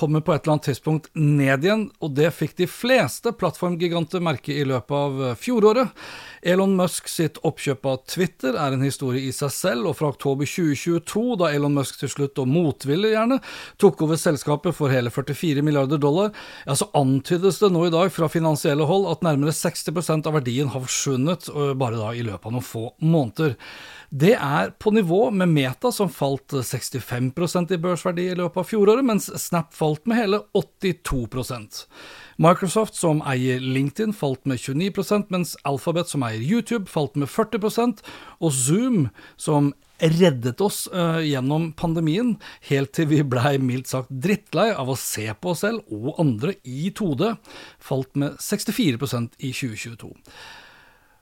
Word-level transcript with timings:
kommer 0.00 0.24
på 0.24 0.32
et 0.32 0.42
eller 0.42 0.56
annet 0.56 0.70
tidspunkt 0.70 1.10
ned 1.12 1.66
igjen, 1.66 1.86
og 2.00 2.14
det 2.16 2.30
fikk 2.32 2.56
de 2.56 2.66
fleste 2.70 3.34
plattformgiganter 3.36 4.24
merke 4.24 4.54
i 4.56 4.64
løpet 4.64 4.96
av 4.96 5.36
fjoråret. 5.36 5.92
Elon 6.40 6.72
Musk 6.78 7.10
sitt 7.12 7.36
oppkjøp 7.44 7.84
av 7.90 7.98
Twitter 8.08 8.56
er 8.56 8.72
en 8.72 8.84
historie 8.86 9.28
i 9.28 9.34
seg 9.36 9.52
selv, 9.52 9.90
og 9.90 9.98
fra 9.98 10.08
oktober 10.14 10.48
2022, 10.48 11.24
da 11.42 11.50
Elon 11.52 11.76
Musk 11.76 12.00
til 12.00 12.12
slutt, 12.12 12.40
og 12.40 12.48
motvillig 12.48 13.12
gjerne, 13.12 13.40
tok 13.82 14.00
over 14.06 14.20
selskapet 14.20 14.76
for 14.76 14.92
hele 14.92 15.12
44 15.12 15.64
milliarder 15.66 16.00
dollar, 16.00 16.32
ja, 16.64 16.76
så 16.78 16.88
antydes 16.96 17.60
det 17.60 17.72
nå 17.74 17.86
i 17.86 17.94
dag 17.94 18.08
fra 18.14 18.30
finansielle 18.32 18.88
hold 18.88 19.10
at 19.12 19.24
nærmere 19.26 19.52
60% 19.52 20.30
av 20.30 20.38
verdien 20.40 20.72
har 20.72 20.86
forsvunnet 20.86 21.50
bare 21.76 22.00
da 22.00 22.14
i 22.16 22.24
løpet 22.24 22.48
av 22.48 22.56
noen 22.56 22.64
få 22.64 22.86
måneder. 23.04 23.58
Det 24.10 24.32
er 24.34 24.72
på 24.82 24.90
nivå 24.90 25.28
med 25.30 25.52
Meta, 25.54 25.92
som 25.94 26.08
falt 26.10 26.50
65 26.50 27.28
i 27.70 27.78
børsverdi 27.78 28.24
i 28.26 28.34
løpet 28.34 28.58
av 28.58 28.66
fjoråret, 28.66 29.06
mens 29.06 29.28
Snap 29.38 29.70
falt 29.70 30.02
med 30.10 30.18
hele 30.18 30.40
82% 30.50 31.84
Microsoft, 32.42 32.96
som 32.98 33.20
eier 33.22 33.60
LinkedIn, 33.62 34.10
falt 34.16 34.42
med 34.50 34.58
29% 34.58 35.30
mens 35.30 35.54
Alphabet, 35.62 36.10
som 36.10 36.24
eier 36.26 36.42
YouTube, 36.42 36.90
falt 36.90 37.14
med 37.14 37.30
40% 37.30 38.02
og 38.40 38.50
Zoom, 38.50 39.06
som 39.38 39.70
reddet 40.00 40.58
oss 40.64 40.88
uh, 40.90 41.20
gjennom 41.22 41.68
pandemien, 41.78 42.32
helt 42.66 42.90
til 42.96 43.10
vi 43.12 43.20
blei 43.22 43.58
mildt 43.62 43.92
sagt 43.92 44.10
drittlei 44.10 44.72
av 44.72 44.90
å 44.90 44.98
se 44.98 45.28
på 45.38 45.52
oss 45.52 45.62
selv 45.62 45.86
og 45.92 46.18
andre 46.18 46.56
i 46.64 46.88
2D, 46.90 47.36
falt 47.78 48.18
med 48.18 48.40
64% 48.42 49.38
i 49.38 49.52
2022. 49.54 50.10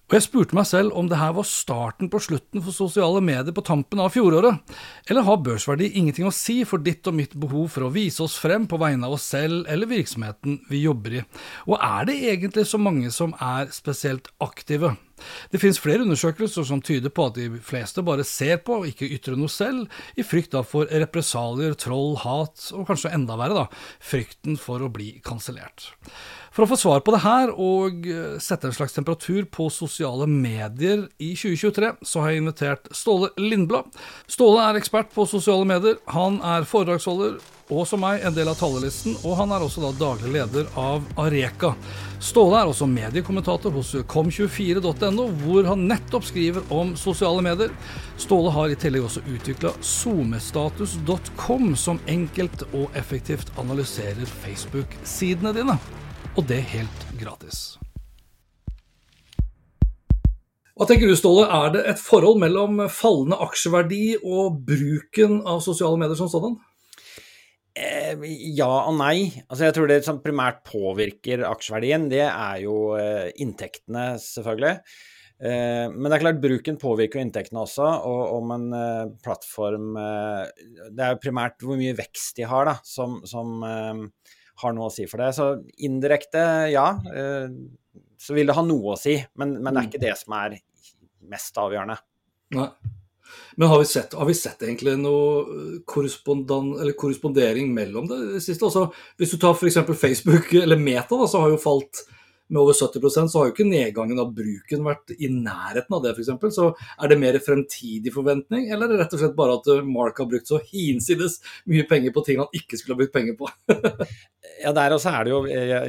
Og 0.08 0.14
jeg 0.16 0.24
spurte 0.24 0.56
meg 0.56 0.64
selv 0.64 0.94
om 0.96 1.08
det 1.10 1.18
her 1.20 1.34
var 1.36 1.44
starten 1.44 2.08
på 2.08 2.20
slutten 2.24 2.62
for 2.64 2.72
sosiale 2.72 3.20
medier 3.24 3.52
på 3.52 3.64
tampen 3.66 4.00
av 4.00 4.14
fjoråret, 4.14 4.62
eller 5.04 5.26
har 5.26 5.42
børsverdi 5.44 5.90
ingenting 6.00 6.28
å 6.28 6.32
si 6.32 6.62
for 6.68 6.80
ditt 6.80 7.04
og 7.10 7.18
mitt 7.18 7.36
behov 7.36 7.68
for 7.74 7.84
å 7.84 7.92
vise 7.92 8.22
oss 8.24 8.38
frem 8.40 8.64
på 8.70 8.80
vegne 8.80 9.04
av 9.04 9.18
oss 9.18 9.26
selv 9.28 9.68
eller 9.68 9.90
virksomheten 9.90 10.62
vi 10.72 10.86
jobber 10.86 11.18
i, 11.20 11.26
og 11.68 11.76
er 11.76 12.08
det 12.08 12.16
egentlig 12.32 12.64
så 12.70 12.80
mange 12.80 13.12
som 13.12 13.36
er 13.36 13.68
spesielt 13.74 14.32
aktive? 14.40 14.94
Det 15.52 15.60
finnes 15.62 15.80
flere 15.82 16.04
undersøkelser 16.06 16.66
som 16.68 16.82
tyder 16.84 17.12
på 17.14 17.28
at 17.28 17.38
de 17.38 17.48
fleste 17.64 18.04
bare 18.06 18.26
ser 18.26 18.60
på 18.64 18.80
og 18.80 18.88
ikke 18.90 19.08
ytrer 19.18 19.38
noe 19.38 19.52
selv, 19.52 19.86
i 20.18 20.26
frykt 20.26 20.56
for 20.68 20.88
represalier, 20.88 21.76
troll, 21.78 22.16
hat 22.22 22.70
og 22.74 22.88
kanskje 22.88 23.12
enda 23.14 23.36
verre, 23.38 23.64
da, 23.64 23.84
frykten 24.00 24.58
for 24.60 24.82
å 24.84 24.90
bli 24.92 25.16
kansellert. 25.26 25.92
For 26.54 26.64
å 26.64 26.70
få 26.72 26.78
svar 26.80 27.02
på 27.06 27.12
det 27.14 27.20
her 27.22 27.52
og 27.52 28.06
eh, 28.08 28.38
sette 28.42 28.66
en 28.66 28.74
slags 28.74 28.96
temperatur 28.96 29.44
på 29.52 29.68
sosiale 29.70 30.26
medier 30.30 31.04
i 31.22 31.34
2023, 31.38 31.92
så 32.02 32.24
har 32.24 32.32
jeg 32.32 32.42
invitert 32.42 32.90
Ståle 32.96 33.30
Lindblad. 33.38 33.92
Ståle 34.26 34.64
er 34.64 34.80
ekspert 34.80 35.12
på 35.14 35.28
sosiale 35.30 35.68
medier. 35.68 36.00
Han 36.16 36.40
er 36.42 36.66
foredragsholder 36.66 37.38
og 37.68 37.84
som 37.88 38.00
meg 38.00 38.22
en 38.24 38.34
del 38.36 38.48
av 38.48 38.56
talerlisten, 38.56 39.16
og 39.22 39.36
han 39.40 39.52
er 39.52 39.64
også 39.64 39.82
da 39.82 39.90
daglig 39.98 40.32
leder 40.38 40.68
av 40.80 41.04
Areka. 41.20 41.74
Ståle 42.24 42.62
er 42.62 42.70
også 42.70 42.88
mediekommentator 42.88 43.74
hos 43.76 43.92
kom24.no, 44.08 45.28
hvor 45.42 45.68
han 45.68 45.84
nettopp 45.90 46.24
skriver 46.30 46.64
om 46.74 46.94
sosiale 46.96 47.44
medier. 47.44 47.74
Ståle 48.20 48.54
har 48.56 48.72
i 48.72 48.78
tillegg 48.80 49.04
også 49.04 49.24
utvikla 49.28 49.74
zoomestatus.com, 49.84 51.74
som 51.76 52.00
enkelt 52.08 52.64
og 52.72 52.88
effektivt 52.98 53.52
analyserer 53.60 54.24
Facebook-sidene 54.40 55.52
dine 55.56 55.78
og 56.38 56.46
det 56.46 56.60
helt 56.70 57.04
gratis. 57.18 57.76
Hva 60.78 60.86
tenker 60.86 61.10
du, 61.10 61.16
Ståle, 61.18 61.48
er 61.50 61.72
det 61.74 61.80
et 61.90 61.98
forhold 61.98 62.38
mellom 62.38 62.84
fallende 62.94 63.40
aksjeverdi 63.42 64.20
og 64.22 64.60
bruken 64.68 65.40
av 65.42 65.58
sosiale 65.64 65.98
medier 65.98 66.14
som 66.20 66.30
sådan? 66.30 66.54
Eh, 67.78 68.24
ja 68.56 68.70
og 68.88 68.96
nei. 68.98 69.28
Altså 69.46 69.68
jeg 69.68 69.76
tror 69.76 69.90
det 69.90 70.00
som 70.06 70.22
primært 70.24 70.64
påvirker 70.66 71.44
aksjeverdien, 71.48 72.08
det 72.10 72.24
er 72.26 72.64
jo 72.64 72.96
eh, 72.98 73.28
inntektene, 73.42 74.10
selvfølgelig. 74.22 74.74
Eh, 75.38 75.86
men 75.92 76.08
det 76.08 76.16
er 76.16 76.24
klart 76.24 76.42
bruken 76.42 76.80
påvirker 76.80 77.22
inntektene 77.22 77.62
også, 77.62 77.86
og 78.10 78.40
om 78.40 78.54
en 78.56 78.66
plattform 79.22 79.92
Det 79.94 81.04
er 81.04 81.14
jo 81.14 81.22
primært 81.22 81.62
hvor 81.62 81.78
mye 81.78 81.94
vekst 81.98 82.40
de 82.40 82.48
har, 82.50 82.72
da, 82.72 82.78
som, 82.86 83.20
som 83.28 83.62
har 84.62 84.74
noe 84.74 84.88
å 84.88 84.92
si 84.92 85.06
for 85.10 85.22
det. 85.22 85.32
Så 85.36 85.50
indirekte, 85.86 86.42
ja, 86.72 86.90
eh, 87.14 87.50
så 88.18 88.36
vil 88.36 88.50
det 88.50 88.58
ha 88.58 88.64
noe 88.66 88.94
å 88.94 89.00
si, 89.00 89.16
men, 89.38 89.58
men 89.60 89.70
det 89.70 89.76
er 89.76 89.84
mm. 89.84 89.90
ikke 89.92 90.06
det 90.06 90.14
som 90.18 90.38
er 90.38 90.58
mest 91.28 91.60
avgjørende. 91.60 91.98
Nei. 92.56 92.70
Men 93.56 93.68
har 93.68 93.82
vi 93.82 93.88
sett, 93.90 94.14
har 94.14 94.28
vi 94.28 94.36
sett 94.38 94.62
egentlig 94.62 94.94
noe 95.00 95.80
korrespondering 95.88 97.72
mellom 97.74 98.06
det, 98.10 98.20
det 98.34 98.42
siste? 98.44 98.68
Altså, 98.68 98.88
hvis 99.18 99.34
du 99.34 99.40
tar 99.42 99.56
f.eks. 99.56 99.80
Facebook 99.98 100.52
eller 100.60 100.80
Meta, 100.80 101.18
da, 101.18 101.26
så 101.30 101.42
har 101.42 101.54
jo 101.54 101.60
falt 101.62 102.04
med 102.48 102.60
over 102.62 102.72
70% 102.72 103.28
så 103.28 103.40
har 103.40 103.48
jo 103.48 103.54
ikke 103.54 103.68
nedgangen 103.68 104.20
av 104.22 104.32
bruken 104.36 104.84
vært 104.86 105.12
i 105.18 105.28
nærheten 105.32 105.96
av 105.96 106.04
det, 106.04 106.14
f.eks. 106.14 106.54
Så 106.56 106.70
er 106.72 107.12
det 107.12 107.20
mer 107.20 107.38
fremtidig 107.44 108.12
forventning, 108.14 108.70
eller 108.72 108.88
er 108.88 108.94
det 108.94 109.02
rett 109.02 109.16
og 109.16 109.22
slett 109.22 109.36
bare 109.38 109.58
at 109.58 109.68
Mark 109.88 110.20
har 110.22 110.30
brukt 110.30 110.48
så 110.48 110.60
hinsides 110.70 111.38
mye 111.68 111.84
penger 111.88 112.14
på 112.14 112.24
ting 112.26 112.40
han 112.40 112.56
ikke 112.56 112.80
skulle 112.80 112.96
ha 112.96 113.02
brukt 113.02 113.14
penger 113.14 113.36
på? 113.38 113.50
ja, 114.64 114.72
der 114.72 114.96
også 114.96 115.12
er 115.12 115.28
det 115.28 115.34
jo 115.34 115.42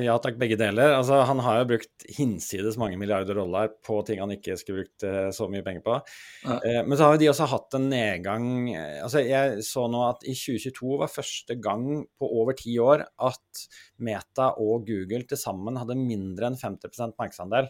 ja 0.10 0.18
takk, 0.22 0.40
begge 0.42 0.60
deler. 0.60 0.98
Altså, 0.98 1.22
han 1.30 1.44
har 1.46 1.62
jo 1.62 1.70
brukt 1.74 2.08
hinsides 2.18 2.80
mange 2.82 3.00
milliarder 3.00 3.40
dollar 3.40 3.72
på 3.86 4.02
ting 4.08 4.20
han 4.24 4.36
ikke 4.36 4.58
skulle 4.60 4.84
brukt 4.84 5.08
uh, 5.08 5.30
så 5.36 5.48
mye 5.52 5.64
penger 5.66 5.86
på. 5.86 6.00
Ja. 6.44 6.84
Men 6.84 6.98
så 6.98 7.06
har 7.06 7.16
jo 7.16 7.24
de 7.24 7.32
også 7.32 7.48
hatt 7.50 7.76
en 7.76 7.90
nedgang 7.92 8.46
altså 8.74 9.22
Jeg 9.24 9.64
så 9.66 9.86
nå 9.92 10.02
at 10.08 10.24
i 10.28 10.34
2022 10.38 11.00
var 11.02 11.12
første 11.12 11.56
gang 11.62 12.04
på 12.20 12.30
over 12.40 12.56
ti 12.58 12.76
år 12.82 13.04
at 13.04 13.64
Meta 14.04 14.52
og 14.62 14.88
Google 14.88 15.26
til 15.28 15.40
sammen 15.40 15.78
hadde 15.80 15.98
mindre 16.00 16.49
enn 16.50 16.60
50% 16.60 17.16
markedsandel. 17.22 17.70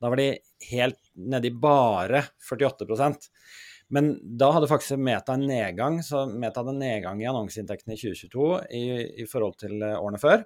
Da 0.00 0.12
var 0.12 0.22
de 0.22 0.30
helt 0.70 1.02
nedi 1.18 1.52
bare 1.52 2.24
48% 2.50 3.30
men 3.90 4.12
da 4.38 4.52
hadde 4.54 4.68
faktisk 4.70 5.00
Meta 5.02 5.34
en 5.34 5.48
nedgang, 5.50 5.98
så 6.06 6.22
Meta 6.30 6.62
hadde 6.62 6.76
en 6.76 6.82
nedgang 6.84 7.22
i 7.22 7.26
annonseinntektene 7.26 7.96
i 7.96 7.98
2022 7.98 8.50
i, 8.78 8.84
i 9.22 9.26
forhold 9.26 9.56
til 9.64 9.82
eh, 9.82 9.96
årene 9.98 10.20
før. 10.22 10.44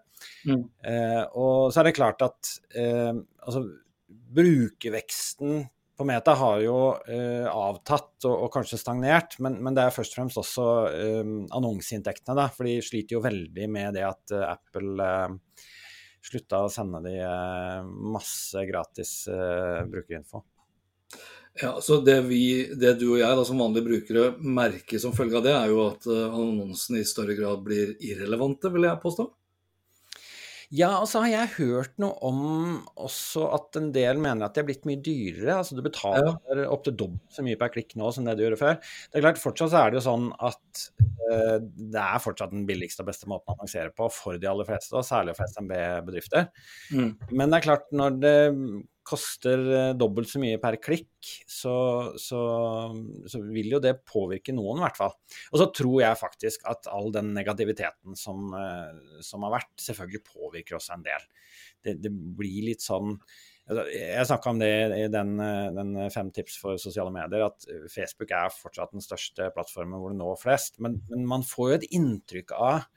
Mm. 0.49 0.63
Eh, 0.89 1.21
og 1.37 1.69
så 1.69 1.83
er 1.83 1.91
det 1.91 1.97
klart 1.99 2.25
at 2.25 2.55
eh, 2.73 3.13
altså, 3.13 3.67
brukerveksten 4.09 5.67
på 5.95 6.07
Meta 6.09 6.33
har 6.41 6.63
jo 6.65 6.79
eh, 7.05 7.45
avtatt 7.47 8.25
og, 8.25 8.33
og, 8.33 8.49
kanskje 8.57 8.81
stagnert, 8.81 9.37
men, 9.45 9.61
men, 9.63 9.77
det 9.77 9.85
er 9.85 9.95
først 9.95 10.17
og 10.17 10.23
fremst 10.23 10.41
også 10.41 10.69
eh, 10.89 11.35
annonseinntektene. 11.55 12.49
For 12.57 12.71
de 12.71 12.79
sliter 12.83 13.19
jo 13.19 13.25
veldig 13.29 13.69
med 13.71 14.01
det 14.01 14.09
at 14.09 14.35
uh, 14.35 14.49
Apple 14.57 15.05
uh, 15.05 15.69
slutta 16.25 16.65
å 16.65 16.73
sende 16.73 17.03
de 17.05 17.19
uh, 17.21 17.85
masse 17.85 18.65
gratis 18.69 19.15
brukerinfo. 19.91 20.45
Ja, 21.61 21.77
så 21.85 22.01
det, 22.03 22.17
vi, 22.27 22.67
det 22.75 22.97
du 22.99 23.07
og 23.13 23.21
jeg 23.21 23.39
da, 23.39 23.45
som 23.47 23.61
vanlige 23.63 23.87
brukere 23.87 24.25
merker 24.43 24.99
som 24.99 25.15
følge 25.15 25.39
av 25.39 25.45
det, 25.47 25.53
er 25.55 25.71
jo 25.71 25.85
at 25.87 26.09
annonsene 26.11 26.99
i 26.99 27.07
større 27.07 27.37
grad 27.39 27.63
blir 27.63 27.93
irrelevante, 28.03 28.73
vil 28.75 28.89
jeg 28.89 29.03
påstå? 29.05 29.29
Ja, 30.75 30.91
og 30.99 31.07
så 31.07 31.21
har 31.23 31.31
jeg 31.31 31.53
hørt 31.59 31.93
noe 32.03 32.17
om 32.27 32.41
også 32.99 33.47
at 33.55 33.77
en 33.79 33.93
del 33.95 34.19
mener 34.19 34.49
at 34.49 34.57
det 34.57 34.65
er 34.65 34.69
blitt 34.73 34.89
mye 34.89 34.99
dyrere. 34.99 35.61
Altså 35.61 35.77
du 35.79 35.83
betaler 35.85 36.33
ja. 36.35 36.65
opptil 36.73 36.97
dobbelt 36.99 37.37
så 37.37 37.45
mye 37.47 37.59
per 37.61 37.71
klikk 37.75 37.95
nå 38.01 38.11
som 38.15 38.27
det 38.27 38.35
du 38.39 38.43
gjorde 38.43 38.59
før. 38.59 38.81
Det 38.81 39.21
er 39.21 39.27
klart, 39.29 39.39
Fortsatt 39.43 39.71
så 39.71 39.83
er 39.83 39.93
det 39.93 40.01
jo 40.01 40.07
sånn 40.09 40.27
at 40.35 40.83
uh, 41.05 41.59
det 41.63 42.03
er 42.03 42.25
fortsatt 42.25 42.55
den 42.57 42.67
billigste 42.67 43.05
og 43.05 43.11
beste 43.13 43.31
måten 43.31 43.53
å 43.53 43.55
annonsere 43.55 43.95
på 43.95 44.09
for 44.11 44.41
de 44.41 44.51
aller 44.51 44.67
fleste, 44.67 44.97
og 44.99 45.07
særlig 45.07 45.37
for 45.39 45.55
SMB-bedrifter. 45.55 46.51
Mm. 46.91 47.13
Men 47.31 47.47
det 47.47 47.61
er 47.61 47.69
klart, 47.69 47.87
når 47.95 48.19
det 48.25 48.35
koster 49.07 49.61
eh, 49.69 49.93
dobbelt 49.99 50.31
så 50.31 50.41
mye 50.43 50.59
per 50.61 50.79
klikk, 50.83 51.13
så, 51.51 51.75
så, 52.21 52.41
så, 53.29 53.41
vil 53.53 53.77
jo 53.77 53.81
det 53.83 53.99
påvirke 54.09 54.55
noen, 54.57 54.81
i 54.81 54.85
hvert 54.87 55.01
fall. 55.01 55.15
Og 55.53 55.61
så 55.61 55.69
tror 55.77 55.99
jeg 56.03 56.21
faktisk 56.21 56.65
at 56.71 56.89
all 56.93 57.13
den 57.15 57.33
negativiteten 57.37 58.17
som, 58.19 58.49
eh, 58.59 59.19
som 59.25 59.45
har 59.47 59.59
vært, 59.59 59.75
selvfølgelig 59.85 60.25
påvirker 60.31 60.79
oss 60.81 60.91
en 60.95 61.05
del. 61.05 61.27
Det, 61.85 61.99
det 62.01 62.13
blir 62.13 62.71
litt 62.71 62.85
sånn 62.85 63.13
altså, 63.19 63.85
jeg 63.93 64.29
snakka 64.31 64.55
om 64.55 64.63
det 64.63 64.73
i 64.97 65.05
den, 65.13 65.35
eh, 65.45 65.69
den, 65.77 65.93
fem 66.15 66.33
tips 66.35 66.57
for 66.63 66.81
sosiale 66.81 67.13
medier, 67.15 67.45
at 67.51 67.69
Facebook 67.93 68.33
er 68.33 68.57
fortsatt 68.57 68.97
den 68.97 69.05
største 69.05 69.53
plattformen 69.57 70.01
hvor 70.01 70.15
det 70.15 70.21
når 70.23 70.41
flest. 70.41 70.81
Men, 70.85 71.03
men 71.13 71.29
man 71.29 71.45
får 71.47 71.71
jo 71.71 71.81
et 71.83 71.91
inntrykk 72.01 72.57
av 72.57 72.89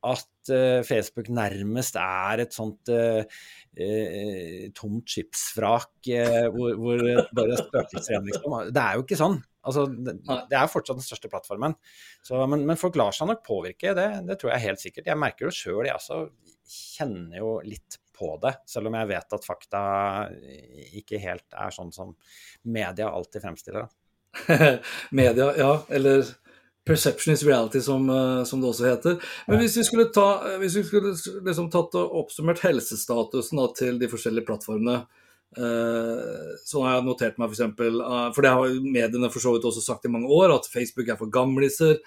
at 0.00 0.39
uh, 0.52 0.80
Facebook 0.86 1.30
nærmest 1.34 1.98
er 2.00 2.44
et 2.44 2.56
sånt 2.56 2.90
uh, 2.92 3.20
uh, 3.22 4.64
tomt 4.76 5.14
skipsvrak 5.14 6.10
hvor, 6.54 6.74
hvor 6.80 7.04
bare 7.36 7.58
spøkelser 7.60 8.16
igjen, 8.16 8.28
liksom. 8.30 8.58
Det 8.74 8.82
er 8.84 8.98
jo 8.98 9.06
ikke 9.06 9.20
sånn. 9.20 9.38
Altså, 9.60 9.84
det, 9.92 10.56
er 10.56 10.70
fortsatt 10.72 10.96
den 10.96 11.04
største 11.04 11.28
plattformen. 11.32 11.74
Så, 12.24 12.38
men, 12.48 12.64
men, 12.68 12.78
folk 12.80 12.96
lar 12.96 13.12
seg 13.12 13.28
nok 13.28 13.42
påvirke, 13.44 13.92
det, 13.96 14.06
det, 14.28 14.38
tror 14.40 14.54
jeg 14.54 14.66
helt 14.66 14.82
sikkert. 14.82 15.10
Jeg 15.10 15.20
merker 15.20 15.50
det 15.50 15.56
sjøl, 15.58 15.84
jeg 15.84 15.98
også 15.98 16.22
kjenner 16.70 17.42
jo 17.42 17.56
litt 17.66 17.98
på 18.16 18.34
det. 18.42 18.54
Selv 18.68 18.90
om 18.90 18.96
jeg 18.96 19.10
vet 19.12 19.36
at 19.36 19.48
fakta 19.48 19.82
ikke 21.00 21.20
helt 21.20 21.56
er 21.56 21.74
sånn 21.76 21.92
som 21.92 22.14
media 22.68 23.10
alltid 23.12 23.44
fremstiller 23.44 23.84
det. 23.84 23.96
media, 25.20 25.50
ja. 25.58 25.72
Eller 25.92 26.24
Perception 26.86 27.34
is 27.34 27.44
reality, 27.44 27.80
som, 27.80 28.10
eh, 28.10 28.44
som, 28.44 28.60
det 28.60 28.68
også 28.70 28.88
heter. 28.88 29.32
Men 29.46 29.60
hvis 29.60 29.76
vi 29.76 29.84
skulle, 29.84 30.08
ta, 30.14 30.28
eh, 30.48 30.58
hvis 30.62 30.78
vi 30.78 30.84
skulle 30.88 31.12
liksom 31.44 31.68
tatt 31.72 31.96
og 32.00 32.14
oppsummert 32.22 32.62
helsestatusen 32.64 33.60
da, 33.60 33.66
til 33.76 33.98
de 34.00 34.08
forskjellige 34.08 34.48
plattformene 34.48 34.96
eh, 35.60 36.54
så 36.64 36.84
har 36.86 36.96
jeg 36.96 37.06
notert 37.06 37.40
meg 37.40 37.50
f.eks. 37.50 37.60
For, 37.60 37.68
eksempel, 37.68 38.00
for 38.34 38.46
det 38.46 38.52
har 38.56 38.78
mediene 38.80 39.32
for 39.32 39.44
så 39.44 39.52
vidt 39.54 39.66
også 39.68 39.84
sagt 39.84 40.08
i 40.08 40.12
mange 40.12 40.30
år, 40.32 40.54
at 40.56 40.70
Facebook 40.72 41.10
er 41.12 41.20
for 41.20 41.32
gamliser. 41.32 41.98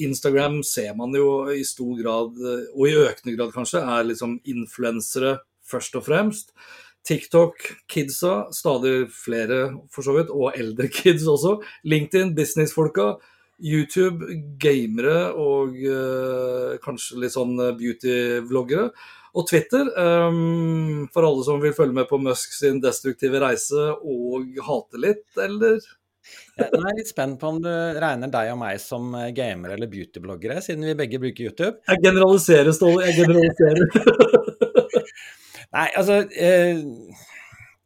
Instagram 0.00 0.62
ser 0.66 0.96
man 0.98 1.12
jo 1.14 1.50
i 1.52 1.60
stor 1.66 1.92
grad, 2.00 2.40
og 2.72 2.88
i 2.88 2.96
økende 3.04 3.36
grad 3.36 3.52
kanskje, 3.54 3.84
er 3.84 4.08
liksom 4.08 4.38
influensere 4.50 5.36
først 5.68 6.00
og 6.00 6.08
fremst. 6.08 6.56
TikTok, 7.04 7.60
kidsa, 7.92 8.46
stadig 8.56 9.10
flere 9.12 9.74
for 9.92 10.06
så 10.06 10.16
vidt, 10.16 10.32
og 10.32 10.56
eldre 10.56 10.88
kids 10.88 11.28
også. 11.28 11.58
LinkedIn, 11.84 12.32
businessfolka 12.34 13.12
YouTube, 13.62 14.26
gamere 14.60 15.30
og 15.38 15.76
eh, 15.78 16.78
kanskje 16.82 17.20
litt 17.22 17.34
sånn 17.34 17.54
eh, 17.62 17.74
beauty-vloggere. 17.78 18.88
Og 19.34 19.48
Twitter, 19.50 19.88
um, 19.98 21.08
for 21.10 21.26
alle 21.26 21.42
som 21.42 21.58
vil 21.62 21.74
følge 21.74 21.96
med 21.96 22.06
på 22.06 22.20
Musk 22.22 22.52
sin 22.54 22.78
destruktive 22.82 23.40
reise 23.42 23.88
og 23.98 24.60
hate 24.62 25.00
litt, 25.02 25.26
eller? 25.42 25.80
Jeg 26.54 26.70
er 26.70 26.94
litt 26.96 27.10
spent 27.10 27.40
på 27.40 27.50
om 27.50 27.58
du 27.62 27.68
regner 27.68 28.30
deg 28.32 28.52
og 28.52 28.60
meg 28.62 28.78
som 28.82 29.10
eh, 29.18 29.32
gamere 29.34 29.74
eller 29.76 29.90
beautybloggere, 29.90 30.62
siden 30.64 30.86
vi 30.86 30.96
begge 30.98 31.20
bruker 31.22 31.50
YouTube. 31.50 31.82
Jeg 31.90 32.04
generaliserer, 32.06 32.70
Ståle. 32.74 33.10
Jeg 33.10 33.24
generaliserer. 33.24 33.84
Nei, 35.74 35.88
altså 35.98 36.20
eh, 36.38 36.78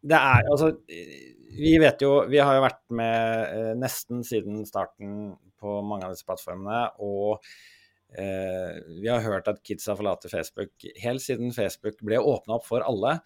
Det 0.05 0.19
er 0.19 0.49
altså 0.53 0.67
Vi 1.57 1.71
vet 1.81 2.03
jo 2.05 2.11
Vi 2.29 2.37
har 2.37 2.59
jo 2.59 2.65
vært 2.67 2.83
med 2.93 3.79
nesten 3.81 4.21
siden 4.27 4.67
starten 4.69 5.31
på 5.61 5.81
mange 5.87 6.07
av 6.07 6.15
disse 6.15 6.27
plattformene. 6.29 6.85
Og 7.05 7.39
eh, 8.19 8.79
vi 9.01 9.11
har 9.11 9.25
hørt 9.25 9.51
at 9.51 9.61
kids 9.67 9.89
har 9.91 9.99
forlatt 9.99 10.27
Facebook 10.31 10.89
helt 11.03 11.25
siden 11.25 11.55
Facebook 11.57 12.01
ble 12.05 12.21
åpna 12.21 12.59
opp 12.59 12.67
for 12.69 12.85
alle. 12.87 13.19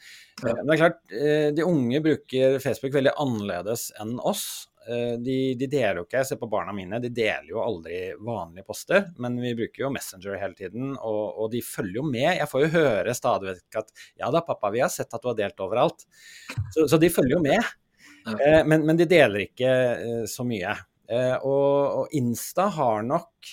Ja. 0.43 0.57
Men 0.59 0.67
det 0.67 0.77
er 0.77 0.83
klart, 0.85 1.01
eh, 1.13 1.49
de 1.57 1.67
unge 1.69 2.03
bruker 2.05 2.61
Facebook 2.65 2.97
veldig 2.99 3.17
annerledes 3.25 3.91
enn 4.03 4.19
oss. 4.19 4.47
Eh, 4.89 5.19
de, 5.23 5.55
de, 5.55 5.67
deler 5.71 6.01
jo 6.01 6.07
ikke, 6.07 6.19
jeg 6.19 6.29
ser 6.33 6.39
på 6.41 6.49
barna 6.51 6.73
mine, 6.75 6.99
de 7.03 7.11
deler 7.15 7.53
jo 7.53 7.61
aldri 7.63 8.01
vanlige 8.19 8.67
poster. 8.67 9.05
Men 9.23 9.39
vi 9.43 9.55
bruker 9.59 9.87
jo 9.87 9.93
Messenger 9.95 10.41
hele 10.41 10.59
tiden, 10.59 10.97
og, 10.97 11.23
og 11.37 11.53
de 11.53 11.63
følger 11.65 12.01
jo 12.01 12.07
med. 12.09 12.31
Jeg 12.41 12.51
får 12.51 12.65
jo 12.65 12.73
høre 12.79 13.15
stadig 13.17 13.53
vekk 13.53 13.83
at 13.85 13.95
ja 14.25 14.33
da, 14.35 14.43
pappa, 14.47 14.73
vi 14.75 14.83
har 14.83 14.91
sett 14.93 15.13
at 15.13 15.23
du 15.23 15.31
har 15.31 15.39
delt 15.39 15.63
overalt. 15.63 16.07
Så, 16.75 16.89
så 16.91 16.99
de 17.01 17.13
følger 17.13 17.39
jo 17.39 17.45
med. 17.45 17.73
Eh, 18.27 18.63
men, 18.67 18.87
men, 18.87 18.99
de 18.99 19.09
deler 19.11 19.47
ikke 19.47 19.71
eh, 19.71 20.25
så 20.31 20.47
mye. 20.47 20.75
Eh, 21.13 21.35
og, 21.45 21.99
og, 22.03 22.15
Insta 22.17 22.69
har 22.73 23.05
nok 23.05 23.53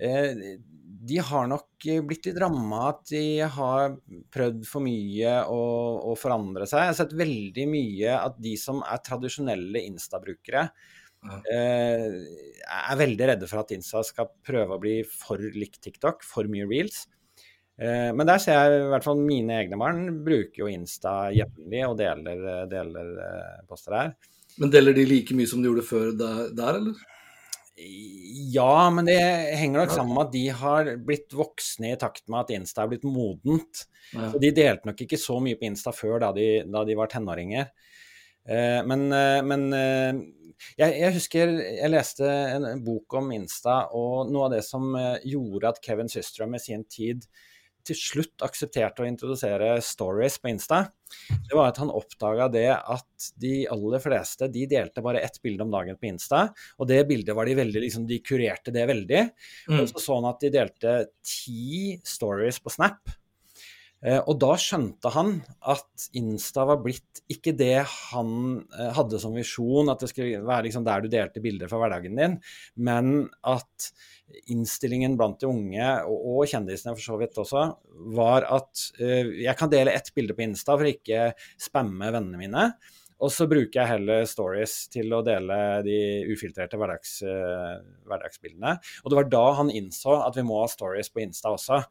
eh, 0.00 0.58
de 1.00 1.20
har 1.24 1.46
nok 1.48 1.86
blitt 2.04 2.26
litt 2.28 2.38
ramma 2.42 2.82
at 2.90 3.06
de 3.08 3.40
har 3.54 3.94
prøvd 4.34 4.66
for 4.68 4.84
mye 4.84 5.36
å, 5.48 5.60
å, 6.10 6.16
forandre 6.18 6.66
seg. 6.68 6.82
Jeg 6.82 6.92
har 6.92 6.98
sett 6.98 7.14
veldig 7.16 7.64
mye 7.72 8.16
at 8.18 8.36
de 8.42 8.52
som 8.60 8.82
er 8.84 9.00
tradisjonelle 9.06 9.80
Insta-brukere, 9.88 10.66
ja. 11.24 11.38
eh, 11.54 12.18
er 12.68 13.00
veldig 13.00 13.30
redde 13.32 13.48
for 13.48 13.62
at 13.62 13.72
Insta 13.76 14.04
skal 14.04 14.28
prøve 14.44 14.76
å 14.76 14.82
bli 14.82 14.98
for 15.08 15.40
likt 15.40 15.80
TikTok, 15.88 16.26
for 16.26 16.50
mye 16.52 16.68
reels. 16.68 17.06
Men 17.80 18.28
der 18.28 18.36
ser 18.44 18.58
jeg 18.58 18.80
i 18.82 18.88
hvert 18.92 19.06
fall 19.06 19.22
mine 19.24 19.54
egne 19.56 19.78
barn 19.80 20.18
bruker 20.20 20.66
jo 20.66 20.66
Insta 20.68 21.30
jevnlig 21.32 21.80
og 21.86 21.94
deler, 21.96 22.42
deler 22.68 23.14
poster 23.70 23.96
her. 23.96 24.10
Men 24.58 24.72
deler 24.72 24.96
de 24.96 25.06
like 25.08 25.36
mye 25.36 25.48
som 25.48 25.62
de 25.62 25.70
gjorde 25.70 25.86
før 25.86 26.10
der, 26.18 26.50
der 26.56 26.80
eller? 26.80 27.06
Ja, 27.80 28.90
men 28.92 29.06
det 29.08 29.20
henger 29.56 29.84
nok 29.84 29.92
sammen 29.94 30.12
med 30.12 30.26
at 30.26 30.34
de 30.34 30.42
har 30.62 30.90
blitt 31.06 31.32
voksne 31.32 31.94
i 31.94 32.00
takt 32.00 32.26
med 32.28 32.42
at 32.42 32.50
Insta 32.58 32.84
er 32.84 32.90
blitt 32.92 33.06
modent. 33.08 33.86
Ja. 34.12 34.32
Så 34.32 34.40
de 34.42 34.50
delte 34.56 34.90
nok 34.90 35.00
ikke 35.06 35.20
så 35.20 35.38
mye 35.40 35.56
på 35.56 35.68
Insta 35.70 35.94
før 35.96 36.18
da 36.26 36.32
de, 36.36 36.48
da 36.68 36.84
de 36.84 36.98
var 36.98 37.08
tenåringer. 37.12 37.70
Eh, 38.48 38.80
men, 38.86 39.06
eh, 39.12 39.40
men 39.46 39.66
eh, 39.76 40.20
jeg, 40.76 40.92
jeg, 40.92 41.12
husker 41.16 41.54
jeg 41.62 41.92
leste 41.92 42.26
en 42.28 42.82
bok 42.84 43.16
om 43.20 43.32
Insta, 43.36 43.82
og 43.96 44.32
noe 44.32 44.48
av 44.48 44.56
det 44.56 44.64
som 44.66 44.92
gjorde 45.24 45.72
at 45.72 45.80
Kevin 45.84 46.10
Systrom 46.12 46.56
i 46.56 46.62
sin 46.62 46.84
tid 46.90 47.24
til 47.86 47.96
slutt 47.96 48.44
aksepterte 48.44 49.04
å 49.04 49.08
introdusere 49.08 49.78
stories 49.84 50.36
på 50.40 50.52
Insta, 50.52 50.84
det 51.28 51.56
var 51.56 51.70
at 51.70 51.80
han 51.82 51.92
oppdaga 51.92 52.48
det 52.52 52.68
at 52.72 53.30
de 53.40 53.54
aller 53.70 54.02
fleste 54.02 54.48
de 54.52 54.66
delte 54.70 55.02
bare 55.04 55.22
ett 55.24 55.40
bilde 55.42 55.64
om 55.66 55.72
dagen 55.72 55.98
på 55.98 56.10
Insta. 56.10 56.46
Og 56.78 56.88
det 56.90 57.02
bildet 57.08 57.36
var 57.36 57.48
de 57.48 57.56
veldig 57.58 57.84
liksom, 57.86 58.06
De 58.08 58.20
kurerte 58.24 58.74
det 58.74 58.86
veldig. 58.90 59.24
Mm. 59.70 59.80
Og 59.80 59.90
så 59.90 60.04
så 60.04 60.20
han 60.20 60.30
at 60.30 60.44
de 60.44 60.52
delte 60.54 60.94
ti 61.26 61.98
stories 62.06 62.60
på 62.62 62.72
Snap. 62.72 63.19
Eh, 64.00 64.16
og 64.18 64.38
da 64.40 64.54
skjønte 64.56 65.10
han 65.12 65.34
at 65.68 66.06
Insta 66.16 66.64
var 66.68 66.80
blitt 66.80 67.20
ikke 67.30 67.52
det 67.56 67.82
han 67.84 68.30
eh, 68.72 68.92
hadde 68.96 69.20
som 69.20 69.34
visjon, 69.36 69.90
at 69.92 70.00
det 70.00 70.08
skulle 70.12 70.40
være 70.46 70.68
liksom 70.68 70.86
der 70.86 71.04
du 71.04 71.10
delte 71.12 71.42
bilder 71.44 71.68
fra 71.68 71.82
hverdagen 71.82 72.16
din, 72.16 72.38
men 72.80 73.28
at 73.44 73.90
innstillingen 74.54 75.18
blant 75.18 75.40
de 75.42 75.50
unge, 75.50 75.90
og, 76.06 76.46
kjendisene 76.48 76.94
for 76.94 77.04
så 77.04 77.18
vidt 77.20 77.36
også, 77.42 77.66
var 78.14 78.46
at 78.46 78.84
uh, 79.00 79.26
jeg 79.42 79.54
kan 79.58 79.72
dele 79.72 79.90
ett 79.98 80.12
bilde 80.14 80.36
på 80.38 80.44
Insta 80.44 80.76
for 80.78 80.86
ikke 80.86 81.32
spamme 81.58 82.12
vennene 82.14 82.38
mine. 82.38 82.68
Og 83.20 83.32
så 83.32 83.46
bruker 83.50 83.82
jeg 83.82 83.90
heller 83.90 84.26
stories 84.28 84.74
til 84.92 85.12
å 85.12 85.22
dele 85.24 85.56
de 85.84 85.96
ufiltrerte 86.32 86.78
hverdags, 86.80 87.18
uh, 87.26 87.80
hverdagsbildene. 88.08 88.76
Og 89.04 89.12
det 89.12 89.18
var 89.18 89.28
da 89.32 89.42
han 89.60 89.72
innså 89.72 90.16
at 90.24 90.38
vi 90.38 90.46
må 90.46 90.62
ha 90.62 90.70
stories 90.72 91.12
på 91.12 91.24
Insta 91.24 91.52
også, 91.52 91.82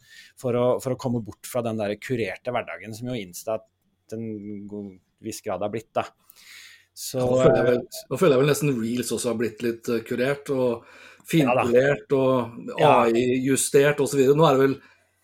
for 0.42 0.58
å, 0.58 0.66
for 0.82 0.96
å 0.96 1.02
komme 1.02 1.22
bort 1.26 1.50
fra 1.50 1.64
den 1.66 1.78
der 1.82 1.98
kurerte 2.02 2.54
hverdagen 2.56 2.98
som 2.98 3.12
jo 3.12 3.20
Insta 3.20 3.60
til 4.10 4.26
en 4.26 4.90
viss 5.22 5.44
grad 5.46 5.62
har 5.66 5.74
blitt. 5.74 5.92
da. 5.94 6.08
Så, 7.00 7.22
nå, 7.22 7.38
føler 7.44 7.68
vel, 7.68 7.84
nå, 7.86 8.18
føler 8.18 8.36
jeg 8.36 8.42
vel, 8.42 8.50
nesten 8.52 8.74
reels 8.76 9.14
også 9.16 9.32
har 9.32 9.40
blitt 9.40 9.62
litt 9.66 9.94
uh, 9.94 10.02
kurert. 10.08 10.52
og 10.56 10.90
finpolert 11.30 12.14
og 12.18 12.80
AI-justert 12.82 14.00
osv. 14.02 14.24
Nå 14.34 14.48
er 14.48 14.56
det 14.56 14.64
vel 14.64 14.80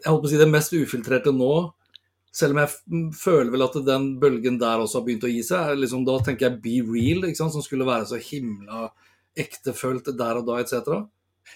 jeg 0.05 0.11
håper 0.11 0.27
å 0.27 0.31
si 0.31 0.39
det 0.39 0.51
mest 0.51 0.75
ufiltrerte 0.75 1.31
nå, 1.33 1.51
selv 2.35 2.55
om 2.55 2.61
jeg 2.61 3.11
føler 3.15 3.51
vel 3.53 3.63
at 3.63 3.75
den 3.87 4.07
bølgen 4.19 4.57
der 4.59 4.83
også 4.83 4.99
har 4.99 5.05
begynt 5.07 5.27
å 5.27 5.31
gi 5.31 5.41
seg. 5.45 5.77
Liksom, 5.79 6.03
da 6.07 6.17
tenker 6.23 6.49
jeg 6.49 6.61
Be 6.63 6.79
Real, 6.89 7.27
som 7.37 7.63
skulle 7.63 7.87
være 7.87 8.09
så 8.09 8.19
himla 8.19 8.89
ektefølt 9.39 10.11
der 10.17 10.41
og 10.41 10.49
da, 10.49 10.59
etc. 10.63 11.05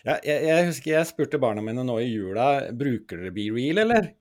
Ja, 0.05 0.15
jeg, 0.23 0.45
jeg, 0.45 0.69
husker 0.69 0.93
jeg 0.93 1.09
spurte 1.09 1.41
barna 1.41 1.63
mine 1.65 1.83
nå 1.83 1.97
i 1.99 2.07
jula 2.07 2.69
bruker 2.75 3.19
dere 3.19 3.35
Be 3.35 3.49
Real, 3.55 3.83
eller? 3.83 4.13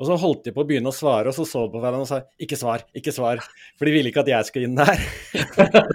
Og 0.00 0.08
så 0.08 0.16
holdt 0.18 0.46
de 0.48 0.54
på 0.56 0.62
å 0.62 0.66
begynne 0.66 0.90
å 0.90 0.96
svare, 0.96 1.28
og 1.28 1.36
så 1.36 1.44
så 1.46 1.66
de 1.66 1.74
på 1.74 1.82
hverandre 1.82 2.06
og 2.06 2.08
sa 2.08 2.22
ikke 2.40 2.56
svar, 2.58 2.86
ikke 2.96 3.12
svar. 3.14 3.42
For 3.76 3.86
de 3.86 3.92
ville 3.94 4.10
ikke 4.10 4.24
at 4.24 4.30
jeg 4.32 4.48
skulle 4.48 4.70
inn 4.70 4.78
der. 4.78 5.02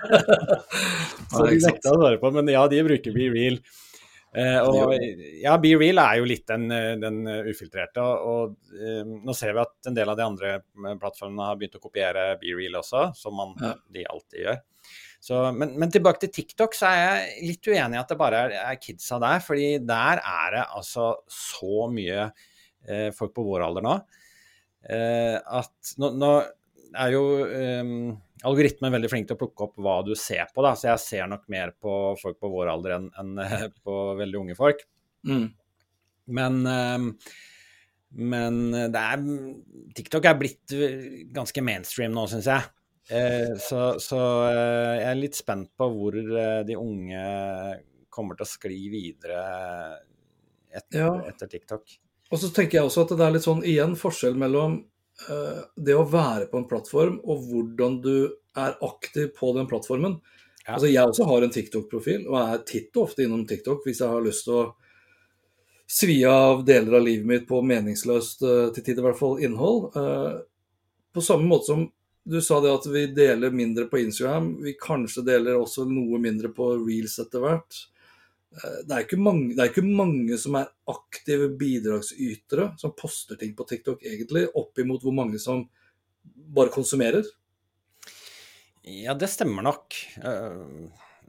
så 1.34 1.48
de 1.50 1.58
nekta 1.64 1.96
å 1.96 1.98
svare 1.98 2.22
på, 2.22 2.32
men 2.36 2.54
ja, 2.54 2.62
de 2.72 2.84
bruker 2.86 3.16
Be 3.16 3.32
Real. 3.34 3.58
Uh, 4.36 4.60
og 4.68 4.94
ja, 5.40 5.54
Be 5.62 5.72
Real 5.80 6.02
er 6.04 6.20
jo 6.20 6.28
litt 6.28 6.46
den, 6.50 6.68
den 7.00 7.22
ufiltrerte. 7.48 8.04
Og, 8.04 8.56
og 8.76 9.12
nå 9.24 9.36
ser 9.38 9.56
vi 9.56 9.64
at 9.64 9.90
en 9.92 9.98
del 9.98 10.12
av 10.12 10.20
de 10.20 10.26
andre 10.26 10.56
plattformene 11.00 11.50
har 11.50 11.60
begynt 11.60 11.78
å 11.80 11.84
kopiere 11.84 12.34
Be 12.42 12.56
Real 12.58 12.82
også, 12.82 13.10
som 13.16 13.38
man, 13.40 13.56
ja. 13.62 13.76
de 13.96 14.08
alltid 14.12 14.42
gjør. 14.44 14.60
Så, 15.26 15.40
men, 15.58 15.72
men, 15.80 15.90
tilbake 15.90 16.22
til 16.22 16.34
TikTok, 16.36 16.76
så 16.78 16.92
er 16.92 17.00
jeg 17.00 17.48
litt 17.50 17.70
uenig 17.72 17.98
i 17.98 18.02
at 18.04 18.12
det 18.12 18.20
bare 18.20 18.44
er, 18.46 18.52
er, 18.60 18.78
kidsa 18.78 19.18
der. 19.24 19.40
fordi 19.42 19.70
der 19.82 20.22
er 20.22 20.52
det 20.54 20.66
altså 20.78 21.08
så 21.32 21.88
mye 21.90 22.28
eh, 22.86 23.10
folk 23.16 23.34
på 23.34 23.46
vår 23.48 23.66
alder 23.66 23.88
nå 23.88 23.96
eh, 24.90 25.38
at 25.40 25.96
nå, 26.02 26.12
nå, 26.20 26.32
er 27.02 27.16
jo 27.16 27.24
um, 27.46 28.14
algoritmen 28.46 28.94
veldig 28.96 29.12
flink 29.12 29.30
til 29.30 29.38
å 29.38 29.42
plukke 29.42 29.68
opp 29.68 29.82
hva 29.82 29.98
du 30.06 30.14
ser 30.20 30.48
på, 30.54 30.64
da. 30.66 30.76
Så 30.78 30.90
jeg 30.92 31.04
ser 31.04 31.28
nok 31.32 31.46
mer 31.52 31.76
på 31.82 32.16
folk 32.22 32.40
på 32.42 32.52
vår 32.54 32.72
alder 32.76 32.98
enn, 33.00 33.10
enn 33.22 33.44
eh, 33.44 33.68
på 33.86 34.00
veldig 34.20 34.42
unge 34.44 34.58
folk. 34.60 34.86
Mm. 35.28 35.50
Men 36.36 36.64
um, 36.66 37.12
men 38.16 38.72
det 38.72 38.96
er, 38.96 39.24
TikTok 39.98 40.26
er 40.30 40.38
blitt 40.40 40.74
ganske 41.36 41.64
mainstream 41.66 42.14
nå, 42.16 42.24
syns 42.32 42.48
jeg. 42.48 42.70
Eh, 43.10 43.58
så, 43.62 44.00
så 44.02 44.20
eh, 44.50 44.94
jeg 44.98 45.10
er 45.12 45.20
litt 45.20 45.38
spent 45.38 45.70
på 45.78 45.88
hvor 45.94 46.16
eh, 46.18 46.62
de 46.66 46.78
unge 46.80 47.22
kommer 48.10 48.38
til 48.38 48.48
å 48.48 48.50
skli 48.50 48.80
videre 48.90 49.44
etter, 50.74 51.04
ja. 51.04 51.12
etter, 51.30 51.52
TikTok. 51.52 51.98
Og 52.34 52.42
så 52.42 52.50
tenker 52.56 52.80
jeg 52.80 52.90
også 52.90 53.06
at 53.06 53.14
det 53.14 53.28
er 53.28 53.36
litt 53.36 53.46
sånn 53.46 53.62
igjen 53.68 53.94
forskjell 54.00 54.38
mellom 54.42 54.80
det 55.80 55.94
å 55.96 56.04
være 56.12 56.50
på 56.52 56.60
en 56.60 56.66
plattform 56.68 57.14
og 57.24 57.46
hvordan 57.48 57.94
du 58.04 58.16
er 58.58 58.74
aktiv 58.84 59.30
på 59.38 59.54
den 59.56 59.68
plattformen. 59.70 60.18
Ja. 60.66 60.74
Altså 60.74 60.90
Jeg 60.90 61.08
også 61.08 61.28
har 61.30 61.46
en 61.46 61.54
TikTok-profil 61.54 62.26
og 62.28 62.40
er 62.42 62.64
titt 62.66 62.96
og 62.98 63.08
ofte 63.10 63.26
innom 63.26 63.46
TikTok 63.48 63.86
hvis 63.86 64.02
jeg 64.02 64.12
har 64.12 64.26
lyst 64.26 64.48
til 64.48 64.58
å 64.58 64.66
svi 65.86 66.18
av 66.26 66.64
deler 66.66 66.98
av 66.98 67.06
livet 67.06 67.30
mitt 67.30 67.44
på 67.48 67.62
meningsløst, 67.62 68.42
uh, 68.42 68.72
til 68.74 68.84
tider 68.84 69.04
i 69.04 69.06
hvert 69.06 69.20
fall, 69.20 69.38
innhold. 69.46 69.92
Uh, 69.94 70.42
på 71.14 71.22
samme 71.22 71.46
måte 71.46 71.70
som 71.70 71.86
du 72.26 72.40
sa 72.42 72.58
det 72.64 72.74
at 72.74 72.88
vi 72.90 73.06
deler 73.14 73.54
mindre 73.54 73.86
på 73.86 74.00
Instagram. 74.02 74.56
Vi 74.66 74.74
kanskje 74.82 75.28
deler 75.28 75.60
også 75.60 75.86
noe 75.86 76.18
mindre 76.22 76.50
på 76.50 76.72
reels 76.80 77.20
etter 77.22 77.44
hvert. 77.44 77.84
Eh, 78.64 78.82
det 78.88 79.00
er, 79.02 79.18
mange, 79.20 79.54
det 79.56 79.64
er 79.64 79.72
ikke 79.72 79.86
mange, 79.86 80.38
som 80.40 80.58
er 80.60 80.70
aktive 80.92 81.50
bidragsytere 81.60 82.72
som 82.80 82.96
poster 82.98 83.40
ting 83.40 83.56
på 83.58 83.68
TikTok, 83.68 84.06
egentlig, 84.06 84.48
oppimot 84.56 85.04
hvor 85.04 85.16
mange 85.16 85.42
som 85.42 85.66
bare 86.56 86.74
konsumerer. 86.74 87.26
Ja, 88.86 89.16
det 89.18 89.32
stemmer 89.34 89.66
nok. 89.66 89.98
Uh, 90.22 90.86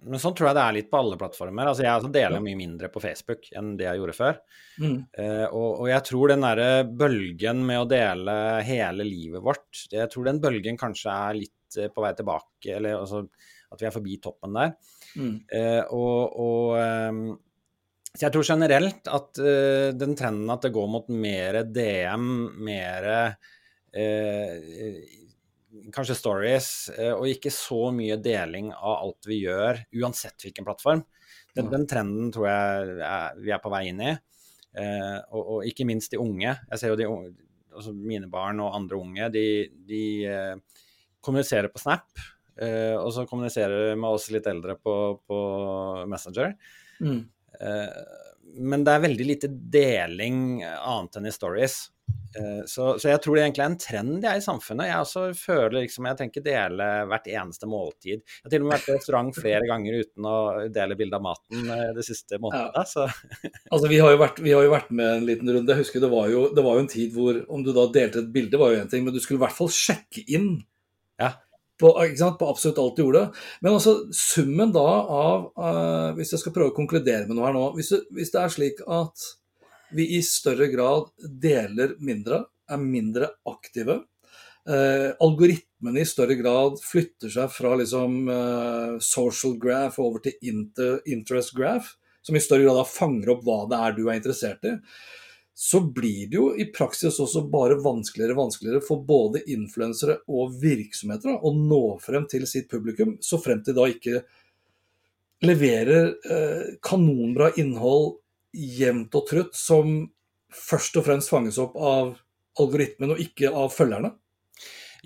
men 0.07 0.21
sånn 0.21 0.35
tror 0.37 0.51
jeg 0.51 0.59
det 0.59 0.63
er 0.63 0.75
litt 0.77 0.91
på 0.93 0.99
alle 1.01 1.17
plattformer. 1.19 1.71
Altså, 1.71 1.87
jeg 1.87 2.11
deler 2.13 2.43
mye 2.45 2.59
mindre 2.59 2.91
på 2.93 3.01
Facebook 3.01 3.49
enn 3.57 3.75
det 3.81 3.89
jeg 3.89 4.01
gjorde 4.01 4.17
før. 4.17 4.41
Mm. 4.77 4.99
Uh, 5.17 5.47
og, 5.49 5.71
og, 5.71 5.87
jeg 5.91 6.05
tror 6.11 6.33
den 6.35 6.45
derre 6.45 6.71
bølgen 6.87 7.65
med 7.67 7.83
å 7.83 7.89
dele 7.91 8.37
hele 8.69 9.09
livet 9.09 9.45
vårt, 9.45 9.87
jeg 9.93 10.13
tror 10.13 10.29
den 10.29 10.43
bølgen 10.45 10.79
kanskje 10.81 11.17
er 11.17 11.41
litt 11.41 11.53
på 11.93 12.05
vei 12.05 12.13
tilbake, 12.17 12.77
eller 12.77 13.01
altså 13.01 13.25
at 13.73 13.83
vi 13.83 13.89
er 13.89 13.95
forbi 13.95 14.21
toppen 14.23 14.55
der. 14.57 14.77
Mm. 15.17 15.35
Uh, 15.51 15.83
og, 15.97 16.39
og 16.47 17.11
um, 17.11 17.21
så 18.17 18.27
jeg 18.27 18.33
tror 18.33 18.47
generelt 18.49 19.09
at 19.13 19.39
den 20.01 20.15
trenden 20.17 20.49
at 20.49 20.63
det 20.65 20.71
går 20.73 20.87
mot 20.89 21.11
mer 21.13 21.59
DM, 21.69 22.31
mer 22.65 23.05
kanskje 25.95 26.17
stories, 26.17 26.69
eh, 26.97 27.13
og 27.13 27.29
ikke 27.31 27.53
så 27.55 27.91
mye 27.95 28.19
deling 28.23 28.71
av 28.75 29.01
alt 29.03 29.29
vi 29.29 29.41
gjør, 29.45 29.83
uansett 30.01 30.47
hvilken 30.47 30.67
plattform. 30.67 31.03
Den, 31.57 31.71
den 31.73 31.87
trenden 31.89 32.31
tror 32.35 32.49
jeg 32.51 32.97
er, 33.01 33.37
vi 33.41 33.53
er 33.55 33.63
på 33.63 33.73
vei 33.73 33.87
inn 33.91 34.03
i. 34.05 34.13
Eh, 34.77 35.19
og, 35.33 35.43
og, 35.43 35.59
ikke 35.69 35.87
minst 35.89 36.13
de 36.13 36.21
unge. 36.21 36.53
Jeg 36.53 36.81
ser 36.81 36.93
jo 36.93 36.99
de 37.01 37.09
unge, 37.09 37.33
altså 37.73 37.95
mine 37.97 38.29
barn 38.33 38.61
og 38.65 38.75
andre 38.77 39.01
unge, 39.01 39.31
de, 39.33 39.47
de 39.89 40.03
eh, 40.29 40.83
kommuniserer 41.25 41.73
på 41.73 41.83
Snap. 41.83 42.11
Eh, 42.57 42.95
og 42.97 43.11
så 43.13 43.27
kommuniserer 43.29 43.91
du 43.91 44.01
med 44.01 44.17
oss 44.17 44.31
litt 44.33 44.47
eldre 44.49 44.79
på, 44.81 44.95
på 45.27 45.41
Messenger. 46.09 46.55
Mm. 47.01 47.21
Uh, 47.57 48.23
men 48.57 48.85
det 48.85 48.95
er 48.95 49.05
veldig 49.05 49.27
lite 49.29 49.49
deling 49.51 50.63
annet 50.65 51.19
enn 51.19 51.29
i 51.29 51.35
stories. 51.35 51.87
Uh, 52.37 52.63
så, 52.69 52.95
så, 53.01 53.09
jeg 53.09 53.21
tror 53.23 53.37
det 53.37 53.43
egentlig 53.47 53.63
er 53.65 53.71
en 53.71 53.79
trend 53.81 54.25
jeg 54.25 54.41
i 54.41 54.45
samfunnet. 54.45 54.89
Jeg 54.91 55.05
også 55.05 55.23
føler 55.37 55.77
liksom, 55.79 56.09
jeg 56.11 56.19
tenker 56.21 56.45
dele 56.45 56.89
hvert 57.11 57.29
eneste 57.33 57.69
måltid. 57.71 58.21
Jeg 58.21 58.45
har 58.45 58.53
til 58.53 58.65
og 58.65 58.69
med 58.69 58.77
vært 58.77 58.87
på 58.89 58.97
restaurant 58.97 59.41
flere 59.41 59.69
ganger 59.69 59.99
uten 60.03 60.29
å 60.29 60.37
dele 60.73 60.99
bilde 60.99 61.19
av 61.19 61.25
maten 61.25 61.73
eh, 61.73 61.91
de 61.97 62.05
siste 62.07 62.41
månedene. 62.43 62.85
Ja. 62.85 63.09
altså, 63.73 63.91
vi 63.93 64.01
har, 64.05 64.17
vært, 64.21 64.41
vi 64.45 64.55
har, 64.57 64.67
jo 64.67 64.75
vært, 64.75 64.93
med 64.97 65.13
en 65.15 65.27
liten 65.29 65.53
runde. 65.53 65.73
Jeg 65.73 65.85
husker 65.87 66.05
det 66.05 66.13
var, 66.13 66.29
jo, 66.33 66.47
det 66.57 66.65
var 66.67 66.79
jo 66.79 66.87
en 66.87 66.93
tid 66.93 67.17
hvor 67.17 67.41
om 67.53 67.65
du 67.67 67.73
da 67.77 67.89
delte 67.97 68.23
et 68.25 68.33
bilde, 68.37 68.61
var 68.61 68.75
jo 68.75 68.85
én 68.85 68.93
ting, 68.93 69.05
men 69.07 69.17
du 69.17 69.21
skulle 69.23 69.41
i 69.41 69.47
hvert 69.47 69.57
fall 69.57 69.73
sjekke 69.73 70.25
inn. 70.37 70.55
Ja. 71.21 71.33
På, 71.77 71.93
på, 71.93 72.49
absolutt 72.49 72.79
alt 72.81 72.97
du 72.97 73.03
gjorde. 73.03 73.27
Men 73.61 73.77
altså 73.77 73.99
summen 74.15 74.73
da 74.73 74.87
av 75.13 75.49
uh, 75.61 76.15
Hvis 76.17 76.33
jeg 76.33 76.41
skal 76.41 76.55
prøve 76.57 76.73
å 76.73 76.77
konkludere 76.77 77.27
med 77.29 77.37
noe 77.37 77.51
her 77.51 77.57
nå. 77.57 77.67
Hvis 77.77 77.93
det, 77.93 77.99
hvis 78.17 78.33
det 78.33 78.41
er 78.41 78.55
slik 78.55 78.81
at 78.87 79.27
vi 79.97 80.09
i 80.17 80.23
større 80.25 80.67
grad 80.73 81.13
deler 81.21 81.95
mindre, 82.03 82.47
er 82.67 82.81
mindre 82.83 83.31
aktive. 83.47 84.01
uh, 84.67 85.13
algoritmene 85.23 86.03
i 86.03 86.09
større 86.09 86.35
grad 86.41 86.81
flytter 86.83 87.31
seg 87.31 87.53
fra 87.55 87.77
liksom, 87.79 88.17
uh, 88.27 88.97
social 89.05 89.55
graph 89.63 90.01
over 90.03 90.25
til 90.25 90.35
inter, 90.43 90.99
interest 91.07 91.55
graph, 91.55 91.93
som 92.27 92.35
i 92.35 92.43
større 92.43 92.67
grad 92.67 92.91
fanger 92.91 93.37
opp 93.37 93.45
hva 93.47 93.61
det 93.71 93.79
er 93.79 93.95
du 93.95 94.03
er 94.09 94.19
interessert 94.19 94.67
i. 94.67 94.75
Så 95.57 95.81
blir 95.81 96.27
det 96.29 96.37
jo 96.37 96.51
i 96.53 96.67
praksis 96.69 97.17
også 97.23 97.47
bare 97.49 97.79
vanskeligere 97.81 98.35
og 98.35 98.43
vanskeligere 98.43 98.83
for 98.85 99.01
både 99.09 99.41
influensere 99.55 100.19
og 100.29 100.53
virksomheter 100.61 101.39
å 101.41 101.53
nå 101.57 101.81
frem 102.03 102.27
til 102.29 102.45
sitt 102.49 102.69
publikum, 102.69 103.15
så 103.25 103.41
frem 103.41 103.63
til 103.65 103.79
da 103.79 103.87
ikke 103.89 104.21
leverer 105.47 106.13
eh, 106.13 106.69
kanonbra 106.85 107.55
innhold 107.61 108.19
jevnt 108.57 109.17
og 109.17 109.27
trutt 109.31 109.57
som 109.57 109.97
først 110.53 111.01
og 111.01 111.09
fremst 111.09 111.33
fanges 111.33 111.59
opp 111.61 111.77
av 111.77 112.15
algoritmen 112.61 113.15
og 113.15 113.25
ikke 113.25 113.51
av 113.53 113.73
følgerne? 113.73 114.13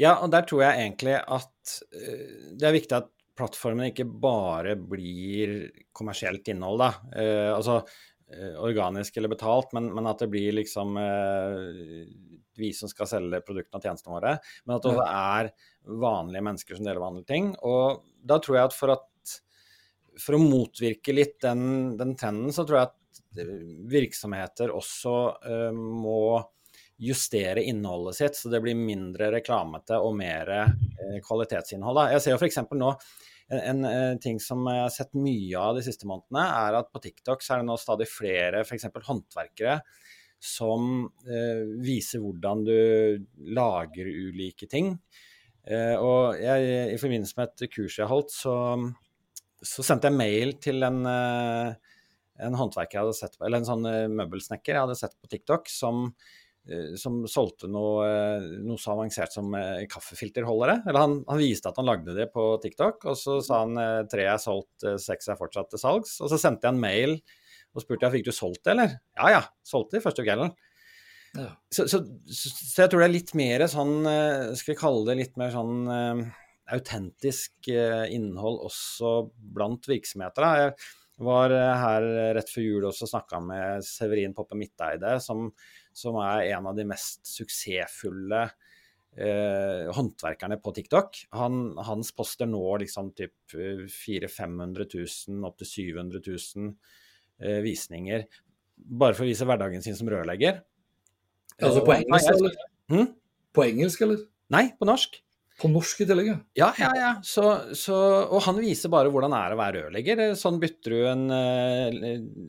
Ja, 0.00 0.16
og 0.22 0.30
der 0.32 0.46
tror 0.48 0.64
jeg 0.64 0.84
egentlig 0.84 1.16
at 1.18 1.74
uh, 1.94 2.52
det 2.56 2.68
er 2.68 2.76
viktig 2.76 2.96
at 2.96 3.10
plattformen 3.38 3.90
ikke 3.90 4.06
bare 4.06 4.76
blir 4.78 5.70
kommersielt 5.96 6.46
innhold, 6.52 6.82
da. 6.82 6.90
Uh, 7.14 7.50
altså 7.56 7.80
organisk 8.60 9.16
eller 9.16 9.32
betalt, 9.32 9.72
men, 9.74 9.88
men, 9.94 10.06
at 10.06 10.20
det 10.22 10.28
blir 10.30 10.52
liksom 10.54 10.94
vi 12.60 12.72
som 12.76 12.90
skal 12.90 13.08
selge 13.10 13.40
produktene 13.46 13.80
og 13.80 13.86
tjenestene 13.88 14.14
våre. 14.14 14.34
Men 14.64 14.76
at 14.76 14.84
det 14.84 14.92
også 14.92 15.06
er 15.08 15.50
vanlige 16.00 16.44
mennesker 16.46 16.78
som 16.78 16.86
deler 16.86 17.02
vanlige 17.02 17.30
ting. 17.32 17.50
Og 17.66 18.04
da 18.22 18.38
tror 18.38 18.58
jeg 18.58 18.70
at 18.70 18.76
for 18.76 18.94
at 18.94 19.06
for 20.20 20.36
å 20.36 20.42
motvirke 20.42 21.14
litt 21.14 21.38
den, 21.42 21.96
den 21.98 22.16
trenden, 22.18 22.52
så 22.52 22.66
tror 22.68 22.80
jeg 22.80 22.90
at 22.90 22.96
virksomheter 23.90 24.72
også 24.74 25.14
eh, 25.46 25.70
må 25.74 26.40
justere 27.00 27.62
innholdet 27.64 28.18
sitt, 28.18 28.36
så 28.36 28.50
det 28.52 28.60
blir 28.60 28.76
mindre 28.76 29.30
reklamete 29.32 29.96
og 30.02 30.16
mer 30.18 30.50
eh, 30.56 31.20
kvalitetsinnhold. 31.24 31.96
Da. 31.96 32.08
Jeg 32.16 32.24
ser 32.24 32.34
jo 32.34 32.40
f.eks. 32.40 32.60
nå 32.76 32.90
en, 33.50 33.60
en, 33.60 33.84
eh, 33.88 34.14
ting 34.22 34.38
som 34.42 34.62
jeg 34.70 34.84
har 34.84 34.92
sett 34.94 35.16
mye 35.18 35.58
av 35.58 35.78
de 35.78 35.84
siste 35.86 36.08
månedene, 36.08 36.44
er 36.66 36.78
at 36.80 36.90
på 36.92 37.02
TikTok 37.02 37.44
så 37.44 37.54
er 37.54 37.62
det 37.62 37.68
nå 37.70 37.76
stadig 37.80 38.08
flere 38.10 38.64
f.eks. 38.64 38.88
håndverkere 39.06 39.80
som 40.40 41.04
eh, 41.28 41.66
viser 41.84 42.22
hvordan 42.22 42.64
du 42.64 42.78
lager 43.58 44.08
ulike 44.08 44.70
ting. 44.70 44.94
og 45.70 46.38
jeg, 46.40 46.68
i 46.94 46.98
forbindelse 46.98 47.36
med 47.36 47.50
et 47.50 47.70
kurs 47.70 47.98
jeg 48.00 48.08
holdt, 48.08 48.32
så, 48.32 48.54
så 49.60 49.84
sendte 49.84 50.08
jeg 50.08 50.16
mail 50.16 50.54
til 50.64 50.82
en 50.86 51.04
en 52.40 52.56
håndverker 52.56 52.98
jeg 52.98 53.04
hadde 53.04 53.18
sett 53.18 53.36
eller 53.40 53.60
en 53.60 53.68
sånn 53.68 53.88
uh, 53.88 54.06
møbelsnekker 54.20 54.76
jeg 54.76 54.84
hadde 54.86 54.98
sett 54.98 55.16
på 55.20 55.30
TikTok, 55.32 55.68
som, 55.72 56.10
som 57.00 57.22
solgte 57.30 57.70
noe, 57.72 58.04
uh, 58.04 58.48
noe, 58.62 58.78
så 58.78 58.92
avansert 58.94 59.32
som 59.34 59.54
kaffefilterholdere. 59.90 60.80
Eller 60.84 61.00
han, 61.00 61.18
han, 61.28 61.40
viste 61.40 61.70
at 61.70 61.78
han 61.80 61.88
lagde 61.88 62.14
det 62.16 62.28
på 62.34 62.52
TikTok, 62.62 63.06
og 63.10 63.18
så 63.18 63.38
sa 63.44 63.62
han 63.64 64.08
tre 64.12 64.26
er 64.30 64.40
solgt, 64.42 64.86
seks 65.02 65.30
er 65.32 65.38
fortsatt 65.40 65.72
til 65.72 65.82
salgs. 65.82 66.18
Og 66.20 66.32
så 66.32 66.40
sendte 66.40 66.68
jeg 66.68 66.76
en 66.76 66.82
mail 66.82 67.16
og 67.70 67.84
spurte 67.84 68.06
jeg 68.06 68.18
fikk 68.18 68.28
du 68.28 68.34
solgt 68.34 68.64
det, 68.66 68.74
eller? 68.74 68.98
Ja 69.18 69.32
ja, 69.36 69.40
solgte 69.66 69.98
det 69.98 70.04
første 70.04 70.26
kvelden. 70.26 70.52
Ja. 71.38 71.48
Så, 71.70 71.86
så, 71.86 72.02
så, 72.26 72.50
så, 72.50 72.76
jeg 72.82 72.90
tror 72.90 73.04
det 73.04 73.08
er 73.08 73.14
litt 73.14 73.34
mer 73.38 73.66
sånn, 73.70 73.98
skal 74.58 74.74
vi 74.74 74.80
kalle 74.80 75.04
det 75.06 75.20
litt 75.20 75.36
mer 75.38 75.52
sånn 75.54 75.84
autentisk 76.70 77.70
innhold 77.70 78.58
også 78.66 79.14
blant 79.54 79.86
virksomheter. 79.90 80.42
Da. 80.42 80.64
Jeg, 80.64 80.90
var 81.24 81.52
eh, 81.52 81.82
her 81.82 82.06
rett 82.36 82.50
før 82.50 82.64
jul 82.64 82.88
også 82.88 83.08
snakka 83.10 83.40
med 83.44 83.84
Severin 83.86 84.34
Poppe 84.36 84.58
Midteide, 84.58 85.18
som, 85.22 85.50
som, 86.00 86.18
er 86.24 86.50
en 86.56 86.68
av 86.70 86.76
de 86.78 86.86
mest 86.88 87.22
suksessfulle 87.28 88.42
eh, 88.48 89.88
håndverkerne 89.96 90.60
på 90.64 90.74
TikTok. 90.76 91.24
Han, 91.36 91.62
hans 91.86 92.12
poster 92.16 92.48
når 92.50 92.86
liksom 92.86 93.12
typ 93.18 93.36
400 93.52 93.90
000-500 94.28 94.88
000, 94.96 95.42
opp 95.48 95.60
til 95.60 95.72
700 95.76 96.24
000 96.26 96.70
eh, 97.44 97.60
visninger 97.66 98.26
bare 98.80 99.16
for 99.16 99.26
å 99.26 99.30
vise 99.30 99.46
hverdagen 99.48 99.82
sin 99.84 99.96
som 99.98 100.08
rørlegger. 100.10 100.62
Altså 101.60 101.82
på 101.84 101.94
engelsk, 101.96 102.30
eller? 102.32 102.54
Hmm? 102.92 103.10
På 103.56 103.64
engelsk, 103.66 104.04
eller? 104.06 104.22
Nei, 104.52 104.70
på 104.78 104.88
norsk. 104.88 105.20
På 105.60 105.68
norsk 105.68 106.02
i 106.02 106.06
tillegg, 106.08 106.30
ja. 106.30 106.38
Ja, 106.56 106.90
ja, 106.96 107.10
så, 107.26 107.44
så, 107.76 107.96
og 108.26 108.42
han 108.46 108.60
viser 108.62 108.92
bare 108.92 109.12
hvordan 109.12 109.34
det 109.34 109.40
er 109.40 109.54
å 109.54 109.60
være 109.60 109.84
rørlegger. 109.84 110.22
Sånn 110.40 110.60
bytter 110.62 110.94
du 110.96 111.00
en, 111.10 111.24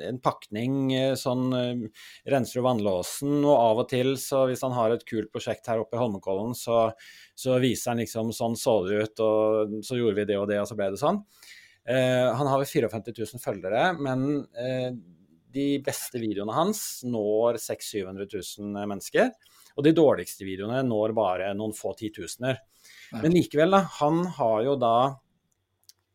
en 0.08 0.20
pakning, 0.24 0.94
sånn 1.20 1.50
renser 2.32 2.62
du 2.62 2.66
vannlåsen, 2.66 3.40
og 3.44 3.56
av 3.56 3.84
og 3.84 3.90
til, 3.92 4.16
så 4.22 4.46
hvis 4.50 4.64
han 4.66 4.76
har 4.78 4.96
et 4.96 5.08
kult 5.08 5.32
prosjekt 5.34 5.68
her 5.72 5.84
oppe 5.84 6.00
i 6.00 6.02
Holmenkollen, 6.02 6.56
så, 6.58 6.88
så 7.36 7.60
viser 7.62 7.94
han 7.94 8.04
liksom 8.04 8.32
sånn 8.36 8.60
så 8.60 8.80
det 8.88 9.02
ut, 9.04 9.26
og 9.26 9.82
så 9.86 10.00
gjorde 10.00 10.22
vi 10.22 10.30
det 10.32 10.40
og 10.40 10.48
det, 10.52 10.62
og 10.64 10.70
så 10.70 10.80
ble 10.80 10.92
det 10.94 11.02
sånn. 11.02 11.22
Uh, 11.82 12.30
han 12.38 12.46
har 12.46 12.62
vel 12.62 12.70
54 12.70 13.14
000 13.18 13.42
følgere, 13.42 13.88
men 13.98 14.28
uh, 14.46 14.92
de 15.54 15.68
beste 15.84 16.20
videoene 16.22 16.56
hans 16.56 17.02
når 17.08 17.60
600 17.62 18.28
000-700 18.32 18.62
000 18.62 18.90
mennesker. 18.92 19.32
Og 19.78 19.86
de 19.86 19.96
dårligste 19.96 20.46
videoene 20.48 20.82
når 20.88 21.16
bare 21.18 21.52
noen 21.58 21.76
få 21.76 21.94
titusener. 22.00 22.60
Men 23.16 23.36
likevel, 23.36 23.74
da. 23.76 23.84
Han 24.00 24.26
har 24.40 24.64
jo 24.70 24.80
da 24.80 24.96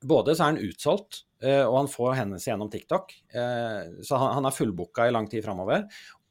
Både 0.07 0.35
så 0.37 0.45
er 0.45 0.51
han 0.53 0.59
utsolgt, 0.61 1.23
eh, 1.41 1.65
og 1.65 1.73
han 1.81 1.89
får 1.91 2.13
hendelser 2.19 2.51
gjennom 2.53 2.69
TikTok. 2.71 3.15
Eh, 3.33 4.03
så 4.05 4.19
han 4.21 4.45
er 4.47 4.55
fullbooka 4.55 5.07
i 5.09 5.15
lang 5.15 5.25
tid 5.27 5.43
framover. 5.43 5.87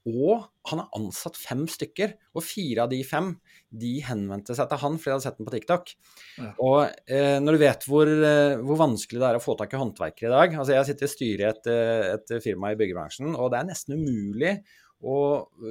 Og 0.05 0.45
han 0.69 0.83
har 0.83 0.93
ansatt 0.95 1.35
fem 1.35 1.65
stykker, 1.67 2.13
og 2.37 2.45
fire 2.45 2.85
av 2.85 2.93
de 2.93 3.01
fem 3.03 3.33
de 3.75 3.91
henvendte 4.05 4.55
seg 4.55 4.69
til 4.69 4.81
han 4.81 4.97
fordi 4.99 5.09
de 5.09 5.15
hadde 5.15 5.25
sett 5.25 5.39
den 5.39 5.47
på 5.47 5.53
TikTok. 5.55 5.93
Ja. 6.39 6.51
Og 6.63 6.79
eh, 7.11 7.37
når 7.43 7.57
du 7.57 7.63
vet 7.65 7.87
hvor, 7.89 8.09
eh, 8.09 8.55
hvor, 8.61 8.79
vanskelig 8.79 9.21
det 9.21 9.29
er 9.29 9.39
å 9.39 9.43
få 9.43 9.57
tak 9.59 9.75
i 9.75 9.81
håndverkere 9.81 10.29
i 10.29 10.33
dag 10.35 10.57
altså 10.59 10.75
Jeg 10.77 10.89
sitter 10.91 11.07
i 11.09 11.13
styret 11.13 11.69
i 11.71 11.75
et, 11.75 12.27
et, 12.29 12.35
firma 12.43 12.71
i 12.71 12.79
byggebransjen, 12.79 13.33
og 13.35 13.51
det 13.51 13.61
er 13.61 13.69
nesten 13.71 13.97
umulig 13.99 14.57
å 15.05 15.17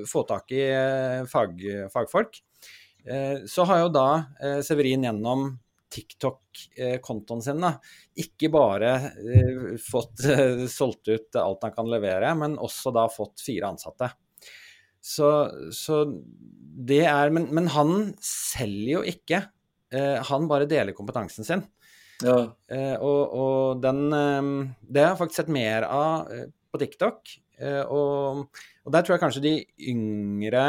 få 0.09 0.23
tak 0.29 0.53
i 0.55 0.67
fag, 1.31 1.63
fagfolk. 1.93 2.43
Eh, 3.05 3.45
så 3.47 3.65
har 3.69 3.85
jo 3.85 3.93
da 3.93 4.09
eh, 4.41 4.61
Severin 4.65 5.05
gjennom 5.05 5.51
TikTok-kontoen 5.95 7.43
sin 7.45 7.61
da, 7.63 7.77
ikke 8.19 8.49
bare 8.51 8.89
uh, 9.15 9.67
fått 9.79 10.25
solgt 10.73 11.07
ut 11.07 11.37
alt 11.39 11.63
han 11.63 11.75
kan 11.77 11.87
levere, 11.87 12.33
men 12.35 12.57
også 12.59 12.91
da 12.97 13.05
fått 13.13 13.45
fire 13.45 13.69
ansatte. 13.71 14.09
Så, 15.05 15.29
så 15.77 16.01
det 16.89 17.03
er 17.05 17.33
men, 17.35 17.51
men, 17.55 17.69
han 17.75 18.15
selger 18.25 18.91
jo 18.95 19.03
ikke. 19.05 19.43
han 19.95 20.47
bare 20.51 20.67
deler 20.67 20.97
kompetansen 20.97 21.47
sin. 21.47 21.61
Ja. 22.25 22.39
og, 23.05 23.35
og 23.37 23.83
den 23.83 24.07
Det 24.09 25.03
har 25.03 25.13
jeg 25.13 25.21
faktisk 25.21 25.43
sett 25.43 25.53
mer 25.53 25.85
av 25.87 26.31
på 26.73 26.81
TikTok. 26.81 27.35
og, 27.85 28.49
og 28.83 28.95
der 28.97 29.05
tror 29.05 29.15
jeg 29.15 29.23
kanskje 29.27 29.45
de 29.45 29.55
yngre 29.93 30.65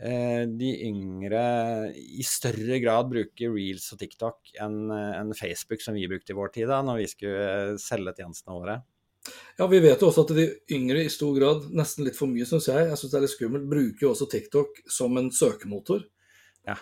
Eh, 0.00 0.46
de 0.48 0.68
yngre 0.86 1.40
i 1.92 2.24
større 2.24 2.78
grad 2.80 3.10
bruker 3.10 3.52
reels 3.52 3.90
og 3.92 4.00
TikTok 4.00 4.54
enn 4.64 4.88
en 4.94 5.34
Facebook, 5.36 5.82
som 5.84 5.98
vi 5.98 6.06
brukte 6.08 6.32
i 6.32 6.38
vår 6.38 6.54
tid 6.54 6.70
da 6.72 6.78
når 6.86 7.02
vi 7.02 7.08
skulle 7.10 7.48
eh, 7.48 7.72
selge 7.80 8.14
tjenestene 8.16 8.56
våre. 8.56 8.78
Ja, 9.58 9.66
Vi 9.66 9.80
vet 9.80 10.00
jo 10.00 10.08
også 10.08 10.24
at 10.24 10.32
de 10.36 10.46
yngre 10.72 11.04
i 11.04 11.10
stor 11.12 11.34
grad, 11.36 11.66
nesten 11.76 12.06
litt 12.06 12.16
for 12.16 12.30
mye 12.30 12.46
syns 12.48 12.70
jeg, 12.70 12.86
jeg 12.88 12.96
synes 13.00 13.12
det 13.12 13.18
er 13.18 13.26
litt 13.26 13.34
skummelt, 13.34 13.68
bruker 13.68 14.06
jo 14.06 14.14
også 14.14 14.28
TikTok 14.32 14.80
som 14.88 15.18
en 15.20 15.28
søkemotor. 15.34 16.06
Ja. 16.68 16.78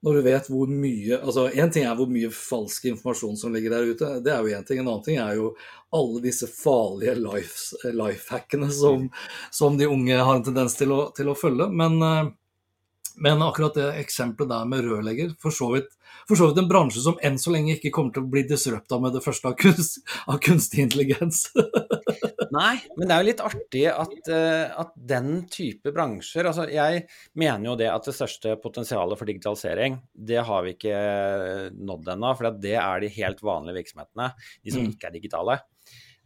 Når 0.00 0.16
du 0.16 0.20
vet 0.24 0.46
hvor 0.48 0.70
mye 0.72 1.18
altså 1.18 1.48
Én 1.50 1.72
ting 1.72 1.84
er 1.84 1.96
hvor 1.98 2.08
mye 2.08 2.30
falsk 2.32 2.86
informasjon 2.88 3.36
som 3.36 3.52
ligger 3.52 3.74
der 3.74 3.90
ute, 3.90 4.12
det 4.24 4.32
er 4.32 4.40
jo 4.40 4.54
en 4.56 4.64
ting. 4.64 4.80
En 4.80 4.88
annen 4.88 5.04
ting 5.04 5.18
er 5.20 5.34
jo 5.36 5.50
alle 5.92 6.22
disse 6.24 6.48
farlige 6.48 7.18
lifehackene 7.18 8.70
som, 8.72 9.10
som, 9.52 9.76
de 9.76 9.90
unge 9.90 10.16
har 10.16 10.38
en 10.38 10.46
tendens 10.46 10.78
til 10.78 10.94
å, 10.96 11.02
til 11.16 11.28
å 11.28 11.36
følge. 11.36 11.68
Men 11.82 11.98
uh, 12.00 12.30
men 13.20 13.42
akkurat 13.44 13.76
det 13.76 13.88
eksempelet 14.00 14.50
der 14.50 14.68
med 14.68 14.86
rørlegger, 14.86 15.34
for 15.42 15.54
så, 15.54 15.70
vidt, 15.74 15.92
for 16.28 16.38
så 16.40 16.50
vidt 16.50 16.62
en 16.62 16.70
bransje 16.70 17.02
som 17.04 17.18
enn 17.24 17.38
så 17.40 17.52
lenge 17.52 17.76
ikke 17.76 17.92
kommer 17.94 18.14
til 18.16 18.24
å 18.24 18.32
bli 18.32 18.46
disrupta 18.48 18.98
med 19.02 19.14
det 19.16 19.24
første 19.24 19.50
av, 19.52 19.56
kunst, 19.60 20.00
av 20.26 20.40
kunstig 20.42 20.86
intelligens. 20.86 21.48
Nei, 22.50 22.80
men 22.96 23.06
det 23.06 23.14
er 23.14 23.20
jo 23.20 23.28
litt 23.28 23.42
artig 23.44 23.84
at, 23.92 24.16
uh, 24.32 24.80
at, 24.82 24.94
den 25.10 25.44
type 25.50 25.92
bransjer 25.94 26.48
altså 26.50 26.64
Jeg 26.70 27.04
mener 27.38 27.68
jo 27.68 27.76
det 27.78 27.86
at 27.92 28.08
det 28.08 28.14
største 28.16 28.56
potensialet 28.62 29.18
for 29.18 29.30
digitalisering, 29.30 30.00
det 30.14 30.42
har 30.48 30.64
vi 30.66 30.74
ikke 30.74 30.96
nådd 31.76 32.10
ennå. 32.16 32.32
For 32.38 32.58
det 32.62 32.74
er 32.80 33.04
de 33.04 33.12
helt 33.20 33.44
vanlige 33.46 33.78
virksomhetene, 33.82 34.32
de 34.64 34.74
som 34.74 34.82
mm. 34.82 34.96
ikke 34.96 35.10
er 35.10 35.16
digitale. 35.20 35.60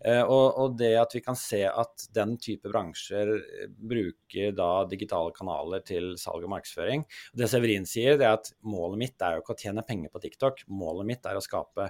Eh, 0.05 0.21
og, 0.21 0.59
og, 0.61 0.75
det 0.77 0.93
at 1.01 1.15
vi 1.17 1.23
kan 1.25 1.37
se 1.39 1.63
at 1.65 2.07
den 2.13 2.35
type 2.43 2.69
bransjer 2.69 3.31
eh, 3.39 3.71
bruker 3.73 4.53
da 4.57 4.85
digitale 4.91 5.33
kanaler 5.37 5.81
til 5.87 6.13
salg 6.21 6.45
og 6.45 6.53
markedsføring. 6.53 7.07
Det 7.33 7.49
Severin 7.49 7.89
sier, 7.89 8.19
det 8.21 8.29
er 8.29 8.37
at 8.37 8.53
målet 8.69 9.01
mitt 9.01 9.25
er 9.25 9.39
jo 9.39 9.45
ikke 9.45 9.57
å 9.57 9.63
tjene 9.65 9.87
penger 9.87 10.13
på 10.13 10.21
TikTok. 10.27 10.67
Målet 10.69 11.09
mitt 11.09 11.31
er 11.31 11.41
å 11.41 11.45
skape 11.45 11.89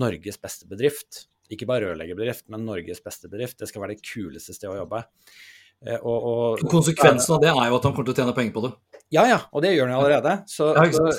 Norges 0.00 0.40
beste 0.40 0.70
bedrift. 0.70 1.26
Ikke 1.52 1.68
bare 1.68 1.90
rørleggerbedrift, 1.90 2.46
men 2.54 2.64
Norges 2.64 3.02
beste 3.04 3.28
bedrift. 3.28 3.58
Det 3.60 3.68
skal 3.68 3.84
være 3.84 3.98
det 3.98 4.08
kuleste 4.08 4.56
stedet 4.56 4.72
å 4.78 4.80
jobbe. 4.80 5.04
Eh, 5.84 6.00
og, 6.00 6.16
og, 6.32 6.66
Konsekvensen 6.72 7.36
av 7.36 7.44
det 7.44 7.52
er 7.52 7.68
jo 7.68 7.76
at 7.76 7.90
han 7.90 7.92
kommer 7.92 8.08
til 8.08 8.16
å 8.16 8.22
tjene 8.22 8.36
penger 8.40 8.56
på 8.56 8.64
det. 8.68 8.74
Ja, 9.10 9.26
ja, 9.28 9.40
og 9.52 9.66
det 9.66 9.74
gjør 9.74 9.90
han 9.90 10.00
allerede. 10.00 10.38
Så, 10.48 10.72
ja, 10.76 10.88
så, 10.94 11.10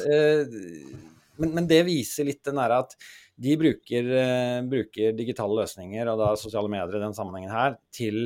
men, 1.42 1.54
men, 1.54 1.68
det 1.70 1.84
viser 1.86 2.26
litt 2.26 2.42
den 2.48 2.58
derre 2.58 2.82
at 2.86 2.96
de 3.42 3.58
bruker, 3.58 4.10
uh, 4.12 4.62
bruker, 4.70 5.14
digitale 5.18 5.62
løsninger, 5.62 6.10
og 6.12 6.20
da 6.22 6.34
sosiale 6.40 6.72
medier 6.72 7.00
i 7.00 7.06
den 7.06 7.16
sammenhengen 7.18 7.54
her, 7.54 7.78
til, 7.94 8.26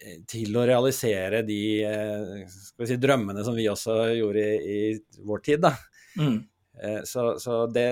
eh, 0.00 0.20
til 0.28 0.56
å 0.56 0.66
realisere 0.68 1.42
de 1.46 1.62
uh, 1.86 2.60
si, 2.82 2.98
drømmene 3.02 3.44
som 3.46 3.56
vi 3.58 3.68
også 3.72 3.98
gjorde 4.16 4.46
i, 4.60 4.78
i 4.92 5.26
vår 5.26 5.44
tid. 5.50 5.68
Mm. 6.20 6.38
Så, 7.08 7.22
så 7.40 7.62
det, 7.72 7.86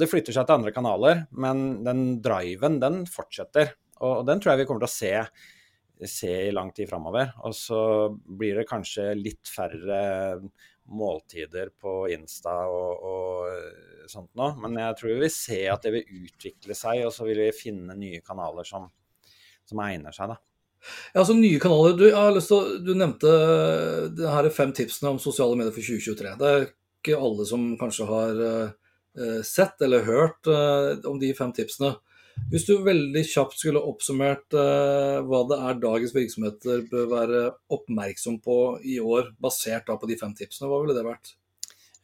det, 0.00 0.06
flytter 0.10 0.34
seg 0.34 0.48
til 0.48 0.56
andre 0.56 0.72
kanaler, 0.74 1.20
men 1.30 1.60
den 1.86 2.00
driven, 2.22 2.80
den 2.82 3.04
fortsetter. 3.06 3.76
Og, 4.00 4.20
og 4.20 4.24
den 4.26 4.42
tror 4.42 4.52
jeg 4.52 4.64
vi 4.64 4.66
kommer 4.66 4.82
til 4.82 4.90
å 4.90 4.94
se, 4.94 6.08
se 6.10 6.32
i 6.48 6.54
lang 6.54 6.72
tid 6.74 6.90
framover. 6.90 7.30
Og 7.46 7.54
så 7.54 7.80
blir 8.10 8.58
det 8.58 8.66
kanskje 8.66 9.12
litt 9.14 9.46
færre 9.46 10.00
måltider 10.92 11.70
på 11.80 12.04
Insta 12.12 12.54
og, 12.68 13.04
og 13.08 14.10
sånt 14.10 14.32
nå. 14.36 14.50
Men 14.60 14.76
jeg 14.80 14.98
tror 14.98 15.12
vi 15.14 15.20
vil 15.24 15.32
se 15.32 15.60
at 15.72 15.86
det 15.86 15.94
vil 15.94 16.24
utvikle 16.24 16.76
seg, 16.76 17.04
og 17.06 17.14
så 17.14 17.26
vil 17.28 17.40
vi 17.46 17.52
finne 17.56 17.96
nye 17.98 18.20
kanaler 18.24 18.68
som, 18.68 18.88
som 19.64 19.84
egner 19.86 20.14
seg. 20.16 20.34
da. 20.34 20.40
Ja, 21.14 21.22
altså 21.22 21.36
nye 21.38 21.60
kanaler. 21.62 21.96
Du, 21.96 22.06
å, 22.12 22.62
du 22.84 22.92
nevnte 22.92 23.34
det 24.16 24.32
her 24.36 24.50
fem 24.54 24.74
tipsene 24.76 25.14
om 25.14 25.20
sosiale 25.22 25.56
medier 25.58 25.74
for 25.74 25.84
2023. 25.84 26.34
Det 26.40 26.50
er 26.50 26.66
ikke 26.68 27.20
alle 27.20 27.46
som 27.48 27.70
kanskje 27.80 28.08
har 28.08 28.42
uh, 28.44 29.40
sett 29.46 29.80
eller 29.84 30.04
hørt 30.08 30.50
uh, 30.50 30.96
om 31.08 31.20
de 31.20 31.32
fem 31.36 31.52
tipsene. 31.56 31.94
Hvis 32.52 32.66
du 32.68 32.74
veldig 32.84 33.22
kjapt 33.26 33.56
skulle 33.58 33.82
oppsummert 33.82 34.54
eh, 34.58 35.20
hva 35.26 35.40
det 35.50 35.58
er 35.58 35.80
dagens 35.82 36.12
virksomheter 36.14 36.84
bør 36.90 37.08
være 37.10 37.42
oppmerksom 37.74 38.40
på 38.44 38.58
i 38.86 38.98
år, 39.02 39.32
basert 39.42 39.88
da 39.88 39.96
på 39.98 40.08
de 40.10 40.18
fem 40.20 40.34
tipsene, 40.36 40.68
hva 40.70 40.80
ville 40.82 40.96
det 40.96 41.06
vært? 41.06 41.32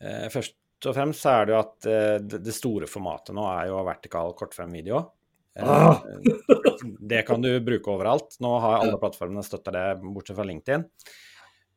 Eh, 0.01 0.27
først 0.33 0.88
og 0.88 0.97
fremst 0.97 1.27
er 1.29 1.47
det 1.47 1.55
jo 1.55 1.61
at 1.61 1.88
eh, 1.93 2.16
det 2.33 2.57
store 2.57 2.88
formatet 2.90 3.37
nå 3.37 3.45
er 3.53 3.69
jo 3.71 3.83
vertikal 3.87 4.35
kortfilmvideo. 4.38 5.03
Ah. 5.61 6.01
det 7.12 7.25
kan 7.29 7.43
du 7.45 7.51
bruke 7.66 7.93
overalt. 7.93 8.38
Nå 8.40 8.55
har 8.64 8.81
alle 8.81 9.01
plattformene 9.03 9.45
støtta 9.45 9.75
det, 9.77 9.85
bortsett 10.03 10.38
fra 10.38 10.47
LinkedIn. 10.49 10.87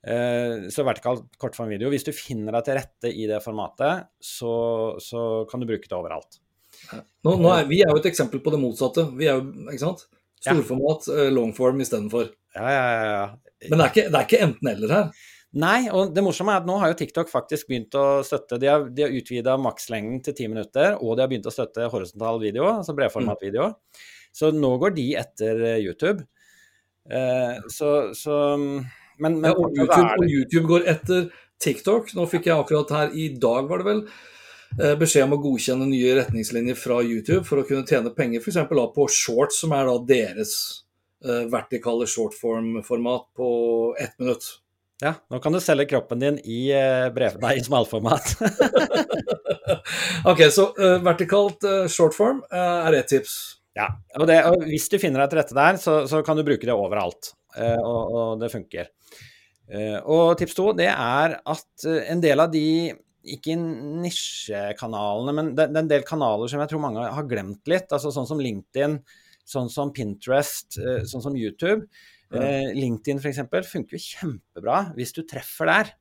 Så 0.04 0.84
vertikal 0.84 1.22
kortformvideo, 1.39 1.88
hvis 1.94 2.04
du 2.04 2.12
finner 2.12 2.58
deg 2.58 2.66
til 2.68 2.76
rette 2.76 3.12
i 3.12 3.24
det 3.28 3.38
formatet, 3.44 4.10
så, 4.20 4.56
så 5.00 5.22
kan 5.48 5.63
du 5.63 5.68
bruke 5.70 5.88
det 5.88 5.96
overalt. 5.96 6.42
Nå, 6.91 7.36
nå 7.39 7.54
er, 7.56 7.67
vi 7.69 7.82
er 7.84 7.91
jo 7.93 8.02
et 8.02 8.10
eksempel 8.10 8.41
på 8.43 8.54
det 8.54 8.60
motsatte. 8.62 9.06
Vi 9.17 9.30
er 9.30 9.39
jo, 9.39 9.67
ikke 9.69 9.84
sant? 9.84 10.06
Storformat. 10.43 11.08
Eh, 11.13 11.30
longform 11.34 11.80
istedenfor. 11.84 12.32
Ja, 12.58 12.65
ja, 12.67 12.84
ja, 12.84 13.06
ja. 13.13 13.69
Men 13.69 13.80
det 13.80 13.86
er 13.86 13.93
ikke, 13.93 14.24
ikke 14.26 14.41
enten-eller 14.48 14.93
her. 14.93 15.30
Nei, 15.63 15.86
og 15.93 16.15
det 16.15 16.24
morsomme 16.26 16.56
er 16.56 16.63
at 16.63 16.67
nå 16.67 16.80
har 16.82 16.89
jo 16.89 16.98
TikTok 16.98 17.30
faktisk 17.30 17.67
begynt 17.69 17.93
å 17.93 18.24
støtte 18.26 18.58
De 18.58 18.69
har, 18.72 18.88
de 18.89 19.04
har 19.06 19.13
utvida 19.13 19.54
makslengden 19.62 20.24
til 20.26 20.36
ti 20.38 20.48
minutter, 20.50 20.98
og 20.98 21.13
de 21.13 21.24
har 21.24 21.30
begynt 21.30 21.50
å 21.50 21.54
støtte 21.54 21.91
horisontal 21.93 22.41
video, 22.41 22.65
altså 22.72 22.96
bredformatvideo. 22.98 23.69
Mm. 23.69 24.08
Så 24.34 24.50
nå 24.56 24.72
går 24.82 24.96
de 24.98 25.08
etter 25.22 25.62
eh, 25.69 25.80
YouTube. 25.86 26.26
Eh, 27.06 27.62
så, 27.69 27.93
så 28.17 28.39
men, 28.58 29.38
men 29.38 29.52
ja, 29.52 29.54
og, 29.54 29.78
YouTube, 29.78 30.10
og 30.17 30.26
YouTube 30.26 30.65
går 30.72 30.88
etter 30.89 31.28
TikTok. 31.62 32.15
Nå 32.17 32.26
fikk 32.32 32.50
jeg 32.50 32.58
akkurat 32.58 32.96
her 32.98 33.13
i 33.13 33.30
dag, 33.38 33.69
var 33.69 33.84
det 33.84 33.89
vel, 33.91 34.02
beskjed 35.00 35.28
om 35.28 35.36
å 35.36 35.42
godkjenne 35.44 35.86
nye 35.90 36.16
retningslinjer 36.18 36.78
fra 36.80 37.00
YouTube 37.04 37.44
for 37.48 37.62
å 37.62 37.66
kunne 37.68 37.86
tjene 37.88 38.14
penger 38.16 38.42
f.eks. 38.42 38.60
på 38.70 39.08
shorts, 39.12 39.62
som 39.62 39.76
er 39.78 39.90
da 39.90 39.96
deres 40.10 40.54
uh, 41.26 41.46
vertikale 41.52 42.08
shortform-format 42.10 43.26
på 43.38 43.50
ett 44.02 44.14
minutt. 44.22 44.48
Ja, 45.04 45.16
nå 45.30 45.40
kan 45.44 45.54
du 45.54 45.60
selge 45.62 45.90
kroppen 45.92 46.22
din 46.22 46.40
i, 46.44 46.62
uh, 46.74 47.10
brev, 47.14 47.38
nei, 47.44 47.58
i 47.60 47.66
smalformat. 47.66 48.36
ok, 50.32 50.46
så 50.54 50.70
uh, 50.78 50.98
vertikalt 51.06 51.68
uh, 51.68 51.84
shortform 51.92 52.42
er 52.54 53.02
ett 53.02 53.12
tips. 53.14 53.38
Ja, 53.74 53.88
og, 54.20 54.28
det, 54.30 54.38
og, 54.46 54.66
hvis 54.70 54.86
du 54.92 55.00
finner 55.02 55.24
deg 55.24 55.32
til 55.32 55.42
rette 55.42 55.58
der, 55.58 55.80
så, 55.82 56.04
så 56.10 56.22
kan 56.26 56.38
du 56.38 56.46
bruke 56.46 56.68
det 56.68 56.76
overalt. 56.76 57.34
Uh, 57.58 57.80
og, 57.80 58.14
og, 58.14 58.36
det 58.42 58.52
funker. 58.54 58.92
Uh, 59.70 59.98
og 60.04 60.38
tips 60.38 60.58
to, 60.58 60.70
det 60.78 60.92
er 60.92 61.40
at 61.40 61.88
uh, 61.88 62.00
en 62.12 62.22
del 62.22 62.44
av 62.44 62.54
de, 62.54 62.94
ikke 63.24 63.56
nisjekanalene, 63.58 65.34
men 65.36 65.52
det, 65.56 65.70
det, 65.72 65.78
er 65.78 65.86
en 65.86 65.92
del 65.92 66.08
kanaler 66.08 66.52
som 66.52 66.64
jeg 66.64 66.72
tror 66.72 66.84
mange 66.84 67.06
har 67.16 67.30
glemt 67.30 67.68
litt. 67.72 67.88
altså 67.92 68.12
Sånn 68.14 68.28
som 68.30 68.42
LinkedIn, 68.44 69.00
sånn 69.48 69.72
som 69.72 69.94
Pinterest, 69.96 70.80
sånn 71.10 71.24
som 71.24 71.38
YouTube. 71.40 71.88
Ja. 72.34 72.72
LinkedIn 72.74 73.20
f.eks. 73.22 73.44
funker 73.70 73.96
jo 73.96 74.02
kjempebra 74.02 74.88
hvis 74.98 75.14
du 75.16 75.22
treffer 75.30 75.70
der. 75.70 75.94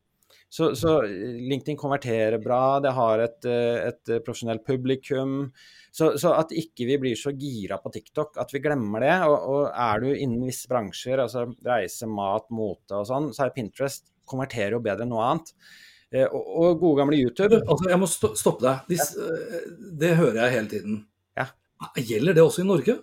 Så, 0.53 0.75
så, 0.77 0.99
LinkedIn 1.03 1.79
konverterer 1.81 2.37
bra, 2.43 2.77
det 2.85 2.91
har 2.93 3.23
et, 3.25 3.47
et 3.49 4.11
profesjonelt 4.21 4.61
publikum. 4.67 5.47
Så, 5.89 6.11
så, 6.21 6.35
at 6.37 6.53
ikke 6.53 6.85
vi 6.91 6.99
blir 7.01 7.17
så 7.17 7.33
gira 7.33 7.79
på 7.81 7.93
TikTok 7.95 8.37
at 8.41 8.53
vi 8.53 8.61
glemmer 8.65 9.01
det. 9.01 9.15
Og, 9.31 9.37
og 9.39 9.63
er 9.71 10.03
du 10.05 10.11
innen 10.11 10.45
visse 10.45 10.69
bransjer, 10.69 11.23
altså 11.25 11.47
reise, 11.65 12.09
mat, 12.09 12.51
mote 12.53 13.01
og 13.01 13.09
sånn, 13.09 13.31
så 13.33 13.47
er 13.47 13.55
Pinterest 13.57 14.13
konverterer 14.29 14.77
jo 14.77 14.83
bedre 14.85 15.07
enn 15.07 15.15
noe 15.15 15.25
annet. 15.31 15.55
Eh, 16.13 16.29
og, 16.29 16.43
og, 16.43 16.77
gode 16.81 17.01
gamle 17.01 17.21
YouTube. 17.21 17.63
Altså, 17.63 17.89
jeg 17.91 18.01
må 18.03 18.11
stoppe 18.11 18.65
deg. 18.67 18.85
De, 18.91 18.99
ja. 19.01 19.09
Eh, 19.25 19.65
det 20.03 20.13
hører 20.19 20.45
jeg 20.45 20.57
hele 20.57 20.73
tiden. 20.75 21.01
Ja. 21.39 21.49
Gjelder 21.97 22.37
det 22.37 22.45
også 22.45 22.63
i 22.65 22.69
Norge? 22.69 22.99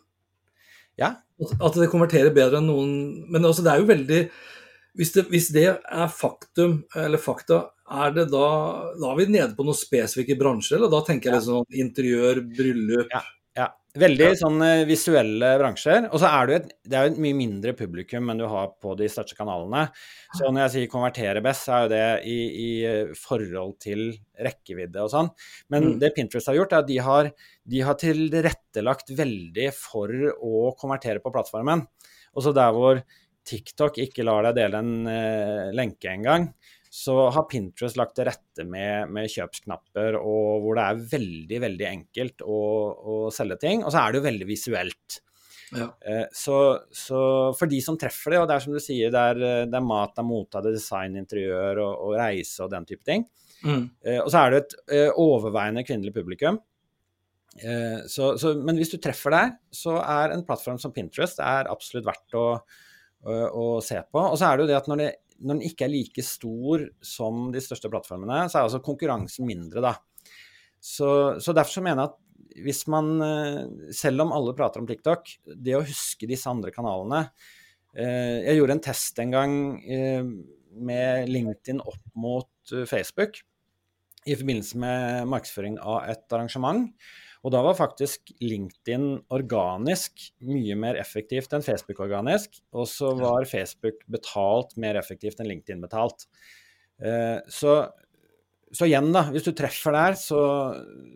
Ja. 0.99 1.15
At, 1.39 1.75
det 1.79 1.89
konverterer 1.91 2.33
bedre 2.35 2.59
enn 2.59 2.65
noen 2.67 2.89
Men 3.31 3.45
altså, 3.47 3.63
det 3.63 3.71
er 3.71 3.79
jo 3.79 3.87
veldig 3.87 4.23
hvis 4.99 5.13
det, 5.15 5.21
hvis 5.31 5.45
det, 5.55 5.67
er 5.69 6.09
faktum, 6.11 6.81
eller 6.97 7.21
fakta, 7.21 7.59
er 8.01 8.09
det 8.11 8.25
da 8.33 8.47
Da 8.99 9.11
er 9.11 9.19
vi 9.19 9.27
nede 9.29 9.53
på 9.55 9.63
noen 9.63 9.77
spesifikke 9.77 10.35
bransjer, 10.35 10.75
eller 10.75 10.91
da 10.91 10.99
tenker 11.07 11.29
jeg 11.29 11.37
liksom 11.37 11.61
sånn 11.61 11.77
interiør, 11.85 12.41
bryllup 12.57 13.13
ja. 13.13 13.21
Veldig 13.97 14.25
ja. 14.27 14.33
sånn 14.37 14.61
uh, 14.61 14.85
visuelle 14.85 15.47
bransjer. 15.57 16.05
Og 16.11 16.21
så 16.21 16.29
er 16.29 16.49
det 16.49 16.57
et, 16.59 16.67
det 16.91 16.97
er 16.97 17.07
jo 17.07 17.13
et 17.15 17.21
mye 17.23 17.37
mindre 17.37 17.73
publikum 17.77 18.29
enn 18.29 18.41
du 18.41 18.45
har 18.51 18.75
på 18.77 18.93
de 18.99 19.07
største 19.09 19.37
kanalene. 19.37 19.87
Så 20.37 20.51
når 20.51 20.61
jeg 20.65 20.73
sier 20.75 20.91
konvertere 20.91 21.41
best, 21.45 21.65
så 21.65 21.73
er 21.73 21.85
jo 21.85 21.91
det 21.95 22.03
i, 22.29 22.37
i 22.45 22.69
eh, 22.85 23.13
forhold 23.17 23.79
til 23.81 24.11
rekkevidde 24.37 25.01
og 25.01 25.09
sånn. 25.13 25.31
Men 25.73 25.87
mm. 25.87 25.95
det 26.03 26.13
Pinterest 26.13 26.51
har 26.51 26.59
gjort, 26.59 26.75
er 26.75 26.85
at 26.85 26.91
de 26.91 26.99
har, 27.07 27.31
de 27.73 27.81
har 27.87 27.97
tilrettelagt 28.03 29.09
veldig 29.17 29.71
for 29.73 30.13
å 30.37 30.69
konvertere 30.77 31.23
på 31.23 31.33
plattformen. 31.33 31.87
Og 32.37 32.45
så 32.45 32.53
der 32.53 32.75
hvor 32.75 33.01
TikTok 33.49 33.97
ikke 34.05 34.27
lar 34.27 34.45
deg 34.51 34.59
dele 34.61 34.83
en 34.83 35.09
uh, 35.09 35.69
lenke 35.73 36.13
engang, 36.13 36.51
så 36.99 37.15
har 37.31 37.47
Pinterest 37.47 37.95
lagt 37.99 38.17
til 38.17 38.27
rette 38.27 38.65
med, 38.67 39.07
med, 39.13 39.29
kjøpsknapper, 39.31 40.17
og 40.19 40.65
hvor 40.65 40.75
det 40.75 40.85
er 40.85 41.03
veldig, 41.13 41.59
veldig 41.63 41.85
enkelt 41.87 42.43
å, 42.43 42.59
å 42.99 43.17
selge 43.33 43.59
ting. 43.61 43.85
Og 43.85 43.93
så 43.93 44.01
er 44.01 44.11
det 44.11 44.19
jo 44.19 44.25
veldig 44.25 44.47
visuelt. 44.49 45.19
Ja. 45.77 45.85
Uh, 46.03 46.25
så, 46.35 46.57
så, 46.91 47.21
for 47.55 47.71
de 47.71 47.79
som 47.85 47.97
treffer 47.99 48.35
det, 48.35 48.41
og 48.41 48.49
det 48.49 48.57
er 48.57 48.65
som 48.65 48.75
du 48.75 48.81
sier, 48.83 49.13
det 49.13 49.21
er, 49.31 49.39
det 49.69 49.77
er 49.79 49.85
mat, 49.85 50.11
det 50.15 50.23
er 50.23 50.27
mote, 50.27 50.63
det 50.65 50.73
er 50.73 50.79
design, 50.79 51.15
interiør 51.21 51.83
og, 51.85 51.93
og, 51.93 52.17
reise 52.19 52.65
og 52.65 52.73
den 52.73 52.89
type 52.89 53.07
ting. 53.07 53.23
Mm. 53.63 53.85
Uh, 54.03 54.19
og 54.25 54.27
så 54.33 54.41
er 54.41 54.51
det 54.55 54.61
et 54.65 55.15
overveiende 55.15 55.85
kvinnelig 55.87 56.15
publikum. 56.17 56.59
Så, 58.07 58.27
så, 58.39 58.51
men 58.61 58.77
hvis 58.77 58.91
du 58.93 58.99
treffer 59.01 59.33
der, 59.33 59.49
så 59.73 59.97
er 59.99 60.31
en 60.31 60.43
plattform 60.47 60.77
som 60.79 60.93
Pinterest 60.95 61.41
er 61.43 61.67
absolutt 61.67 62.05
verdt 62.05 62.35
å, 62.37 62.43
å 63.25 63.65
se 63.83 63.97
på. 64.05 64.21
Og 64.21 64.37
så 64.39 64.47
er 64.47 64.55
det 64.55 64.63
jo 64.63 64.69
det 64.69 64.77
at 64.77 64.87
når, 64.87 65.01
det, 65.01 65.09
når, 65.39 65.55
den 65.55 65.65
ikke 65.69 65.87
er 65.87 65.93
like 65.93 66.23
stor 66.25 66.85
som 67.05 67.49
de 67.53 67.61
største 67.63 67.91
plattformene, 67.91 68.45
så 68.49 68.59
er 68.59 68.67
altså 68.67 68.81
konkurransen 68.83 69.47
mindre, 69.49 69.83
da. 69.83 69.93
Så, 70.79 71.09
så 71.43 71.55
derfor 71.55 71.79
så 71.79 71.83
mener 71.83 72.03
jeg 72.03 72.11
at 72.13 72.19
hvis 72.63 72.85
man, 72.91 73.11
eh, 73.23 73.91
selv 73.95 74.23
om 74.25 74.33
alle 74.35 74.55
prater 74.57 74.81
om 74.81 74.87
TikTok, 74.89 75.31
det 75.55 75.75
å 75.77 75.85
huske 75.85 76.27
disse 76.29 76.49
andre 76.49 76.73
kanalene 76.75 77.27
eh, 77.93 78.41
Jeg 78.47 78.57
gjorde 78.57 78.75
en 78.77 78.83
test 78.89 79.21
en 79.21 79.35
gang 79.35 79.53
eh, 79.85 80.25
med 80.79 81.29
LinkedIn 81.29 81.81
opp 81.81 82.01
mot 82.19 82.73
Facebook 82.89 83.39
i 84.29 84.35
forbindelse 84.37 84.77
med 84.77 85.29
markedsføring 85.31 85.79
av 85.81 86.03
et 86.11 86.35
arrangement. 86.35 86.85
Og 87.39 87.53
da 87.53 87.61
var 87.63 87.77
faktisk 87.77 88.33
LinkedIn 88.43 89.05
organisk 89.35 90.25
mye 90.43 90.75
mer 90.79 90.99
effektivt 90.99 91.53
enn 91.55 91.63
Facebook 91.63 92.01
organisk. 92.03 92.59
Og 92.75 92.89
så 92.91 93.13
var 93.15 93.47
Facebook 93.47 94.03
betalt 94.11 94.75
mer 94.81 94.99
effektivt 94.99 95.39
enn 95.39 95.47
LinkedIn 95.47 95.85
betalt. 95.85 96.27
Eh, 96.99 97.39
så, 97.47 97.77
så 98.75 98.89
igjen, 98.89 99.07
da, 99.15 99.23
hvis 99.31 99.47
du 99.47 99.53
treffer 99.55 99.95
der, 99.95 100.19
så, 100.19 100.41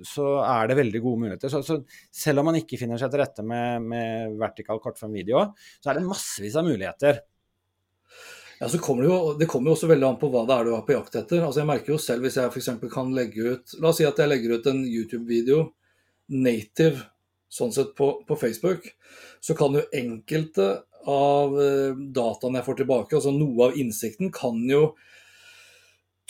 så 0.07 0.29
er 0.45 0.71
det 0.71 0.79
veldig 0.79 1.03
gode 1.03 1.25
muligheter. 1.25 1.51
Så, 1.51 1.59
så, 1.67 1.81
selv 2.23 2.39
om 2.39 2.51
man 2.51 2.62
ikke 2.62 2.79
finner 2.79 3.01
seg 3.01 3.12
til 3.12 3.23
rette 3.25 3.43
med, 3.43 3.83
med 3.91 4.39
vertikal 4.39 4.79
kortform 4.83 5.19
video, 5.19 5.49
så 5.83 5.91
er 5.91 5.99
det 5.99 6.07
massevis 6.07 6.55
av 6.55 6.71
muligheter. 6.71 7.19
Ja, 8.62 8.69
så 8.71 8.79
kommer 8.79 9.03
det, 9.03 9.12
jo, 9.12 9.21
det 9.36 9.51
kommer 9.51 9.73
jo 9.73 9.75
også 9.75 9.91
veldig 9.91 10.07
an 10.07 10.19
på 10.21 10.31
hva 10.31 10.47
det 10.47 10.55
er 10.55 10.67
du 10.69 10.75
er 10.77 10.88
på 10.88 10.95
jakt 10.95 11.17
etter. 11.19 11.43
Altså 11.43 11.65
Jeg 11.65 11.67
merker 11.67 11.97
jo 11.97 11.99
selv 11.99 12.23
hvis 12.23 12.39
jeg 12.39 12.47
f.eks. 12.47 12.75
kan 12.93 13.09
legge 13.12 13.57
ut 13.57 13.73
La 13.83 13.89
oss 13.89 13.97
si 13.99 14.05
at 14.07 14.21
jeg 14.21 14.31
legger 14.31 14.53
ut 14.55 14.69
en 14.71 14.86
YouTube-video 14.88 15.65
native 16.31 17.09
sånn 17.53 17.73
sett 17.73 17.93
på, 17.97 18.09
på, 18.27 18.38
Facebook, 18.39 18.88
så 19.43 19.55
kan 19.57 19.75
jo 19.77 19.83
enkelte 19.93 20.67
av 21.09 21.57
eh, 21.62 21.97
dataene 22.15 22.59
jeg 22.59 22.67
får 22.67 22.79
tilbake, 22.79 23.17
altså 23.17 23.33
noe 23.36 23.67
av 23.67 23.77
innsikten, 23.77 24.31
kan 24.33 24.62
jo 24.69 24.93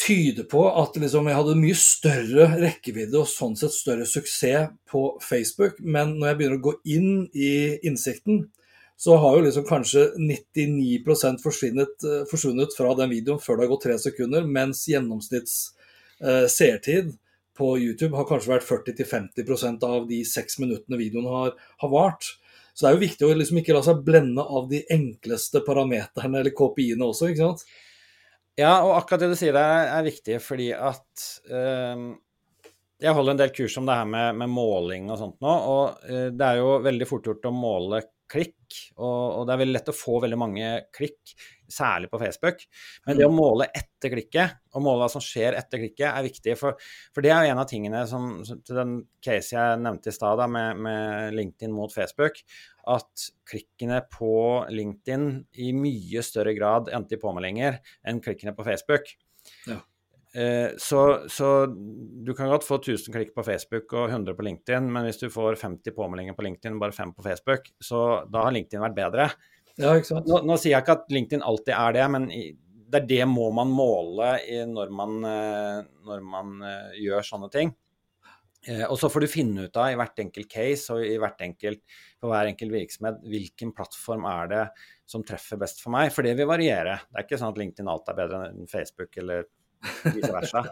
tyde 0.04 0.44
på 0.50 0.64
at 0.82 0.98
liksom 1.00 1.30
jeg 1.30 1.38
hadde 1.38 1.60
mye 1.60 1.78
større 1.80 2.48
rekkevidde 2.60 3.22
og 3.22 3.30
sånn 3.30 3.56
sett 3.56 3.76
større 3.76 4.08
suksess 4.10 4.74
på 4.90 5.04
Facebook. 5.24 5.78
Men 5.80 6.18
når 6.18 6.32
jeg 6.32 6.40
begynner 6.40 6.60
å 6.60 6.66
gå 6.66 6.74
inn 6.96 7.12
i 7.32 7.54
innsikten, 7.86 8.48
så 9.00 9.16
har 9.22 9.38
jo 9.38 9.46
liksom 9.46 9.66
kanskje 9.68 10.10
99 10.20 11.40
forsvunnet, 11.44 11.96
eh, 12.04 12.24
forsvunnet 12.30 12.76
fra 12.78 12.94
den 13.00 13.14
videoen 13.14 13.42
før 13.42 13.58
det 13.58 13.66
har 13.66 13.74
gått 13.76 13.86
tre 13.88 13.98
sekunder, 14.00 14.46
mens 14.48 14.86
gjennomsnitts 14.90 15.58
eh, 16.22 16.48
seertid 16.52 17.14
på 17.58 17.74
YouTube 17.78 18.18
har 18.18 18.28
kanskje 18.30 18.54
vært 18.56 18.68
40-50% 18.68 19.86
av 19.88 20.08
de 20.10 20.24
seks 20.28 20.60
minuttene 20.62 21.00
videoen 21.00 21.30
har, 21.30 21.54
har, 21.84 21.92
vart. 21.94 22.30
Så 22.74 22.86
det 22.86 22.90
er 22.90 22.98
jo 22.98 23.04
viktig 23.04 23.28
å 23.28 23.34
liksom 23.38 23.60
ikke 23.62 23.76
la 23.76 23.84
seg 23.86 24.02
blende 24.06 24.44
av 24.44 24.68
de 24.72 24.82
enkleste 24.94 25.62
parameterne 25.66 26.42
eller 26.42 26.56
KPI-ene 26.58 27.10
også, 27.10 27.30
ikke 27.30 27.46
sant? 27.46 27.66
Ja, 28.58 28.76
og 28.86 28.96
akkurat 28.98 29.24
det 29.24 29.32
du 29.34 29.38
sier 29.38 29.56
der 29.56 29.90
er 29.96 30.06
viktig, 30.06 30.38
fordi 30.46 30.70
at 30.78 31.28
øh, 31.50 32.12
Jeg 33.02 33.16
holder 33.18 33.34
en 33.34 33.40
del 33.42 33.54
kurs 33.54 33.78
om 33.82 33.88
det 33.90 33.96
her 33.98 34.10
med, 34.10 34.38
med 34.42 34.52
måling 34.54 35.10
og 35.10 35.18
sånt 35.22 35.40
nå, 35.42 35.54
og 35.74 36.06
øh, 36.10 36.28
det 36.34 36.50
er 36.50 36.62
jo 36.62 36.76
veldig 36.86 37.08
fort 37.10 37.30
gjort 37.30 37.50
å 37.50 37.54
måle 37.54 38.04
klikk, 38.34 38.78
og, 38.98 39.40
og, 39.40 39.42
det 39.46 39.54
er 39.54 39.62
veldig 39.62 39.76
lett 39.78 39.92
å 39.92 39.98
få 39.98 40.20
veldig 40.24 40.40
mange 40.40 40.70
klikk 40.96 41.34
særlig 41.72 42.10
på 42.12 42.20
Facebook. 42.22 42.64
Men 43.08 43.20
det 43.20 43.26
å 43.28 43.32
mm. 43.32 43.38
måle 43.38 43.68
etter 43.76 44.14
klikket, 44.14 44.58
og 44.74 44.86
måle 44.86 45.04
hva 45.04 45.12
som 45.12 45.24
skjer 45.24 45.58
etter 45.60 45.82
klikket, 45.82 46.08
er 46.10 46.26
viktig. 46.26 46.58
For, 46.60 46.80
for 47.16 47.26
det 47.26 47.32
er 47.34 47.48
jo 47.48 47.54
en 47.54 47.64
av 47.64 47.70
tingene 47.70 48.04
som, 48.10 48.28
til 48.44 48.80
den 48.80 48.98
case 49.24 49.56
jeg 49.56 49.80
nevnte 49.84 50.12
i 50.12 50.18
stad 50.18 50.44
med, 50.52 50.84
med, 50.88 51.38
LinkedIn 51.38 51.74
mot 51.76 51.94
Facebook, 51.94 52.42
at 52.94 53.30
klikkene 53.50 54.02
på 54.12 54.36
LinkedIn 54.74 55.30
i 55.64 55.72
mye 55.78 56.26
større 56.26 56.56
grad 56.58 56.92
endte 56.94 57.18
i 57.18 57.22
påmeldinger 57.22 57.80
enn 58.08 58.22
klikkene 58.24 58.56
på 58.58 58.68
Facebook. 58.68 59.10
Ja. 59.70 59.80
Eh, 60.34 60.72
så, 60.78 61.30
så, 61.30 61.66
du 62.26 62.34
kan 62.34 62.50
godt 62.50 62.66
få 62.66 62.80
1000 62.82 63.14
klikk 63.14 63.36
på 63.36 63.46
Facebook 63.46 63.94
og 63.94 64.10
100 64.10 64.34
på 64.34 64.46
LinkedIn, 64.48 64.88
men 64.90 65.06
hvis 65.06 65.22
du 65.22 65.28
får 65.34 65.60
50 65.62 65.94
påmeldinger 65.94 66.38
på 66.38 66.46
LinkedIn 66.48 66.80
og 66.80 66.88
bare 66.88 66.96
5 66.98 67.14
på 67.14 67.26
Facebook, 67.28 67.70
så 67.78 68.24
da 68.34 68.48
har 68.48 68.56
LinkedIn 68.56 68.82
vært 68.82 68.98
bedre. 68.98 69.28
Ja, 69.82 69.96
ikke 69.98 70.12
sant? 70.12 70.28
Nå, 70.30 70.44
nå, 70.46 70.58
sier 70.62 70.76
jeg 70.76 70.86
ikke 70.86 71.00
at 71.00 71.14
LinkedIn 71.14 71.46
alltid 71.46 71.74
er 71.74 71.96
det, 71.96 72.10
men 72.14 72.28
det 72.94 73.00
er 73.02 73.08
det 73.10 73.24
må 73.30 73.48
man 73.56 73.72
måle 73.74 74.36
når 74.70 74.92
man, 74.94 75.16
eh, 75.26 75.80
når 76.06 76.28
man 76.28 76.60
eh, 76.68 77.00
gjør 77.02 77.26
sånne 77.26 77.50
ting. 77.54 77.72
Eh, 78.70 78.84
og 78.86 79.00
så 79.02 79.10
får 79.12 79.26
du 79.26 79.32
finne 79.32 79.66
ut 79.66 79.80
av 79.82 79.90
i 79.92 79.98
hvert 79.98 80.22
enkelt 80.24 80.52
case 80.52 80.94
og 80.94 81.02
i 81.04 81.18
hvert 81.20 81.42
enkelt, 81.44 81.82
for 82.22 82.32
hver 82.32 82.52
enkelt 82.52 82.76
virksomhet 82.76 83.26
hvilken 83.26 83.74
plattform 83.76 84.28
er 84.30 84.52
det 84.52 84.62
som 85.10 85.26
treffer 85.26 85.60
best 85.64 85.82
for 85.82 85.96
meg. 85.96 86.14
For 86.14 86.26
det 86.26 86.36
vil 86.38 86.50
variere. 86.50 87.00
Det 87.10 87.18
er 87.18 87.28
ikke 87.28 87.42
sånn 87.42 87.56
at 87.56 87.64
LinkedIn 87.64 87.90
alt 87.92 88.14
er 88.14 88.20
bedre 88.22 88.44
enn 88.52 88.70
Facebook 88.70 89.20
eller 89.24 89.50
vice 90.14 90.30
versa. 90.32 90.64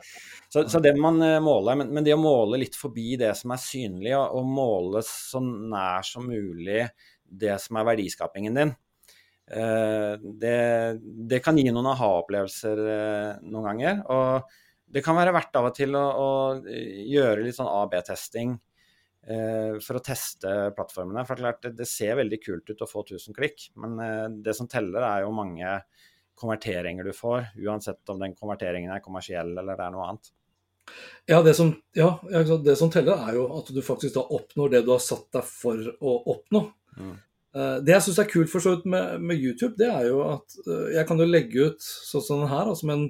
Så, 0.52 0.68
så 0.72 0.80
det 0.84 0.94
man 1.00 1.18
måler, 1.44 1.82
men, 1.82 1.90
men, 1.96 2.06
det 2.06 2.14
å 2.16 2.22
måle 2.22 2.62
litt 2.62 2.78
forbi 2.80 3.18
det 3.20 3.34
som 3.40 3.52
er 3.56 3.60
synlig, 3.66 4.14
og, 4.20 4.38
og 4.40 4.48
måle 4.48 5.02
så 5.08 5.42
nær 5.42 6.06
som 6.08 6.30
mulig 6.30 6.86
det 7.32 7.58
som 7.64 7.80
er 7.80 7.88
verdiskapingen 7.88 8.62
din, 8.62 8.74
det, 9.52 10.58
det, 11.02 11.40
kan 11.44 11.58
gi 11.60 11.68
noen 11.72 11.90
aha-opplevelser 11.92 12.82
eh, 12.88 13.32
noen 13.44 13.68
ganger. 13.70 14.04
Og 14.14 14.58
det 14.92 15.04
kan 15.06 15.18
være 15.18 15.34
verdt 15.36 15.58
av 15.60 15.70
og 15.70 15.76
til 15.76 15.96
å, 15.98 16.04
å 16.04 16.30
gjøre 16.66 17.46
litt 17.46 17.58
sånn 17.58 17.72
AB-testing 17.72 18.54
eh, 18.56 19.80
for 19.84 20.00
å 20.00 20.04
teste 20.06 20.56
plattformene. 20.78 21.26
For 21.28 21.42
klart, 21.42 21.64
det, 21.66 21.76
det, 21.80 21.90
ser 21.90 22.20
veldig 22.22 22.42
kult 22.44 22.72
ut 22.72 22.86
å 22.86 22.90
få 22.90 23.06
1000 23.08 23.38
klikk, 23.38 23.70
men 23.80 24.00
det 24.44 24.56
som 24.58 24.70
teller, 24.72 25.04
er 25.08 25.26
jo 25.26 25.36
mange 25.36 25.80
konverteringer 26.42 27.06
du 27.06 27.14
får, 27.14 27.52
uansett 27.62 28.10
om 28.10 28.22
den 28.22 28.36
konverteringen 28.38 28.94
er 28.94 29.04
kommersiell 29.04 29.52
eller 29.52 29.78
det 29.78 29.88
er 29.88 29.94
noe 29.94 30.08
annet. 30.10 30.32
Ja 31.30 31.42
det, 31.46 31.54
som, 31.54 31.74
ja, 31.96 32.16
det 32.66 32.76
som 32.80 32.90
teller, 32.92 33.20
er 33.30 33.38
jo 33.38 33.46
at 33.60 33.70
du 33.72 33.82
faktisk 33.86 34.16
da 34.18 34.24
oppnår 34.38 34.74
det 34.74 34.82
du 34.88 34.92
har 34.94 35.04
satt 35.04 35.30
deg 35.36 35.46
for 35.48 35.92
å 36.02 36.16
oppnå. 36.34 36.64
Mm. 36.98 37.14
Eh, 37.52 37.78
det 37.84 37.96
jeg 37.98 38.06
syns 38.08 38.20
er 38.24 38.32
kult 38.32 38.52
for 38.52 38.64
så 38.64 38.76
vidt 38.76 38.88
med, 38.92 39.24
med, 39.24 39.40
YouTube, 39.40 39.76
det 39.80 39.90
er 39.92 40.08
jo 40.08 40.22
at 40.30 40.60
eh, 40.64 40.92
jeg 40.96 41.08
kan 41.10 41.20
jo 41.20 41.28
legge 41.28 41.72
ut 41.72 41.82
sånn 41.84 42.24
som 42.24 42.44
den 42.44 42.52
her, 42.52 42.74
som 42.80 42.94
en, 42.94 43.08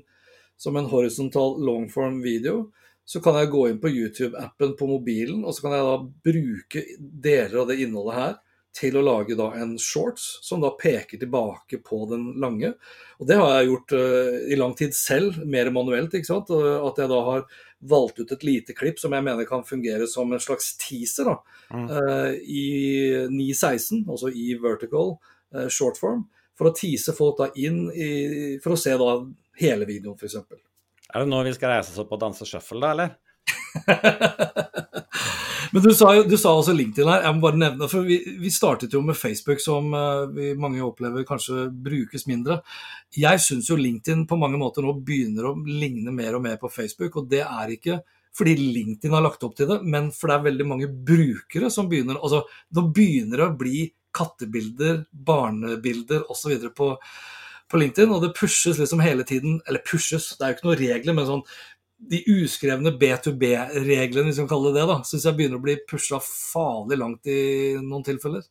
som 0.62 0.78
en 0.80 0.90
horisontal 0.90 1.60
longform 1.62 2.22
video. 2.26 2.70
Så 3.06 3.22
kan 3.24 3.36
jeg 3.38 3.52
gå 3.52 3.66
inn 3.68 3.82
på 3.82 3.92
YouTube-appen 3.92 4.78
på 4.80 4.88
mobilen, 4.88 5.44
og 5.46 5.54
så 5.54 5.66
kan 5.66 5.76
jeg 5.76 5.86
da 5.88 5.98
bruke 6.30 6.86
deler 7.00 7.62
av 7.64 7.70
det 7.70 7.82
innholdet 7.84 8.18
her 8.18 8.40
til 8.72 8.96
å 8.96 9.04
lage 9.04 9.36
da 9.36 9.50
en 9.60 9.74
shorts 9.82 10.38
som 10.46 10.62
da 10.64 10.70
peker 10.80 11.20
tilbake 11.20 11.82
på 11.84 12.06
den 12.08 12.30
lange. 12.40 12.70
Og 13.20 13.28
det 13.28 13.36
har 13.36 13.58
jeg 13.58 13.68
gjort 13.68 13.96
uh, 13.98 14.38
i 14.48 14.56
lang 14.56 14.76
tid 14.80 14.96
selv, 14.96 15.42
mer 15.44 15.74
manuelt. 15.76 16.14
ikke 16.16 16.30
sant? 16.30 16.54
At 16.56 17.02
jeg 17.02 17.12
da 17.12 17.20
har 17.26 17.44
valgt 17.82 18.20
ut 18.20 18.32
et 18.32 18.44
lite 18.46 18.76
klipp 18.78 19.00
som 19.02 19.13
jeg 19.15 19.26
mener 19.26 19.48
kan 19.50 19.65
fungere 19.65 20.08
som 20.10 20.32
en 20.34 20.41
slags 20.41 20.76
teaser 20.82 21.28
da, 21.32 21.38
mm. 21.74 21.88
uh, 21.89 22.34
i 22.38 22.65
9.16, 23.32 24.04
altså 24.06 24.30
i 24.30 24.54
vertical 24.62 25.15
uh, 25.56 25.67
short 25.67 26.00
form, 26.02 26.28
for 26.58 26.70
å 26.70 26.76
tease 26.78 27.15
folk 27.17 27.39
da 27.41 27.50
inn 27.58 27.88
i, 27.91 28.12
for 28.63 28.76
å 28.76 28.80
se 28.80 28.94
da 29.00 29.15
hele 29.62 29.88
videoen, 29.89 30.17
f.eks. 30.20 30.38
Er 31.12 31.24
det 31.24 31.32
nå 31.32 31.41
vi 31.44 31.56
skal 31.58 31.76
reise 31.76 31.94
oss 31.94 32.04
opp 32.04 32.13
og 32.15 32.22
danse 32.22 32.48
shuffle, 32.48 32.82
da, 32.84 32.94
eller? 32.94 33.17
Men 35.72 35.84
du 35.86 35.94
sa, 35.96 36.10
du 36.28 36.36
sa, 36.36 36.52
også 36.52 36.74
LinkedIn 36.76 37.08
her. 37.08 37.22
Jeg 37.24 37.36
må 37.38 37.46
bare 37.46 37.60
nevne, 37.60 37.88
for 37.92 38.08
Vi, 38.08 38.18
vi 38.42 38.50
startet 38.52 38.92
jo 38.92 39.00
med 39.06 39.16
Facebook, 39.16 39.62
som 39.64 39.94
uh, 39.96 40.28
vi 40.36 40.52
mange 40.60 40.82
opplever 40.84 41.24
kanskje 41.28 41.70
brukes 41.72 42.28
mindre. 42.28 42.60
Jeg 43.16 43.40
syns 43.44 43.70
jo 43.72 43.80
LinkedIn 43.80 44.26
på 44.28 44.40
mange 44.40 44.60
måter 44.60 44.84
nå 44.84 44.98
begynner 45.00 45.48
å 45.48 45.56
ligne 45.64 46.12
mer 46.16 46.36
og 46.36 46.44
mer 46.44 46.60
på 46.60 46.72
Facebook. 46.72 47.16
Og 47.22 47.30
det 47.32 47.46
er 47.46 47.78
ikke 47.78 48.02
fordi 48.36 48.56
LinkedIn 48.60 49.16
har 49.16 49.24
lagt 49.24 49.44
opp 49.44 49.58
til 49.58 49.68
det, 49.68 49.82
men 49.84 50.08
for 50.16 50.32
det 50.32 50.38
er 50.38 50.46
veldig 50.46 50.68
mange 50.68 50.88
brukere 50.88 51.72
som 51.74 51.90
begynner 51.92 52.20
altså 52.22 52.46
Nå 52.72 52.86
begynner 52.96 53.42
det 53.42 53.48
å 53.50 53.58
bli 53.60 53.82
kattebilder, 54.16 55.02
barnebilder 55.12 56.24
osv. 56.32 56.70
På, 56.76 56.94
på 57.68 57.82
LinkedIn, 57.82 58.12
og 58.12 58.24
det 58.24 58.34
pushes 58.36 58.80
liksom 58.80 59.04
hele 59.04 59.28
tiden 59.28 59.60
Eller 59.68 59.84
pushes, 59.88 60.32
det 60.38 60.46
er 60.46 60.54
jo 60.54 60.60
ikke 60.60 60.70
noen 60.70 60.82
regler, 60.84 61.18
men 61.18 61.28
sånn 61.28 61.46
de 62.10 62.22
uskrevne 62.34 62.94
B2B-reglene, 62.98 64.30
hvis 64.30 64.40
vi 64.40 64.44
kan 64.44 64.50
kalle 64.50 64.74
det 64.76 64.86
det, 64.90 64.98
syns 65.08 65.28
jeg 65.28 65.38
begynner 65.38 65.60
å 65.60 65.66
bli 65.66 65.78
pusha 65.90 66.18
farlig 66.24 66.98
langt 66.98 67.30
i 67.30 67.42
noen 67.82 68.06
tilfeller. 68.08 68.48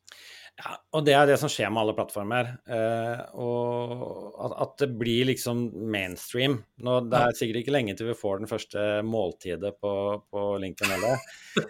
Ja, 0.61 0.75
og 0.93 1.05
det 1.07 1.15
er 1.17 1.29
det 1.31 1.37
som 1.41 1.49
skjer 1.49 1.71
med 1.73 1.81
alle 1.81 1.95
plattformer. 1.97 2.49
Eh, 2.69 3.21
og 3.41 4.35
at, 4.45 4.55
at, 4.65 4.75
det 4.83 4.89
blir 5.01 5.29
liksom 5.31 5.63
mainstream. 5.93 6.59
Nå, 6.85 6.97
det 7.09 7.21
er 7.21 7.37
sikkert 7.39 7.63
ikke 7.63 7.75
lenge 7.75 7.95
til 7.97 8.11
vi 8.11 8.17
får 8.19 8.43
den 8.43 8.51
første 8.51 8.85
måltidet 9.07 9.73
på, 9.81 9.93
på 10.29 10.43
LinkedIn 10.61 10.93
heller. 10.93 11.25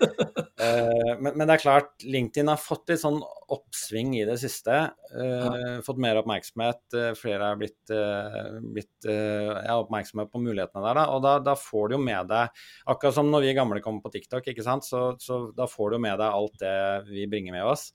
eh, 0.67 1.13
men, 1.21 1.29
men, 1.29 1.45
det 1.45 1.55
er 1.55 1.63
klart, 1.63 1.93
LinkedIn 2.03 2.51
har 2.51 2.59
fått 2.59 2.91
litt 2.91 3.03
sånn 3.05 3.21
oppsving 3.55 4.17
i 4.19 4.27
det 4.27 4.41
siste. 4.43 4.83
Eh, 5.15 5.79
fått 5.87 6.03
mer 6.03 6.19
oppmerksomhet. 6.25 6.83
Eh, 6.97 7.11
flere 7.19 7.53
har 7.53 7.61
blitt, 7.61 7.83
eh, 7.95 8.55
blitt 8.75 9.11
eh, 9.11 9.55
ja, 9.55 9.77
oppmerksomme 9.77 10.27
på 10.33 10.43
mulighetene 10.43 10.87
der. 10.89 11.03
Da. 11.03 11.11
Og 11.15 11.27
da, 11.27 11.37
da, 11.53 11.55
får 11.59 11.93
du 11.93 11.99
jo 12.01 12.07
med 12.11 12.33
deg, 12.33 12.63
akkurat 12.91 13.21
som 13.21 13.31
når 13.31 13.47
vi 13.47 13.59
gamle 13.61 13.85
kommer 13.85 14.03
på 14.03 14.17
TikTok, 14.17 14.51
ikke 14.51 14.67
sant? 14.67 14.89
Så, 14.89 15.13
så 15.23 15.45
da 15.55 15.71
får 15.71 15.93
du 15.93 16.01
jo 16.01 16.07
med 16.09 16.19
deg 16.19 16.41
alt 16.41 16.59
det 16.65 16.79
vi 17.13 17.31
bringer 17.31 17.61
med 17.61 17.71
oss. 17.71 17.93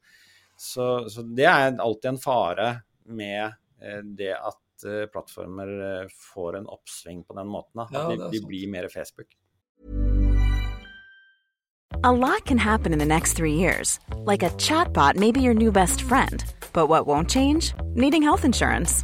Så, 0.55 1.09
så, 1.09 1.21
det 1.21 1.45
er 1.45 1.79
alltid 1.79 2.09
en 2.09 2.21
fare 2.21 2.69
med 3.05 3.43
eh, 3.81 4.01
det 4.17 4.33
at 4.35 4.85
eh, 4.87 5.05
plattformer 5.11 5.73
eh, 5.87 6.13
får 6.33 6.57
en 6.57 6.67
oppsving 6.67 7.23
på 7.23 7.35
den 7.37 7.47
måten. 7.47 7.81
At 7.83 7.91
ja, 7.93 8.07
de, 8.09 8.29
de 8.31 8.45
blir 8.47 8.71
mer 8.71 8.87
Facebook. 8.87 9.35
A 12.03 12.11
lot 12.11 12.45
can 12.45 12.57
happen 12.57 12.93
in 12.93 12.99
the 12.99 13.05
next 13.05 13.33
three 13.33 13.53
years. 13.53 13.99
Like 14.25 14.43
a 14.43 14.49
chatbot 14.57 15.15
may 15.15 15.31
be 15.31 15.41
your 15.41 15.53
new 15.53 15.71
best 15.71 16.01
friend. 16.01 16.43
But 16.73 16.87
what 16.87 17.07
won't 17.07 17.29
change? 17.29 17.73
Needing 17.95 18.21
health 18.21 18.45
insurance. 18.45 19.03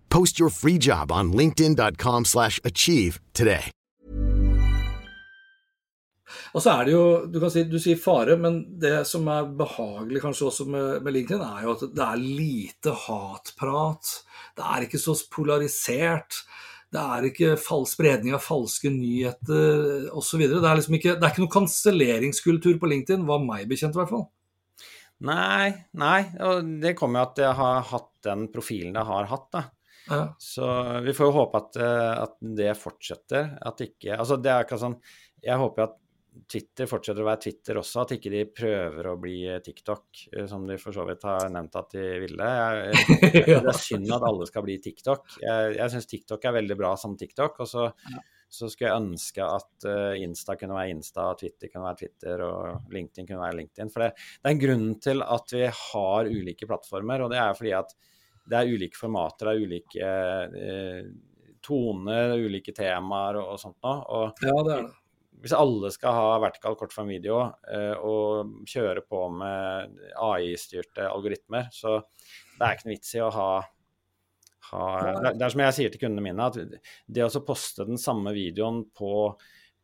Post 0.11 0.39
your 0.39 0.49
free 0.49 0.77
job 0.77 1.11
on 1.11 1.31
linkedin.com 1.31 2.25
slash 2.25 2.59
achieve 2.63 3.19
today. 3.33 3.71
Og 6.55 6.63
så 6.63 6.73
er 6.73 6.87
det 6.87 6.93
jo, 6.93 7.03
du 7.31 7.37
kan 7.43 7.51
si, 7.51 7.63
du 7.67 7.77
sier 7.79 7.99
fare, 7.99 8.35
men 8.39 8.61
det 8.79 9.05
som 9.07 9.27
er 9.31 9.49
behagelig 9.59 10.21
kanskje 10.23 10.47
også 10.49 10.67
med, 10.71 11.03
med 11.03 11.15
LinkedIn, 11.15 11.43
er 11.43 11.65
jo 11.65 11.75
at 11.75 11.85
det 11.95 12.05
er 12.05 12.23
lite 12.23 12.95
hatprat. 13.05 14.11
Det 14.57 14.67
er 14.67 14.87
ikke 14.87 14.99
så 14.99 15.15
polarisert. 15.31 16.41
Det 16.91 16.99
er 16.99 17.29
ikke 17.29 17.55
spredning 17.87 18.35
av 18.35 18.43
falske 18.43 18.91
nyheter 18.91 20.11
osv. 20.11 20.43
Det, 20.43 20.59
er 20.59 20.79
liksom 20.79 20.99
ikke, 20.99 21.15
det 21.15 21.23
er 21.23 21.31
ikke 21.33 21.45
noen 21.45 21.55
kanselleringskultur 21.55 22.79
på 22.79 22.91
LinkedIn, 22.91 23.27
var 23.27 23.43
meg 23.43 23.67
bekjent 23.71 23.95
i 23.95 24.03
hvert 24.03 24.11
fall. 24.11 24.27
Nei, 25.27 25.71
nei. 25.95 26.19
Og 26.43 26.79
det 26.83 26.97
kommer 26.99 27.21
jo 27.21 27.29
at 27.29 27.45
jeg 27.45 27.59
har 27.63 27.85
hatt 27.93 28.11
den 28.27 28.49
profilen 28.51 28.97
jeg 28.97 29.07
har 29.07 29.31
hatt, 29.31 29.47
da. 29.55 29.69
Ja. 30.11 30.35
Så 30.37 30.67
vi 31.05 31.13
får 31.13 31.29
jo 31.29 31.37
håpe 31.39 31.59
at, 31.61 31.79
eh, 31.79 32.13
at, 32.25 32.37
det 32.59 32.71
fortsetter. 32.79 33.55
At 33.61 33.83
ikke 33.85 34.17
Altså, 34.17 34.37
det 34.41 34.51
er 34.51 34.65
ikke 34.65 34.79
sånn 34.81 34.97
Jeg 35.43 35.59
håper 35.61 35.87
at 35.87 35.97
Twitter 36.51 36.87
fortsetter 36.87 37.23
å 37.23 37.27
være 37.27 37.41
Twitter 37.43 37.77
også, 37.81 38.03
at 38.05 38.13
ikke 38.15 38.29
de 38.31 38.41
prøver 38.55 39.07
å 39.09 39.17
bli 39.19 39.39
TikTok, 39.63 40.21
eh, 40.31 40.45
som 40.47 40.63
de 40.67 40.77
for 40.79 40.95
så 40.95 41.03
vidt 41.07 41.25
har 41.27 41.49
nevnt 41.51 41.75
at 41.79 41.95
de 41.95 42.05
ville. 42.23 42.51
Jeg, 42.57 43.01
jeg, 43.19 43.47
det 43.65 43.73
er 43.73 43.79
synd 43.79 44.13
at 44.15 44.27
alle 44.27 44.47
skal 44.47 44.63
bli 44.67 44.77
TikTok. 44.83 45.25
Jeg, 45.43 45.73
jeg 45.75 45.93
syns 45.95 46.07
TikTok 46.11 46.47
er 46.47 46.55
veldig 46.61 46.77
bra 46.79 46.93
som 46.99 47.17
TikTok. 47.19 47.59
og 47.63 47.67
så, 47.67 47.89
så 48.51 48.69
skulle 48.71 48.93
jeg 48.93 49.03
ønske 49.03 49.43
at 49.47 49.89
Insta 50.23 50.55
kunne 50.59 50.77
være 50.79 50.95
Insta, 50.95 51.27
Twitter 51.39 51.71
kunne 51.71 51.89
være 51.89 51.99
Twitter 51.99 52.45
og 52.47 52.95
LinkedIn 52.95 53.27
kunne 53.27 53.43
være 53.43 53.59
LinkedIn. 53.59 53.91
For 53.91 54.05
det, 54.05 54.13
det 54.15 54.47
er 54.47 54.55
en 54.55 54.63
grunn 54.63 54.87
til 55.03 55.27
at 55.27 55.55
vi 55.55 55.67
har 55.67 56.31
ulike 56.31 56.71
plattformer, 56.71 57.25
og 57.25 57.35
det 57.35 57.43
er 57.43 57.59
fordi 57.59 57.75
at 57.79 57.95
det 58.49 58.57
er 58.57 58.71
ulike 58.71 58.97
formater, 58.97 59.47
det 59.47 59.51
er 59.51 59.67
ulike 59.67 60.13
eh, 60.61 61.11
toner, 61.61 62.35
ulike 62.41 62.73
temaer 62.75 63.37
og, 63.41 63.53
og 63.53 63.61
sånt 63.61 63.77
noe. 63.85 64.31
Ja, 64.41 64.57
det 64.65 64.75
er 64.75 64.83
det 64.87 64.97
hvis 65.41 65.55
alle 65.57 65.89
skal 65.93 66.13
ha 66.13 66.33
vertikal 66.43 66.75
kortformvideo 66.77 67.37
eh, 67.73 67.93
og 68.05 68.65
kjøre 68.69 69.01
på 69.09 69.23
med 69.33 69.95
AI-styrte 70.21 71.07
algoritmer, 71.09 71.69
så 71.73 71.97
det 71.97 72.61
er 72.61 72.75
ikke 72.75 72.87
noe 72.87 72.93
vits 72.93 73.15
i 73.17 73.23
å 73.25 73.31
ha, 73.33 73.47
ha 74.69 74.83
det, 75.31 75.33
er 75.33 75.55
som 75.55 75.63
jeg 75.65 75.77
sier 75.77 75.93
til 75.93 76.03
kundene 76.03 76.27
mine, 76.27 76.45
at 76.51 76.59
det 76.61 77.25
å 77.25 77.43
poste 77.45 77.87
den 77.89 77.97
samme 78.01 78.35
videoen 78.37 78.83
på 78.93 79.15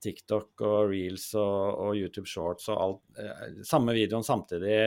TikTok 0.03 0.61
og 0.61 0.91
Reels 0.91 1.31
og, 1.41 1.81
og 1.87 1.97
YouTube 1.97 2.29
Shorts 2.29 2.69
og 2.69 2.81
alt, 2.83 3.03
eh, 3.17 3.61
samme 3.65 3.97
videoen 3.97 4.25
samtidig 4.27 4.77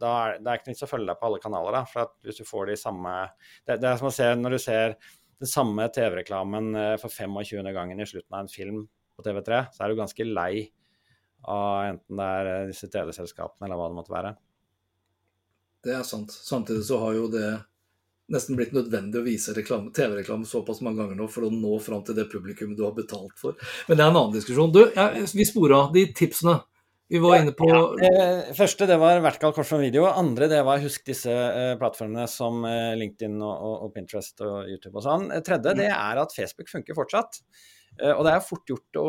da 0.00 0.12
er, 0.24 0.40
det 0.42 0.50
er 0.50 0.60
ikke 0.60 0.72
vits 0.72 0.86
å 0.86 0.90
følge 0.90 1.10
deg 1.10 1.20
på 1.20 1.28
alle 1.28 1.40
kanaler. 1.42 1.78
Da, 1.78 1.84
for 1.90 2.12
hvis 2.26 2.40
du 2.40 2.46
får 2.48 2.70
de 2.70 2.78
samme 2.80 3.14
det, 3.66 3.78
det 3.78 3.90
er 3.90 4.00
som 4.00 4.10
å 4.10 4.14
se 4.14 4.28
når 4.38 4.56
du 4.56 4.60
ser 4.62 4.98
den 5.38 5.50
samme 5.50 5.86
TV-reklamen 5.94 6.74
eh, 6.74 6.96
for 7.02 7.12
25. 7.12 7.72
gangen 7.74 8.00
i 8.00 8.08
slutten 8.08 8.34
av 8.34 8.44
en 8.44 8.52
film 8.52 8.82
på 9.18 9.26
TV3, 9.26 9.62
så 9.74 9.84
er 9.84 9.90
du 9.90 9.98
ganske 9.98 10.26
lei 10.26 10.52
av 11.48 11.92
enten 11.92 12.18
det 12.18 12.28
er 12.42 12.68
disse 12.70 12.90
TV-selskapene 12.90 13.68
eller 13.68 13.78
hva 13.78 13.88
det 13.90 13.98
måtte 13.98 14.14
være. 14.14 14.34
Det 15.86 15.94
er 15.94 16.06
sant. 16.06 16.34
Samtidig 16.34 16.84
så 16.88 16.98
har 17.04 17.14
jo 17.14 17.28
det 17.30 17.50
nesten 18.32 18.58
blitt 18.58 18.74
nødvendig 18.76 19.20
å 19.20 19.24
vise 19.24 19.54
TV-reklame 19.54 20.48
såpass 20.48 20.82
mange 20.84 21.00
ganger 21.00 21.16
nå 21.16 21.28
for 21.32 21.46
å 21.46 21.52
nå 21.52 21.78
fram 21.80 22.02
til 22.04 22.18
det 22.18 22.26
publikummet 22.32 22.76
du 22.76 22.84
har 22.84 22.96
betalt 22.96 23.38
for. 23.40 23.56
Men 23.88 23.96
det 23.96 24.04
er 24.04 24.10
en 24.10 24.18
annen 24.18 24.34
diskusjon. 24.34 24.74
Du, 24.74 24.82
jeg, 24.84 25.28
vi 25.32 25.46
spora 25.48 25.86
de 25.94 26.04
tipsene. 26.16 26.58
Vi 27.08 27.18
var 27.18 27.38
inne 27.40 27.54
på 27.56 27.68
ja, 27.68 27.78
eh, 28.04 28.50
Første 28.56 28.86
det 28.88 28.98
var 29.00 29.22
vertikal 29.24 29.54
korsform 29.56 29.80
video. 29.86 30.04
Andre 30.10 30.48
det 30.50 30.60
var 30.66 30.82
husk 30.82 31.06
disse 31.08 31.32
eh, 31.32 31.72
plattformene 31.80 32.26
som 32.28 32.60
eh, 32.68 32.92
LinkedIn 33.00 33.38
og, 33.40 33.54
og, 33.54 33.74
og, 33.86 33.92
Pinterest 33.94 34.44
og 34.44 34.68
YouTube 34.68 34.98
og 35.00 35.06
sånn. 35.06 35.28
Tredje 35.46 35.72
det 35.78 35.88
er 35.88 36.20
at 36.20 36.36
Facebook 36.36 36.68
funker 36.68 36.98
fortsatt. 36.98 37.40
Eh, 37.98 38.14
og 38.14 38.24
det 38.26 38.32
er 38.34 38.44
fort 38.44 38.70
gjort 38.70 38.98
å, 39.00 39.06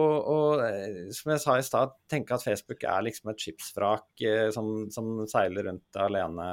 eh, 0.66 1.10
som 1.16 1.34
jeg 1.34 1.42
sa 1.44 1.56
i 1.60 1.66
stad, 1.66 1.94
tenke 2.10 2.36
at 2.36 2.46
Facebook 2.46 2.84
er 2.88 3.06
liksom 3.06 3.32
et 3.32 3.44
skipsvrak 3.44 4.24
eh, 4.26 4.48
som, 4.56 4.90
som, 4.94 5.12
seiler 5.30 5.70
rundt 5.70 6.00
alene 6.02 6.48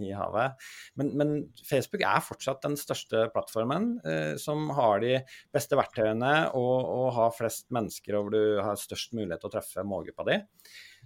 i, 0.00 0.12
havet. 0.16 0.66
Men, 1.00 1.12
men, 1.20 1.34
Facebook 1.66 2.04
er 2.06 2.24
fortsatt 2.24 2.64
den 2.64 2.76
største 2.80 3.26
plattformen 3.34 3.96
som 4.40 4.68
har 4.76 5.00
de 5.02 5.16
beste 5.54 5.76
verktøyene 5.78 6.32
og, 6.56 6.74
og, 6.80 7.06
har 7.16 7.34
flest 7.36 7.68
mennesker, 7.74 8.16
og 8.16 8.26
hvor 8.26 8.36
du 8.36 8.60
har 8.64 8.80
størst 8.80 9.16
mulighet 9.16 9.42
til 9.42 9.50
å 9.50 9.54
treffe 9.56 9.84
målgruppa 9.86 10.26
di. 10.28 10.38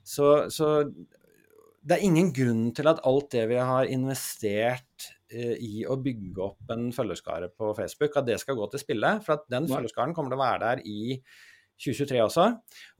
Så, 0.06 0.28
så 0.52 0.70
det 1.80 1.96
er 1.96 2.04
ingen 2.04 2.28
grunn 2.36 2.66
til 2.76 2.90
at 2.90 3.00
alt 3.08 3.30
det 3.32 3.46
vi 3.50 3.60
har 3.60 3.88
investert 3.88 5.06
eh, 5.32 5.54
i 5.56 5.84
å 5.88 5.96
bygge 6.00 6.42
opp 6.44 6.74
en 6.74 6.90
følgerskare 6.92 7.48
på 7.56 7.72
Facebook, 7.78 8.18
at 8.20 8.28
det 8.28 8.40
skal 8.42 8.58
gå 8.58 8.68
til 8.72 8.82
spille. 8.82 9.14
For 9.24 9.38
at 9.38 9.46
den 9.52 9.68
følgerskaren 9.70 10.12
kommer 10.16 10.34
til 10.34 10.40
å 10.40 10.44
være 10.44 10.60
der 10.66 10.84
i 10.84 11.20
2023 11.80 12.22
også. 12.26 12.46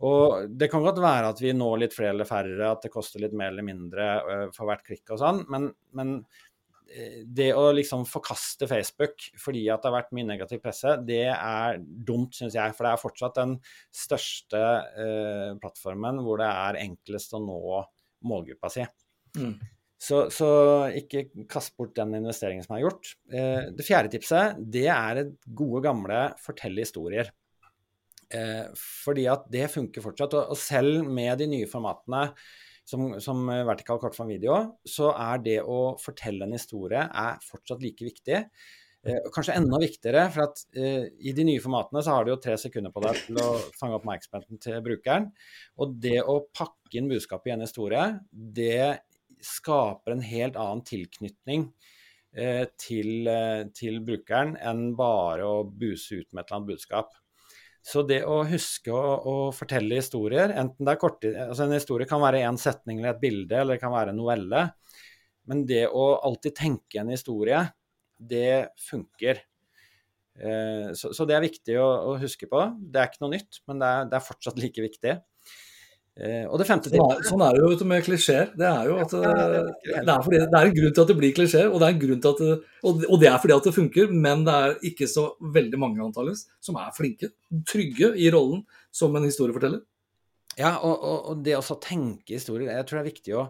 Og 0.09 0.53
det 0.57 0.71
kan 0.73 0.85
godt 0.85 1.03
være 1.05 1.33
at 1.35 1.43
vi 1.45 1.53
når 1.57 1.83
litt 1.85 1.97
flere 1.97 2.15
eller 2.15 2.29
færre, 2.29 2.71
at 2.71 2.87
det 2.87 2.93
koster 2.95 3.23
litt 3.23 3.37
mer 3.37 3.53
eller 3.53 3.67
mindre 3.67 4.13
eh, 4.21 4.47
for 4.57 4.71
hvert 4.71 4.87
klikk 4.87 5.13
og 5.13 5.21
sånn, 5.21 5.45
men, 5.53 5.69
men 5.99 6.17
uh, 6.25 7.21
det 7.27 7.51
å 7.53 7.69
liksom 7.77 8.07
forkaste 8.09 8.69
Facebook 8.71 9.29
fordi 9.39 9.67
at 9.69 9.85
det 9.85 9.91
har 9.91 9.99
vært 10.01 10.17
mye 10.17 10.33
negativ 10.33 10.65
presse, 10.65 10.97
det 11.05 11.27
er 11.35 11.85
dumt, 11.85 12.33
syns 12.39 12.57
jeg. 12.57 12.77
For 12.77 12.89
det 12.89 12.97
er 12.97 13.05
fortsatt 13.05 13.41
den 13.43 13.59
største 13.93 14.67
uh, 14.97 15.49
plattformen 15.61 16.25
hvor 16.25 16.41
det 16.41 16.49
er 16.49 16.85
enklest 16.89 17.37
å 17.37 17.45
nå 17.45 17.61
målgruppa 18.27 18.71
si. 18.73 18.87
Mm. 19.39 19.55
Så, 20.01 20.23
så, 20.33 20.49
ikke 20.97 21.27
kast 21.51 21.75
bort 21.77 21.93
den 21.99 22.15
investeringen 22.17 22.65
som 22.65 22.79
er 22.79 22.87
gjort. 22.87 23.13
Eh, 23.29 23.69
det 23.77 23.85
fjerde 23.85 24.13
tipset 24.15 24.57
det 24.73 24.87
er 24.89 25.27
gode, 25.45 25.83
gamle 25.85 26.23
fortelle 26.41 26.87
historier. 26.87 27.29
Eh, 28.33 28.71
fordi 28.79 29.27
at 29.29 29.45
det 29.53 29.69
funker 29.73 30.05
fortsatt. 30.05 30.39
Og, 30.39 30.55
og, 30.55 30.61
selv 30.61 31.05
med 31.05 31.43
de 31.43 31.51
nye 31.53 31.69
formatene 31.69 32.31
som, 32.89 33.11
som 33.23 33.45
vertikal 33.69 34.01
kortform 34.01 34.33
video, 34.33 34.57
så 34.89 35.13
er 35.13 35.45
det 35.45 35.59
å 35.63 35.99
fortelle 36.01 36.49
en 36.49 36.57
historie 36.57 37.05
er 37.05 37.45
fortsatt 37.45 37.85
like 37.85 38.09
viktig. 38.09 38.41
Eh, 39.01 39.17
kanskje 39.33 39.55
enda 39.57 39.79
viktigere, 39.81 40.27
for 40.29 40.45
at 40.45 40.59
eh, 40.77 41.07
i 41.25 41.33
de 41.33 41.45
nye 41.49 41.61
formatene 41.63 42.03
så 42.05 42.19
har 42.19 42.27
du 42.27 42.35
jo 42.35 42.41
tre 42.45 42.59
sekunder 42.61 42.93
på 42.93 43.01
deg 43.07 43.23
til 43.25 43.39
å 43.41 43.47
fange 43.79 43.97
oppmerksomheten 43.97 44.61
til 44.61 44.83
brukeren. 44.85 45.31
Og 45.81 45.95
det 46.05 46.19
å 46.21 46.43
pakke 46.53 47.01
inn 47.01 47.09
budskapet 47.09 47.49
i 47.49 47.55
en 47.55 47.65
historie, 47.65 48.05
det 48.31 49.01
skaper 49.41 50.13
en 50.13 50.27
helt 50.27 50.61
annen 50.61 50.85
tilknytning 50.85 51.65
eh, 52.37 52.67
til, 52.77 53.33
til, 53.73 53.99
brukeren 54.05 54.53
enn 54.61 54.91
bare 55.01 55.49
å 55.49 55.65
buse 55.65 56.21
ut 56.21 56.29
med 56.35 56.43
et 56.43 56.51
eller 56.51 56.61
annet 56.61 56.73
budskap. 56.75 57.17
Så 57.81 58.05
det 58.05 58.21
å 58.29 58.43
huske 58.45 58.93
å, 58.93 59.03
å 59.25 59.37
fortelle 59.57 59.97
historier, 59.97 60.53
enten 60.53 60.85
det 60.85 60.93
er 60.93 61.01
korte 61.01 61.33
altså 61.47 61.65
En 61.65 61.73
historie 61.73 62.05
kan 62.05 62.21
være 62.21 62.45
én 62.45 62.61
setning 62.61 63.01
eller 63.01 63.15
et 63.15 63.25
bilde, 63.25 63.57
eller 63.57 63.79
det 63.79 63.81
kan 63.81 63.97
være 63.97 64.13
en 64.13 64.21
novelle. 64.21 64.67
Men 65.49 65.65
det 65.65 65.87
å 65.89 66.11
alltid 66.21 66.61
tenke 66.61 67.01
en 67.01 67.17
historie, 67.17 67.65
det 68.21 68.71
funker. 68.89 69.41
Eh, 70.41 70.93
så, 70.97 71.13
så, 71.17 71.27
det 71.29 71.37
er 71.37 71.45
viktig 71.45 71.81
å, 71.81 71.89
å, 72.13 72.15
huske 72.21 72.49
på. 72.51 72.63
Det 72.81 73.01
er 73.01 73.11
ikke 73.11 73.25
noe 73.25 73.35
nytt, 73.37 73.61
men 73.69 73.83
det 73.83 73.91
er, 73.91 74.09
det 74.11 74.19
er 74.19 74.29
fortsatt 74.29 74.61
like 74.61 74.85
viktig. 74.85 75.17
Eh, 76.21 76.45
og 76.51 76.59
det 76.61 76.67
femte 76.69 76.91
sånn, 76.93 77.13
er, 77.15 77.23
sånn 77.25 77.43
er 77.47 77.57
det 77.57 77.63
jo 77.65 77.89
med 77.89 78.05
klisjeer. 78.05 78.51
Det 78.59 78.69
er 78.69 78.91
jo 78.91 78.97
at 79.01 79.15
det 79.15 79.31
er, 79.31 80.25
fordi, 80.25 80.41
det 80.43 80.59
er 80.59 80.69
en 80.69 80.77
grunn 80.77 80.97
til 80.97 81.05
at 81.05 81.13
det 81.13 81.19
blir 81.21 81.37
klisjeer, 81.37 81.71
og, 81.71 81.85
og, 81.85 83.05
og, 83.07 83.17
det 83.23 83.31
er 83.31 83.39
fordi 83.41 83.57
at 83.57 83.69
det 83.69 83.77
funker, 83.77 84.13
men 84.27 84.45
det 84.49 84.57
er 84.57 84.77
ikke 84.91 85.09
så 85.11 85.31
veldig 85.41 85.81
mange 85.81 86.03
antallet 86.05 86.45
som 86.61 86.79
er 86.81 86.93
flinke, 86.97 87.33
trygge 87.69 88.13
i 88.21 88.29
rollen 88.33 88.65
som 88.93 89.17
en 89.17 89.29
historieforteller. 89.29 89.85
Ja, 90.59 90.75
og, 90.85 91.05
og 91.31 91.45
det 91.47 91.55
å 91.57 91.79
tenke 91.81 92.35
historier, 92.35 92.73
jeg 92.75 92.89
tror 92.89 92.99
det 92.99 93.05
er 93.05 93.13
viktig 93.13 93.37
å 93.39 93.45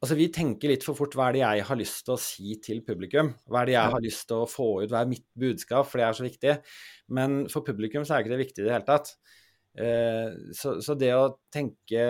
Altså, 0.00 0.16
Vi 0.16 0.30
tenker 0.32 0.72
litt 0.72 0.84
for 0.86 0.96
fort 0.96 1.12
hva 1.16 1.28
er 1.28 1.36
det 1.36 1.42
jeg 1.42 1.66
har 1.68 1.78
lyst 1.78 2.06
til 2.06 2.14
å 2.14 2.20
si 2.20 2.54
til 2.64 2.80
publikum? 2.86 3.34
Hva 3.50 3.62
er 3.62 3.68
det 3.68 3.76
jeg 3.76 3.94
har 3.94 4.04
lyst 4.04 4.26
til 4.30 4.40
å 4.40 4.48
få 4.48 4.68
ut? 4.80 4.88
Hva 4.88 5.02
er 5.02 5.10
mitt 5.10 5.26
budskap? 5.38 5.88
For 5.90 6.00
det 6.00 6.06
er 6.06 6.16
så 6.16 6.24
viktig. 6.24 6.54
Men 7.12 7.42
for 7.52 7.66
publikum 7.66 8.06
så 8.06 8.16
er 8.16 8.24
ikke 8.24 8.32
det 8.32 8.40
viktig 8.46 8.64
i 8.64 8.66
det 8.68 8.74
hele 8.78 8.88
tatt. 8.88 9.12
Uh, 9.70 10.50
så, 10.56 10.78
så, 10.82 10.96
det 10.98 11.12
å 11.14 11.36
tenke 11.54 12.00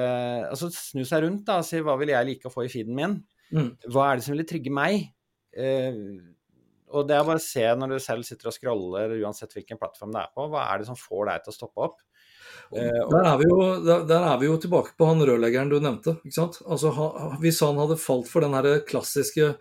Altså 0.48 0.70
snu 0.72 1.02
seg 1.04 1.26
rundt 1.26 1.42
da, 1.44 1.58
og 1.60 1.66
si 1.68 1.76
hva 1.84 1.92
vil 2.00 2.08
jeg 2.14 2.24
like 2.24 2.48
å 2.48 2.52
få 2.54 2.64
i 2.64 2.70
feeden 2.72 2.96
min? 2.96 3.18
Mm. 3.52 3.74
Hva 3.92 4.06
er 4.06 4.16
det 4.16 4.24
som 4.24 4.32
ville 4.32 4.46
trigge 4.48 4.72
meg? 4.72 5.10
Uh, 5.52 6.22
og 6.94 7.06
det 7.06 7.18
er 7.18 7.26
bare 7.26 7.42
å 7.42 7.44
se 7.44 7.66
når 7.76 7.92
du 7.92 7.98
selv 8.02 8.26
sitter 8.26 8.50
og 8.50 8.54
scroller, 8.56 9.12
uansett 9.20 9.52
hvilken 9.54 9.78
plattform 9.78 10.14
det 10.14 10.24
er 10.24 10.32
på, 10.34 10.46
hva 10.50 10.64
er 10.70 10.80
det 10.80 10.88
som 10.88 10.98
får 10.98 11.28
deg 11.28 11.44
til 11.44 11.52
å 11.52 11.58
stoppe 11.58 11.90
opp? 11.90 12.00
Eh, 12.70 13.02
der 13.10 13.26
er, 13.26 13.44
jo, 13.44 13.60
der, 13.82 14.04
der 14.06 14.26
er, 14.28 14.36
vi 14.38 14.46
jo, 14.46 14.56
tilbake 14.62 14.94
på 14.98 15.08
han 15.08 15.22
rørleggeren 15.26 15.72
du 15.72 15.80
nevnte. 15.82 16.18
Altså, 16.66 16.92
Hvis 17.42 17.62
han 17.64 17.80
hadde 17.82 17.98
falt 18.00 18.30
for 18.30 18.46
den 18.46 18.82
klassiske 18.86 19.54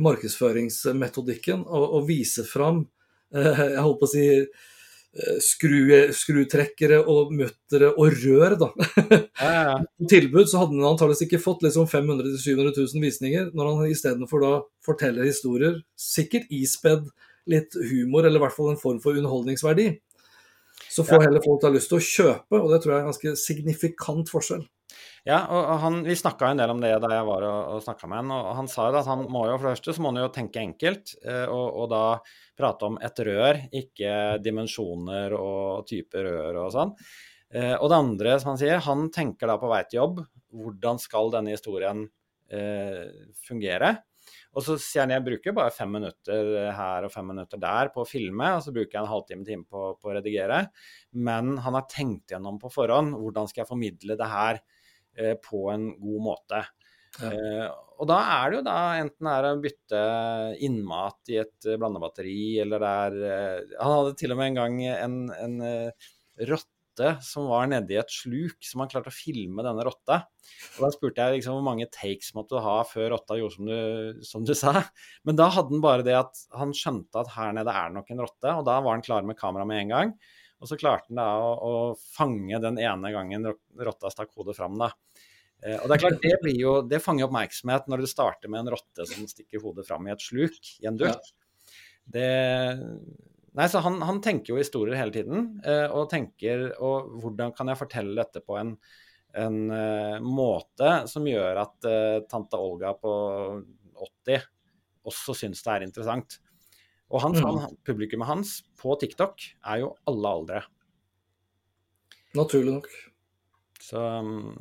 markedsføringsmetodikken 0.00 1.64
og, 1.66 2.04
vise 2.08 2.44
fram 2.48 2.84
eh, 3.34 3.64
jeg 3.74 3.82
holdt 3.82 3.98
på 4.00 4.08
å 4.08 4.12
si 4.12 4.26
eh, 4.36 5.40
skru, 5.44 5.74
skrutrekkere 6.16 7.00
og 7.08 7.32
muttere 7.36 7.92
og 7.92 8.20
rør, 8.22 8.56
da. 8.60 8.70
Ja, 9.42 9.50
ja. 9.52 10.06
tilbud 10.08 10.46
så 10.48 10.62
hadde 10.62 10.76
han 10.76 10.92
antakeligvis 10.92 11.26
ikke 11.26 11.42
fått 11.42 11.64
liksom 11.66 11.88
500 11.90 12.30
000-700 12.36 12.76
000 12.78 13.04
visninger, 13.04 13.50
når 13.56 13.72
han 13.72 13.92
istedenfor 13.92 14.44
da 14.44 14.54
forteller 14.86 15.28
historier, 15.28 15.80
sikkert 15.98 16.52
ispedd 16.52 17.08
litt 17.50 17.74
humor, 17.90 18.22
eller 18.22 18.38
i 18.38 18.44
hvert 18.44 18.54
fall 18.54 18.70
en 18.72 18.80
form 18.80 19.00
for 19.02 19.18
underholdningsverdi. 19.18 19.88
Så 20.92 21.04
får 21.08 21.24
heller 21.24 21.44
folk 21.44 21.62
da 21.62 21.70
lyst 21.72 21.88
til 21.92 21.98
å 21.98 22.04
kjøpe, 22.04 22.58
og 22.58 22.68
det 22.72 22.82
tror 22.82 22.92
jeg 22.92 22.98
er 22.98 23.04
en 23.04 23.10
ganske 23.10 23.34
signifikant 23.40 24.32
forskjell. 24.32 24.66
Ja, 25.24 25.38
og 25.54 25.68
han, 25.84 26.00
vi 26.02 26.16
snakka 26.18 26.48
en 26.50 26.58
del 26.58 26.72
om 26.72 26.80
det 26.82 26.90
da 27.00 27.08
jeg 27.14 27.26
var 27.28 27.44
og, 27.46 27.58
og 27.76 27.84
snakka 27.84 28.08
med 28.10 28.24
han, 28.24 28.32
og 28.34 28.48
han 28.58 28.68
sa 28.70 28.88
jo 28.90 28.98
at 28.98 29.08
han 29.08 29.22
må 29.30 29.44
jo 29.46 29.54
for 29.54 29.68
det 29.68 29.74
første 29.76 29.94
så 29.94 30.02
må 30.02 30.10
han 30.10 30.18
jo 30.24 30.30
tenke 30.34 30.60
enkelt, 30.60 31.14
eh, 31.22 31.44
og, 31.46 31.66
og, 31.78 31.86
da 31.92 32.04
prate 32.58 32.88
om 32.90 32.98
et 33.00 33.22
rør, 33.28 33.60
ikke 33.82 34.16
dimensjoner 34.42 35.36
og 35.38 35.86
type 35.88 36.26
rør 36.26 36.58
og 36.64 36.72
sånn. 36.74 36.94
Eh, 37.54 37.76
og 37.76 37.86
det 37.92 38.00
andre, 38.02 38.34
som 38.42 38.52
han 38.52 38.60
sier, 38.60 38.82
han 38.82 39.06
tenker 39.14 39.48
da 39.48 39.56
på 39.62 39.70
vei 39.70 39.84
til 39.86 40.00
jobb, 40.02 40.24
hvordan 40.58 41.00
skal 41.00 41.30
denne 41.36 41.54
historien 41.54 42.02
eh, 42.50 43.06
fungere? 43.46 43.94
Og 44.52 44.64
så 44.66 44.76
sier 44.80 45.06
han 45.06 45.14
jeg 45.14 45.24
bruker 45.24 45.54
bare 45.56 45.72
fem 45.72 45.94
minutter 45.96 46.50
her 46.76 47.06
og 47.06 47.12
fem 47.14 47.30
minutter 47.32 47.60
der 47.60 47.88
på 47.94 48.02
å 48.02 48.08
filme, 48.08 48.50
og 48.56 48.64
så 48.64 48.74
bruker 48.74 48.98
jeg 48.98 49.00
en 49.00 49.12
halvtime 49.12 49.48
time 49.48 49.64
på, 49.64 49.84
på 49.96 50.10
å 50.10 50.16
redigere. 50.18 50.66
Men 51.16 51.56
han 51.64 51.78
har 51.78 51.88
tenkt 51.88 52.34
gjennom 52.34 52.60
på 52.60 52.72
forhånd 52.72 53.16
hvordan 53.16 53.48
skal 53.48 53.64
jeg 53.64 53.70
formidle 53.70 54.18
det 54.20 54.28
her 54.28 54.60
eh, 55.16 55.34
på 55.40 55.64
en 55.72 55.88
god 56.02 56.26
måte. 56.28 56.60
Ja. 57.20 57.32
Eh, 57.32 57.66
og 58.02 58.08
da 58.08 58.18
er 58.34 58.50
det 58.50 58.58
jo 58.58 58.64
da 58.66 58.76
enten 58.98 59.28
det 59.28 59.32
er 59.32 59.46
å 59.46 59.62
bytte 59.62 60.02
innmat 60.66 61.32
i 61.32 61.38
et 61.42 61.68
blandebatteri, 61.78 62.40
eller 62.64 62.82
det 62.82 62.92
er 63.06 63.18
eh, 63.28 63.74
Han 63.78 63.96
hadde 63.96 64.16
til 64.20 64.34
og 64.34 64.40
med 64.40 64.50
en 64.50 64.58
gang 64.58 64.78
en, 64.90 65.18
en 65.36 65.58
uh, 65.62 66.10
rotte 66.48 66.71
rotte 66.92 67.22
som 67.24 67.48
var 67.48 67.66
nedi 67.66 67.96
et 67.96 68.10
sluk, 68.10 68.58
som 68.60 68.80
han 68.80 68.88
klarte 68.88 69.10
å 69.10 69.14
filme 69.14 69.62
denne 69.62 69.84
rotta. 69.84 70.28
Og 70.78 70.84
Da 70.84 70.90
spurte 70.92 71.20
jeg 71.22 71.40
liksom 71.40 71.56
hvor 71.56 71.64
mange 71.64 71.88
takes 71.90 72.34
måtte 72.34 72.56
du 72.56 72.60
ha 72.60 72.82
før 72.84 73.10
rotta 73.14 73.36
gjorde 73.36 73.54
som 73.56 73.66
du, 73.66 74.22
som 74.22 74.44
du 74.44 74.54
sa. 74.54 74.84
Men 75.24 75.36
da 75.36 75.48
hadde 75.48 75.72
han 75.72 75.82
bare 75.82 76.02
det 76.02 76.14
at 76.14 76.36
han 76.52 76.72
skjønte 76.72 77.18
at 77.18 77.32
her 77.36 77.52
nede 77.52 77.70
er 77.70 77.88
det 77.88 77.96
nok 77.96 78.10
en 78.10 78.22
rotte, 78.22 78.54
og 78.54 78.64
da 78.64 78.80
var 78.80 78.96
han 78.96 79.02
klar 79.02 79.22
med 79.22 79.38
kamera 79.38 79.64
med 79.64 79.82
en 79.82 79.92
gang. 79.92 80.14
Og 80.60 80.68
så 80.68 80.78
klarte 80.78 81.10
han 81.10 81.18
da 81.18 81.28
å, 81.42 81.52
å 81.58 81.72
fange 81.96 82.60
den 82.62 82.78
ene 82.78 83.12
gangen 83.12 83.48
rotta 83.82 84.10
stakk 84.12 84.34
hodet 84.36 84.56
fram, 84.56 84.78
da. 84.78 84.92
Eh, 85.62 85.78
og 85.78 85.88
Det 85.88 85.96
er 85.96 86.02
klart, 86.04 86.20
det, 86.22 86.36
blir 86.42 86.58
jo, 86.58 86.74
det 86.86 87.02
fanger 87.02 87.28
oppmerksomhet 87.28 87.88
når 87.90 88.04
du 88.04 88.10
starter 88.10 88.50
med 88.50 88.64
en 88.64 88.74
rotte 88.76 89.06
som 89.10 89.26
stikker 89.30 89.62
hodet 89.62 89.86
fram 89.88 90.06
i 90.06 90.14
et 90.14 90.22
sluk, 90.22 90.58
i 90.82 90.90
en 90.90 90.98
duk. 91.00 91.10
Ja. 91.10 91.38
Det, 92.12 92.30
Nei, 93.58 93.68
så 93.68 93.82
han, 93.84 93.98
han, 94.00 94.20
tenker 94.24 94.54
jo 94.54 94.60
historier 94.60 94.96
hele 94.96 95.12
tiden, 95.12 95.48
eh, 95.68 95.84
og 95.92 96.08
tenker 96.12 96.70
og 96.80 97.10
hvordan 97.20 97.52
kan 97.56 97.68
jeg 97.68 97.80
fortelle 97.82 98.16
dette 98.16 98.40
på 98.40 98.56
en, 98.56 98.72
en 99.36 99.58
uh, 99.68 100.16
måte 100.24 101.02
som 101.10 101.26
gjør 101.28 101.60
at 101.60 101.88
uh, 101.88 102.22
tante 102.30 102.56
Olga 102.60 102.94
på 102.96 103.12
80 104.24 104.48
også 105.08 105.34
syns 105.36 105.62
det 105.64 105.74
er 105.74 105.86
interessant. 105.86 106.38
Og 107.12 107.20
hans, 107.24 107.40
mm. 107.42 107.46
han, 107.48 107.78
publikummet 107.84 108.28
hans 108.28 108.58
på 108.80 108.94
TikTok 109.00 109.44
er 109.68 109.82
jo 109.82 109.92
alle 110.08 110.34
aldre. 110.38 110.62
Naturlig 112.38 112.78
nok. 112.78 112.92
Så, 113.82 114.00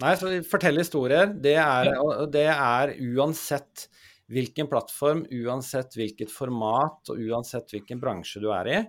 nei, 0.01 0.15
så 0.19 0.33
fortelle 0.49 0.81
historier, 0.81 1.29
det 1.29 1.55
er, 1.61 1.91
det 2.33 2.47
er 2.51 2.95
uansett 3.13 3.85
hvilken 4.31 4.69
plattform, 4.71 5.25
uansett 5.31 5.95
hvilket 5.97 6.31
format 6.31 7.11
og 7.11 7.19
uansett 7.19 7.73
hvilken 7.73 7.99
bransje 8.01 8.41
du 8.43 8.49
er 8.55 8.69
i. 8.71 8.79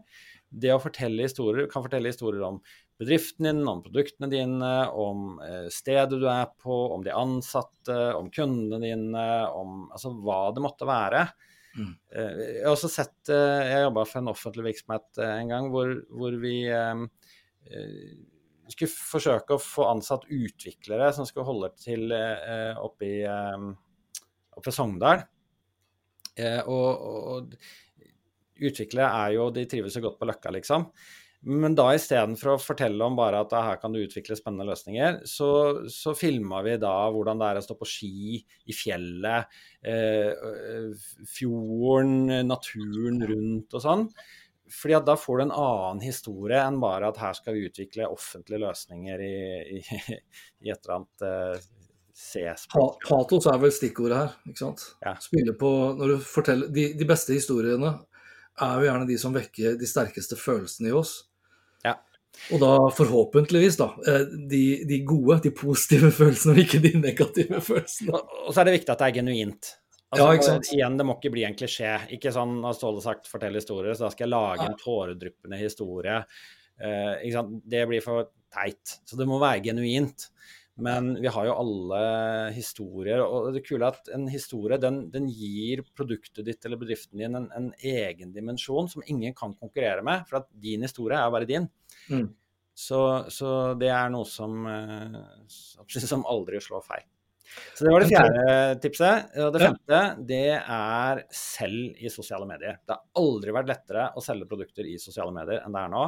Det 0.53 0.72
å 0.74 0.80
fortelle 0.82 1.26
historier, 1.26 1.68
kan 1.72 1.84
fortelle 1.84 2.12
historier 2.12 2.45
om 2.47 2.61
bedriften 3.01 3.49
din, 3.49 3.62
om 3.68 3.80
produktene 3.82 4.28
dine, 4.30 4.72
om 4.88 5.38
eh, 5.43 5.68
stedet 5.72 6.20
du 6.20 6.28
er 6.30 6.51
på, 6.61 6.74
om 6.95 7.03
de 7.05 7.14
ansatte, 7.16 7.97
om 8.18 8.28
kundene 8.30 8.82
dine, 8.84 9.24
om 9.57 9.88
altså, 9.90 10.12
hva 10.22 10.43
det 10.55 10.62
måtte 10.64 10.88
være. 10.88 11.24
Mm. 11.72 11.95
Eh, 12.12 12.43
jeg 12.59 12.66
har 12.66 12.74
også 12.74 12.90
sett 12.93 13.30
Jeg 13.32 13.86
jobba 13.86 14.03
for 14.05 14.20
en 14.20 14.28
offentlig 14.28 14.66
virksomhet 14.66 15.22
en 15.24 15.49
gang 15.49 15.70
hvor, 15.72 15.95
hvor 16.12 16.34
vi 16.43 16.59
skulle 18.68 18.93
forsøke 18.93 19.57
å 19.57 19.62
få 19.62 19.86
ansatt 19.88 20.26
utviklere 20.28 21.09
som 21.16 21.24
skulle 21.24 21.47
holde 21.49 21.70
til 21.80 22.12
oppe 22.12 23.09
i 23.09 23.16
ved 24.59 24.76
Sogndal. 24.76 25.24
Og, 26.64 27.09
og, 27.12 27.57
utviklere 28.62 29.09
er 29.26 29.34
jo 29.34 29.50
De 29.53 29.66
trives 29.68 29.96
jo 29.98 30.00
godt 30.07 30.16
på 30.20 30.28
Løkka, 30.28 30.53
liksom. 30.55 30.86
Men 31.42 31.74
da 31.74 31.88
istedenfor 31.90 32.53
å 32.53 32.61
fortelle 32.62 33.03
om 33.03 33.16
bare 33.18 33.40
at 33.42 33.55
her 33.57 33.80
kan 33.82 33.90
du 33.90 33.98
utvikle 33.98 34.36
spennende 34.38 34.68
løsninger, 34.68 35.24
så, 35.26 35.48
så 35.90 36.12
filma 36.14 36.61
vi 36.62 36.76
da 36.78 36.92
hvordan 37.11 37.40
det 37.40 37.48
er 37.48 37.59
å 37.59 37.64
stå 37.66 37.76
på 37.80 37.88
ski 37.90 38.38
i 38.38 38.76
fjellet, 38.76 39.50
eh, 39.82 40.94
fjorden, 41.26 42.30
naturen 42.46 43.18
rundt 43.26 43.74
og 43.74 43.82
sånn. 43.82 44.07
Fordi 44.72 44.96
at 45.00 45.09
da 45.09 45.18
får 45.18 45.40
du 45.40 45.44
en 45.48 45.57
annen 45.64 46.07
historie 46.07 46.62
enn 46.62 46.78
bare 46.80 47.11
at 47.11 47.18
her 47.20 47.34
skal 47.36 47.59
vi 47.59 47.66
utvikle 47.66 48.07
offentlige 48.09 48.62
løsninger 48.62 49.26
i, 49.26 49.36
i, 49.80 49.82
i 50.62 50.70
et 50.70 50.78
eller 50.78 51.00
annet 51.00 51.26
eh, 51.26 51.70
C-språk. 52.13 53.03
Patos 53.09 53.49
er 53.49 53.59
vel 53.63 53.73
stikkordet 53.73 54.19
her, 54.19 54.33
ikke 54.49 54.61
sant. 54.61 54.85
Ja. 55.05 55.15
Spille 55.23 55.55
på 55.59 55.69
Når 55.97 56.15
du 56.15 56.25
forteller 56.25 56.73
de, 56.73 56.91
de 56.99 57.09
beste 57.09 57.33
historiene 57.37 57.95
er 58.61 58.73
jo 58.79 58.89
gjerne 58.89 59.09
de 59.09 59.19
som 59.21 59.35
vekker 59.35 59.79
de 59.81 59.89
sterkeste 59.89 60.37
følelsene 60.37 60.91
i 60.91 60.97
oss. 60.97 61.15
Ja. 61.87 61.97
Og 62.53 62.61
da 62.63 62.73
forhåpentligvis, 62.97 63.79
da, 63.81 63.91
eh, 64.09 64.27
de, 64.51 64.65
de, 64.89 64.99
gode, 65.09 65.41
de 65.47 65.55
positive 65.57 66.13
følelsene, 66.19 66.57
og 66.57 66.65
ikke 66.67 66.83
de 66.85 66.93
negative 67.01 67.63
følelsene. 67.65 68.21
Og 68.45 68.53
så 68.53 68.63
er 68.63 68.69
det 68.69 68.77
viktig 68.81 68.93
at 68.93 69.05
det 69.05 69.09
er 69.09 69.19
genuint. 69.23 69.73
Altså, 70.13 70.27
ja, 70.27 70.37
ikke 70.37 70.49
sant? 70.51 70.73
Igjen, 70.77 70.99
det 71.01 71.09
må 71.09 71.17
ikke 71.17 71.33
bli 71.33 71.47
en 71.49 71.57
klisjé. 71.57 71.95
Ikke 72.13 72.35
sånn 72.35 72.59
har 72.67 72.77
Ståle 72.77 73.01
sagt 73.01 73.31
'fortell 73.33 73.57
historier', 73.57 73.97
så 73.97 74.05
da 74.05 74.13
skal 74.13 74.27
jeg 74.27 74.35
lage 74.35 74.67
en 74.69 74.77
tåredryppende 74.77 75.57
historie. 75.57 76.19
Ikke 76.77 77.33
sant? 77.33 77.55
Det 77.65 77.87
blir 77.89 78.05
for 78.05 78.29
teit. 78.53 78.99
Så 79.09 79.17
det 79.17 79.25
må 79.31 79.39
være 79.41 79.63
genuint. 79.71 80.27
Men 80.81 81.11
vi 81.20 81.29
har 81.29 81.47
jo 81.47 81.55
alle 81.61 82.03
historier, 82.57 83.20
og 83.20 83.51
det 83.53 83.61
kule 83.66 83.85
er 83.85 83.93
at 83.93 84.09
en 84.16 84.25
historie 84.33 84.79
den, 84.81 85.03
den 85.12 85.27
gir 85.29 85.83
produktet 85.93 86.47
ditt 86.47 86.64
eller 86.64 86.81
bedriften 86.81 87.20
din 87.20 87.37
en, 87.37 87.51
en, 87.53 87.66
egen 87.77 88.33
dimensjon 88.33 88.89
som 88.89 89.05
ingen 89.05 89.35
kan 89.37 89.53
konkurrere 89.53 90.05
med, 90.07 90.25
for 90.31 90.41
at 90.41 90.49
din 90.64 90.87
historie 90.87 91.18
er 91.20 91.35
bare 91.35 91.49
din. 91.49 91.68
Mm. 92.09 92.31
Så, 92.73 93.03
så, 93.29 93.51
det 93.77 93.91
er 93.93 94.09
noe 94.14 94.25
som, 94.25 94.64
eh, 94.64 95.18
som 96.12 96.25
aldri 96.31 96.62
slår 96.64 96.87
feil. 96.87 97.05
Så 97.77 97.85
det 97.85 97.93
var 97.93 98.01
det 98.01 98.09
fjerde 98.09 98.55
tipset. 98.81 99.35
Og 99.45 99.51
det 99.53 99.61
femte, 99.66 99.99
det 100.29 100.47
er 100.57 101.20
selv 101.37 102.01
i 102.01 102.12
sosiale 102.12 102.49
medier. 102.49 102.79
Det 102.81 102.97
har 102.97 103.20
aldri 103.20 103.53
vært 103.53 103.68
lettere 103.68 104.07
å 104.16 104.25
selge 104.25 104.49
produkter 104.49 104.89
i 104.89 104.97
sosiale 105.03 105.35
medier 105.37 105.61
enn 105.61 105.77
det 105.77 105.83
er 105.85 105.93
nå. 105.93 106.07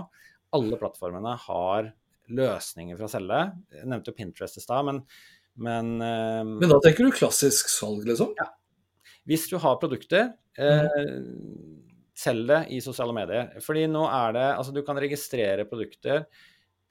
Alle 0.56 0.78
plattformene 0.80 1.34
har 1.44 1.92
løsninger 2.32 2.98
for 2.98 3.08
å 3.08 3.12
selge. 3.12 3.40
Jeg 3.74 3.88
nevnte 3.90 4.12
jo 4.12 4.18
Pinterest 4.18 4.60
i 4.60 4.64
stad, 4.64 4.86
men 4.88 5.02
men, 5.54 6.00
uh, 6.02 6.42
men 6.42 6.66
da 6.66 6.80
tenker 6.82 7.06
du 7.06 7.14
klassisk 7.14 7.68
salg, 7.70 8.02
liksom? 8.08 8.32
Ja. 8.40 8.48
Hvis 9.28 9.46
du 9.46 9.54
har 9.62 9.78
produkter, 9.78 10.32
uh, 10.58 11.12
selg 12.18 12.48
det 12.48 12.58
i 12.74 12.80
sosiale 12.82 13.14
medier. 13.14 13.54
Fordi 13.62 13.86
nå 13.90 14.02
er 14.08 14.34
det 14.36 14.48
Altså, 14.54 14.74
du 14.74 14.82
kan 14.86 14.98
registrere 15.00 15.66
produkter 15.68 16.26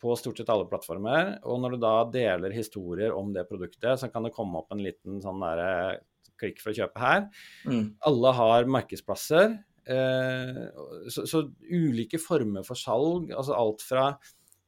på 0.04 0.16
stort 0.20 0.40
sett 0.40 0.50
alle 0.52 0.68
plattformer, 0.68 1.38
og 1.48 1.62
når 1.64 1.76
du 1.76 1.84
da 1.84 1.94
deler 2.12 2.56
historier 2.56 3.14
om 3.16 3.30
det 3.36 3.46
produktet, 3.48 4.00
så 4.00 4.10
kan 4.12 4.26
det 4.28 4.34
komme 4.36 4.60
opp 4.60 4.74
en 4.76 4.84
liten 4.84 5.22
sånn 5.24 5.40
derre 5.40 6.02
klikk 6.40 6.60
for 6.60 6.74
å 6.74 6.76
kjøpe 6.76 7.00
her. 7.00 7.30
Mm. 7.64 7.86
Alle 8.10 8.34
har 8.36 8.68
markedsplasser. 8.68 9.54
Eh, 9.84 10.60
så, 11.08 11.24
så 11.28 11.46
ulike 11.72 12.20
former 12.20 12.68
for 12.68 12.80
salg, 12.80 13.32
altså 13.32 13.56
alt 13.56 13.84
fra 13.84 14.10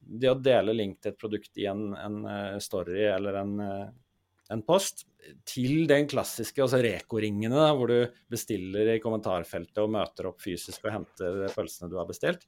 det 0.06 0.32
å 0.32 0.39
dele 0.39 0.76
link 0.76 1.01
til 1.01 1.14
et 1.14 1.20
produkt 1.20 1.62
i 1.62 1.68
en, 1.70 1.89
en 1.97 2.18
eh, 2.30 2.58
story 2.64 3.03
eller 3.10 3.39
en, 3.41 3.53
eh, 3.64 3.86
en, 4.53 4.64
post, 4.66 5.06
til 5.47 5.88
den 5.89 6.06
klassiske, 6.10 6.62
altså 6.62 6.82
Reko-ringene, 6.86 7.68
hvor 7.78 7.89
du 7.89 8.18
bestiller 8.30 8.93
i 8.93 8.99
kommentarfeltet 9.01 9.82
og 9.82 9.93
møter 9.95 10.30
opp 10.30 10.43
fysisk 10.43 10.86
og 10.86 10.93
henter 10.99 11.47
pølsene 11.56 11.89
du 11.89 11.97
har 11.97 12.10
bestilt. 12.10 12.45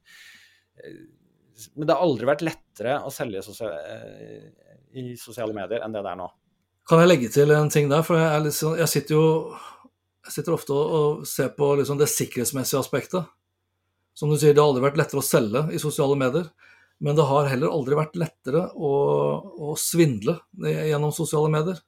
Eh, 0.78 1.00
men 1.74 1.88
det 1.88 1.96
har 1.96 2.04
aldri 2.04 2.28
vært 2.28 2.44
lettere 2.46 3.00
å 3.02 3.10
selge 3.10 3.42
i 4.94 5.08
sosiale 5.18 5.56
medier 5.56 5.82
enn 5.82 5.96
det 5.96 6.04
det 6.06 6.12
er 6.12 6.20
nå. 6.20 6.28
Kan 6.88 7.02
jeg 7.02 7.10
legge 7.10 7.32
til 7.34 7.50
en 7.52 7.68
ting 7.72 7.90
der? 7.90 8.04
For 8.06 8.16
jeg, 8.16 8.44
liksom, 8.46 8.76
jeg 8.78 8.90
sitter 8.92 9.18
jo 9.18 9.26
jeg 10.28 10.34
sitter 10.36 10.54
ofte 10.54 10.76
og 10.76 11.26
ser 11.28 11.50
på 11.56 11.70
liksom 11.80 11.98
det 11.98 12.10
sikkerhetsmessige 12.12 12.80
aspektet. 12.82 13.28
Som 14.18 14.28
du 14.28 14.36
sier, 14.36 14.52
det 14.52 14.60
har 14.60 14.68
aldri 14.68 14.84
vært 14.84 14.98
lettere 15.00 15.22
å 15.22 15.24
selge 15.24 15.62
i 15.72 15.80
sosiale 15.80 16.18
medier. 16.20 16.50
Men 17.04 17.18
det 17.18 17.28
har 17.28 17.46
heller 17.50 17.70
aldri 17.70 17.98
vært 17.98 18.16
lettere 18.18 18.64
å, 18.74 18.92
å 19.70 19.76
svindle 19.78 20.38
gjennom 20.58 21.14
sosiale 21.14 21.50
medier. 21.52 21.78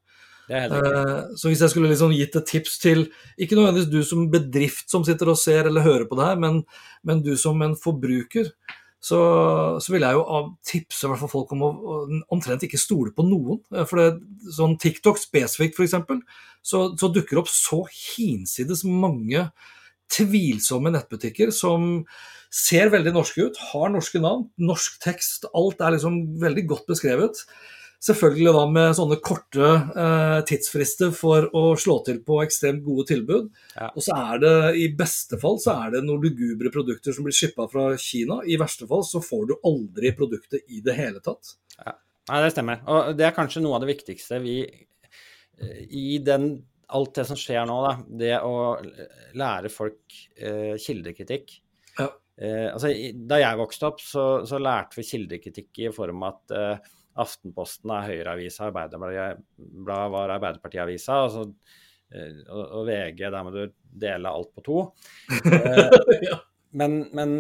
Eh, 0.51 1.21
så 1.39 1.51
hvis 1.51 1.63
jeg 1.63 1.73
skulle 1.73 1.91
liksom 1.93 2.13
gitt 2.15 2.35
et 2.39 2.49
tips 2.49 2.79
til, 2.83 3.05
ikke 3.39 3.59
nødvendigvis 3.59 3.91
du 3.91 4.01
som 4.07 4.27
bedrift 4.33 4.91
som 4.91 5.07
sitter 5.07 5.31
og 5.31 5.39
ser 5.39 5.71
eller 5.71 5.87
hører 5.87 6.07
på 6.11 6.19
det 6.19 6.27
her, 6.27 6.39
men, 6.43 6.63
men 7.07 7.23
du 7.27 7.37
som 7.39 7.61
en 7.63 7.77
forbruker, 7.79 8.51
så, 9.01 9.21
så 9.81 9.95
vil 9.95 10.05
jeg 10.05 10.19
jo 10.19 10.41
tipse 10.67 11.07
i 11.07 11.11
hvert 11.11 11.23
fall 11.23 11.33
folk 11.33 11.53
om 11.57 11.63
å, 11.65 11.71
omtrent 12.35 12.67
ikke 12.67 12.81
stole 12.81 13.15
på 13.17 13.25
noen. 13.27 13.63
Eh, 13.75 13.87
for 13.89 14.03
det, 14.03 14.09
sånn 14.57 14.77
TikTok 14.81 15.21
spesifikt, 15.23 15.79
f.eks., 15.79 15.97
så, 16.61 16.91
så 16.99 17.09
dukker 17.09 17.39
det 17.39 17.45
opp 17.45 17.53
så 17.53 17.85
hinsides 17.89 18.83
mange 18.85 19.47
tvilsomme 20.11 20.93
nettbutikker 20.95 21.53
som 21.55 22.05
ser 22.51 22.91
veldig 22.91 23.13
norske 23.15 23.47
ut, 23.47 23.59
har 23.71 23.93
norske 23.93 24.21
navn, 24.23 24.49
norsk 24.59 24.99
tekst. 25.03 25.47
Alt 25.55 25.83
er 25.85 25.95
liksom 25.95 26.17
veldig 26.43 26.65
godt 26.73 26.89
beskrevet. 26.91 27.45
Selvfølgelig 28.01 28.53
da 28.57 28.61
med 28.73 28.95
sånne 28.97 29.19
korte 29.21 29.67
eh, 29.69 30.39
tidsfrister 30.49 31.11
for 31.13 31.51
å 31.57 31.75
slå 31.79 31.99
til 32.07 32.23
på 32.25 32.39
ekstremt 32.41 32.81
gode 32.87 33.05
tilbud. 33.11 33.51
Ja. 33.75 33.91
Og 33.93 34.07
så 34.07 34.17
er 34.17 34.41
det 34.41 34.55
i 34.81 34.87
beste 34.97 35.37
fall 35.43 35.61
så 35.61 35.77
er 35.85 35.95
det 35.95 36.07
noen 36.07 36.25
lugubre 36.25 36.73
produkter 36.73 37.13
som 37.13 37.27
blir 37.27 37.37
shippa 37.37 37.69
fra 37.71 37.91
Kina. 38.01 38.41
I 38.49 38.57
verste 38.61 38.89
fall 38.89 39.05
så 39.05 39.21
får 39.23 39.51
du 39.51 39.55
aldri 39.69 40.15
produktet 40.17 40.65
i 40.73 40.81
det 40.87 40.97
hele 40.97 41.21
tatt. 41.25 41.59
Ja. 41.77 41.93
Nei, 42.31 42.41
det 42.47 42.55
stemmer. 42.55 42.81
Og 42.89 43.13
det 43.19 43.29
er 43.29 43.37
kanskje 43.37 43.63
noe 43.67 43.77
av 43.77 43.85
det 43.85 43.93
viktigste 43.93 44.41
vi 44.41 44.63
eh, 44.65 45.85
i 45.93 46.17
den 46.25 46.55
alt 46.97 47.19
det 47.19 47.27
som 47.29 47.39
skjer 47.39 47.67
nå, 47.69 47.77
da, 47.85 47.93
det 48.23 48.37
å 48.47 48.55
lære 49.39 49.73
folk 49.73 50.17
eh, 50.37 50.75
kildekritikk 50.81 51.55
ja. 51.99 52.07
eh, 52.41 52.69
altså, 52.73 52.93
Da 53.31 53.41
jeg 53.43 53.61
vokste 53.61 53.91
opp, 53.91 54.03
så, 54.05 54.25
så, 54.49 54.61
lærte 54.63 55.01
vi 55.01 55.07
kildekritikk 55.09 55.83
i 55.87 55.93
form 55.95 56.25
av 56.27 56.35
at 56.35 56.57
eh, 56.57 56.97
Aftenposten 57.21 57.91
er 57.93 58.07
Høyreavisa, 58.07 58.69
Arbeiderpartiet 58.69 59.41
var 59.85 60.35
Arbeiderpartiavisa. 60.37 61.17
Altså, 61.27 61.43
eh, 62.15 62.39
og, 62.47 62.63
og, 62.63 62.85
VG, 62.89 63.25
der 63.27 63.43
må 63.45 63.53
du 63.55 63.65
dele 64.05 64.31
alt 64.31 64.55
på 64.55 64.65
to. 64.65 64.79
ja. 66.31 66.39
men, 66.79 67.03
men 67.19 67.35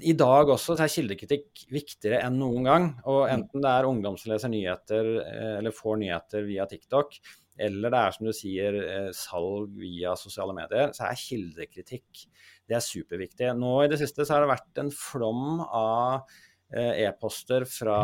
i 0.00 0.14
dag 0.16 0.50
også 0.52 0.76
så 0.76 0.84
er 0.86 0.92
kildekritikk 0.92 1.64
viktigere 1.72 2.22
enn 2.24 2.38
noen 2.40 2.68
gang. 2.68 2.88
Og 3.10 3.24
enten 3.30 3.64
det 3.64 3.70
er 3.70 3.88
ungdom 3.88 4.16
som 4.20 4.32
leser 4.32 4.52
nyheter 4.52 5.10
eh, 5.24 5.56
eller 5.58 5.74
får 5.74 6.00
nyheter 6.02 6.46
via 6.48 6.66
TikTok, 6.70 7.18
eller 7.60 7.92
det 7.92 8.00
er 8.00 8.14
som 8.16 8.26
du 8.26 8.32
sier 8.34 8.78
eh, 8.82 9.10
salg 9.14 9.76
via 9.78 10.16
sosiale 10.18 10.56
medier, 10.56 10.90
så 10.96 11.06
er 11.08 11.20
kildekritikk 11.20 12.26
det 12.68 12.78
er 12.78 12.84
superviktig. 12.84 13.52
Nå 13.58 13.76
i 13.84 13.92
det 13.92 14.00
siste 14.00 14.24
så 14.24 14.36
har 14.36 14.44
det 14.44 14.54
vært 14.54 14.80
en 14.80 14.90
flom 14.94 15.60
av 15.64 16.24
eh, 16.72 17.04
e-poster 17.04 17.66
fra 17.68 17.98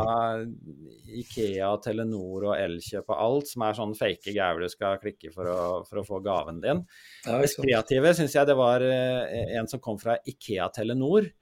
Ikea, 1.16 1.70
Telenor 1.84 2.50
og 2.50 2.54
Elkjøp 2.58 3.08
og 3.08 3.16
alt, 3.16 3.50
som 3.50 3.64
er 3.66 3.78
sånn 3.78 3.96
fake 3.98 4.34
gauler 4.36 4.66
du 4.66 4.72
skal 4.72 5.00
klikke 5.02 5.32
for 5.34 5.48
å, 5.48 5.60
for 5.88 6.02
å, 6.02 6.06
få 6.06 6.20
gaven 6.24 6.60
din. 6.62 6.84
Ja, 7.24 7.40
kreative 7.40 8.14
syns 8.18 8.36
jeg 8.36 8.50
det 8.50 8.58
var 8.60 8.84
eh, 8.84 9.56
en 9.58 9.70
som 9.70 9.82
kom 9.82 10.00
fra 10.02 10.18
Ikea 10.28 10.68
Telenor. 10.76 11.32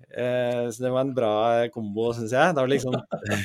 så 0.00 0.80
det 0.80 0.90
var 0.90 1.02
en 1.04 1.14
bra 1.14 1.34
kombo, 1.74 2.14
syns 2.16 2.32
jeg. 2.32 2.54
Det 2.56 2.62
var 2.64 2.72
liksom 2.72 2.96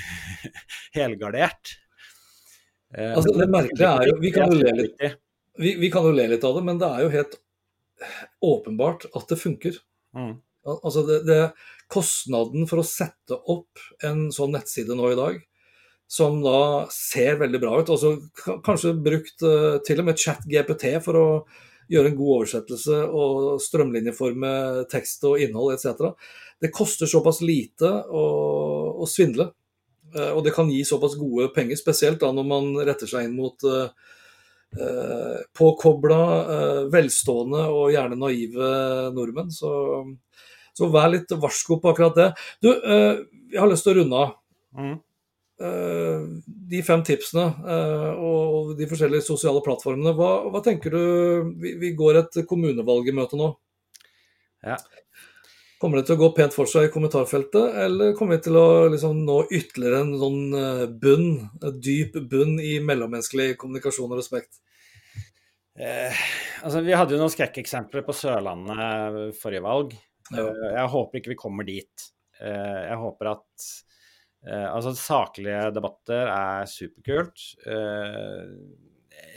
helgardert. 0.95 1.75
Eh, 2.95 3.11
altså, 3.11 3.33
det 3.35 3.47
merkelige 3.51 3.91
er 3.91 4.09
jo 4.09 4.17
vi 4.21 4.31
kan 4.35 4.53
jo, 4.53 4.75
litt, 4.79 5.01
vi, 5.59 5.75
vi 5.81 5.91
kan 5.91 6.07
jo 6.07 6.13
le 6.15 6.29
litt 6.31 6.45
av 6.47 6.55
det, 6.57 6.63
men 6.67 6.79
det 6.79 6.87
er 6.87 7.03
jo 7.03 7.13
helt 7.15 7.39
åpenbart 8.43 9.07
at 9.11 9.31
det 9.31 9.39
funker. 9.39 9.79
Mm. 10.15 10.37
Altså 10.65 11.03
det, 11.07 11.21
det, 11.27 11.39
Kostnaden 11.91 12.65
for 12.65 12.81
å 12.81 12.87
sette 12.87 13.37
opp 13.51 13.81
en 14.07 14.31
sånn 14.33 14.55
nettside 14.55 14.95
nå 14.97 15.11
i 15.11 15.19
dag, 15.19 15.35
som 16.09 16.39
da 16.41 16.87
ser 16.93 17.37
veldig 17.41 17.61
bra 17.61 17.75
ut, 17.81 17.91
altså 17.93 18.15
kanskje 18.65 18.95
brukt 19.05 19.45
uh, 19.45 19.77
til 19.85 20.01
og 20.01 20.09
med 20.09 20.21
chat 20.21 20.41
GPT 20.49 20.95
for 21.05 21.19
å 21.19 21.27
gjøre 21.91 22.09
en 22.09 22.17
god 22.17 22.31
oversettelse 22.39 23.03
og 23.05 23.61
strømlinjeforme 23.61 24.51
tekst 24.89 25.25
og 25.29 25.41
innhold 25.41 25.75
etc. 25.75 26.09
Det 26.61 26.73
koster 26.73 27.09
såpass 27.09 27.43
lite 27.45 27.91
å, 28.09 28.25
å 28.97 29.09
svindle. 29.09 29.51
Eh, 30.15 30.31
og 30.31 30.43
det 30.45 30.53
kan 30.55 30.69
gi 30.71 30.83
såpass 30.87 31.17
gode 31.19 31.49
penger, 31.55 31.79
spesielt 31.79 32.21
da 32.23 32.31
når 32.35 32.47
man 32.47 32.69
retter 32.87 33.09
seg 33.09 33.27
inn 33.27 33.35
mot 33.37 33.65
uh, 33.67 33.89
påkobla, 35.55 36.21
uh, 36.49 36.83
velstående 36.91 37.65
og 37.71 37.91
gjerne 37.93 38.19
naive 38.19 38.69
nordmenn. 39.15 39.51
Så, 39.53 39.71
så 40.75 40.91
vær 40.93 41.11
litt 41.13 41.35
varsko 41.39 41.79
på 41.81 41.91
akkurat 41.91 42.19
det. 42.19 42.29
Du, 42.63 42.71
jeg 42.71 43.59
har 43.61 43.69
lyst 43.71 43.87
til 43.87 43.95
å 43.95 43.99
runde 44.01 44.23
av. 44.23 44.39
Mm. 44.75 44.95
de 46.67 46.79
fem 46.83 46.99
tipsene 47.07 47.45
og 48.19 48.73
de 48.75 48.87
forskjellige 48.89 49.23
sosiale 49.23 49.61
plattformene, 49.63 50.11
hva, 50.17 50.49
hva 50.51 50.59
tenker 50.59 50.91
du 50.91 51.53
vi, 51.61 51.71
vi, 51.79 51.93
går 51.95 52.19
et 52.19 52.35
kommunevalg 52.49 53.07
i 53.07 53.13
møte 53.15 53.39
nå. 53.39 53.47
Ja. 54.67 54.75
Kommer 55.85 55.99
det 56.01 56.07
til 56.09 56.15
å 56.15 56.21
gå 56.23 56.27
pent 56.33 56.55
for 56.55 56.65
seg 56.65 56.87
i 56.87 56.89
kommentarfeltet, 56.89 57.75
eller 57.83 58.15
kommer 58.17 58.39
vi 58.39 58.45
til 58.47 58.55
å 58.57 58.69
liksom 58.89 59.19
nå 59.21 59.35
ytterligere 59.53 59.99
en 60.01 60.15
sånn 60.17 60.55
eh, 60.57 60.85
bunn, 60.89 61.27
en 61.61 61.75
dyp 61.77 62.15
bunn 62.31 62.55
i 62.57 62.79
mellommenneskelig 62.81 63.51
kommunikasjon 63.61 64.09
og 64.09 64.17
respekt? 64.17 64.63
Eh, 65.77 66.23
altså, 66.65 66.81
vi 66.81 66.95
hadde 66.97 67.13
jo 67.13 67.19
noen 67.21 67.29
skrekkeksempler 67.29 68.01
på 68.07 68.15
Sørlandet 68.17 69.37
forrige 69.37 69.61
valg. 69.61 69.93
Ja. 70.31 70.47
Eh, 70.47 70.63
jeg 70.71 70.87
håper 70.95 71.21
ikke 71.21 71.33
vi 71.35 71.37
kommer 71.43 71.69
dit. 71.69 72.07
Eh, 72.39 72.81
jeg 72.87 72.97
håper 73.03 73.29
at 73.35 73.67
eh, 74.49 74.65
Altså, 74.71 74.95
saklige 74.97 75.67
debatter 75.75 76.31
er 76.33 76.71
superkult. 76.71 77.45
Eh, 77.61 78.41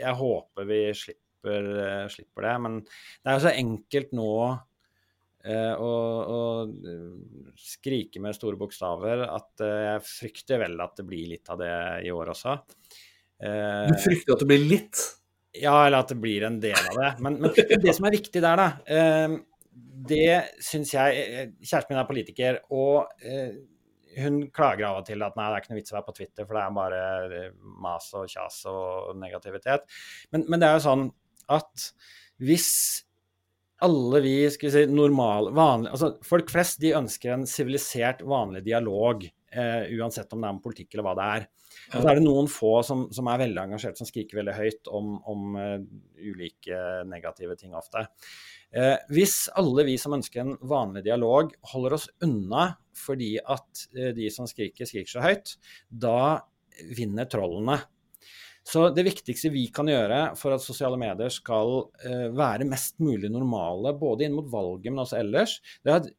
jeg 0.00 0.16
håper 0.22 0.72
vi 0.72 0.80
slipper, 0.96 2.08
slipper 2.08 2.48
det, 2.48 2.56
men 2.64 2.80
det 2.88 3.34
er 3.34 3.36
jo 3.36 3.44
så 3.44 3.52
enkelt 3.52 4.16
nå 4.16 4.32
Eh, 4.38 4.64
og, 5.46 6.32
og, 6.34 6.72
skrike 7.58 8.20
med 8.22 8.36
store 8.36 8.58
bokstaver 8.58 9.22
at 9.28 9.62
eh, 9.64 9.84
jeg 9.84 10.02
frykter 10.06 10.62
vel 10.64 10.74
at 10.82 10.98
det 10.98 11.06
blir 11.08 11.30
litt 11.30 11.48
av 11.52 11.60
det 11.60 11.70
i 12.06 12.10
år 12.14 12.32
også. 12.34 12.56
Eh, 13.42 13.86
du 13.88 13.94
frykter 14.02 14.34
at 14.34 14.42
det 14.42 14.50
blir 14.50 14.66
litt? 14.66 15.04
Ja, 15.58 15.76
eller 15.86 16.02
at 16.02 16.12
det 16.12 16.18
blir 16.20 16.44
en 16.46 16.58
del 16.62 16.76
av 16.76 16.98
det. 16.98 17.12
Men, 17.24 17.38
men 17.42 17.54
det 17.54 17.94
som 17.96 18.08
er 18.08 18.18
viktig 18.18 18.42
der, 18.44 18.60
da, 18.60 18.68
det 20.08 20.60
syns 20.62 20.92
jeg 20.94 21.24
Kjæresten 21.62 21.94
min 21.94 22.02
er 22.02 22.10
politiker, 22.10 22.60
og 22.74 23.08
hun 24.18 24.38
klager 24.54 24.86
av 24.88 25.00
og 25.00 25.08
til 25.08 25.22
at 25.24 25.34
nei, 25.38 25.48
det 25.48 25.56
er 25.56 25.64
ikke 25.64 25.72
noe 25.72 25.80
vits 25.80 25.94
å 25.94 25.96
være 25.96 26.08
på 26.08 26.16
Twitter, 26.18 26.46
for 26.46 26.58
det 26.58 26.62
er 26.62 26.76
bare 26.76 27.42
mas 27.82 28.08
og 28.18 28.30
kjas 28.30 28.60
og 28.70 29.18
negativitet. 29.18 29.86
Men, 30.34 30.46
men 30.46 30.62
det 30.62 30.68
er 30.68 30.78
jo 30.78 30.86
sånn 30.86 31.04
at 31.58 31.90
hvis 32.44 32.70
alle 33.84 34.20
vi 34.24 34.36
skal 34.50 34.68
vi 34.68 34.74
si, 34.74 34.84
normal, 34.90 35.52
vanlig, 35.54 35.92
altså 35.94 36.14
Folk 36.26 36.50
flest 36.50 36.80
de 36.82 36.96
ønsker 36.98 37.34
en 37.34 37.46
sivilisert, 37.48 38.24
vanlig 38.26 38.64
dialog, 38.66 39.22
eh, 39.24 39.86
uansett 39.98 40.32
om 40.34 40.42
det 40.42 40.50
er 40.50 40.56
med 40.56 40.64
politikk 40.64 40.94
eller 40.94 41.06
hva 41.06 41.14
det 41.18 41.28
er. 41.36 41.48
Og 41.88 42.02
så 42.02 42.10
er 42.10 42.18
det 42.18 42.24
noen 42.24 42.48
få 42.50 42.72
som, 42.84 43.06
som 43.14 43.28
er 43.30 43.40
veldig 43.44 43.62
engasjert, 43.62 43.98
som 44.00 44.08
skriker 44.08 44.40
veldig 44.40 44.54
høyt 44.56 44.90
om, 44.92 45.14
om 45.30 45.56
uh, 45.56 45.76
ulike 46.20 46.80
negative 47.08 47.56
ting 47.60 47.76
ofte. 47.76 48.02
Eh, 48.68 48.96
hvis 49.14 49.36
alle 49.56 49.86
vi 49.88 49.94
som 50.00 50.16
ønsker 50.18 50.42
en 50.42 50.56
vanlig 50.68 51.06
dialog, 51.06 51.54
holder 51.72 51.96
oss 51.96 52.08
unna 52.24 52.70
fordi 52.98 53.36
at 53.40 53.86
uh, 53.96 54.10
de 54.16 54.28
som 54.34 54.48
skriker, 54.50 54.88
skriker 54.88 55.14
så 55.14 55.24
høyt, 55.24 55.54
da 55.88 56.42
vinner 56.98 57.28
trollene. 57.30 57.78
Så 58.68 58.88
det 58.92 59.06
viktigste 59.06 59.48
vi 59.54 59.64
kan 59.72 59.88
gjøre 59.88 60.34
for 60.36 60.52
at 60.52 60.64
sosiale 60.64 60.98
medier 61.00 61.32
skal 61.32 61.70
uh, 61.88 62.28
være 62.36 62.68
mest 62.68 62.98
mulig 63.00 63.30
normale, 63.32 63.94
både 63.96 64.26
inn 64.26 64.36
mot 64.36 64.48
valget, 64.52 64.90
men 64.92 65.04
også 65.04 65.20
ellers, 65.22 65.56
det 65.84 65.92
er 65.92 66.00
at 66.02 66.10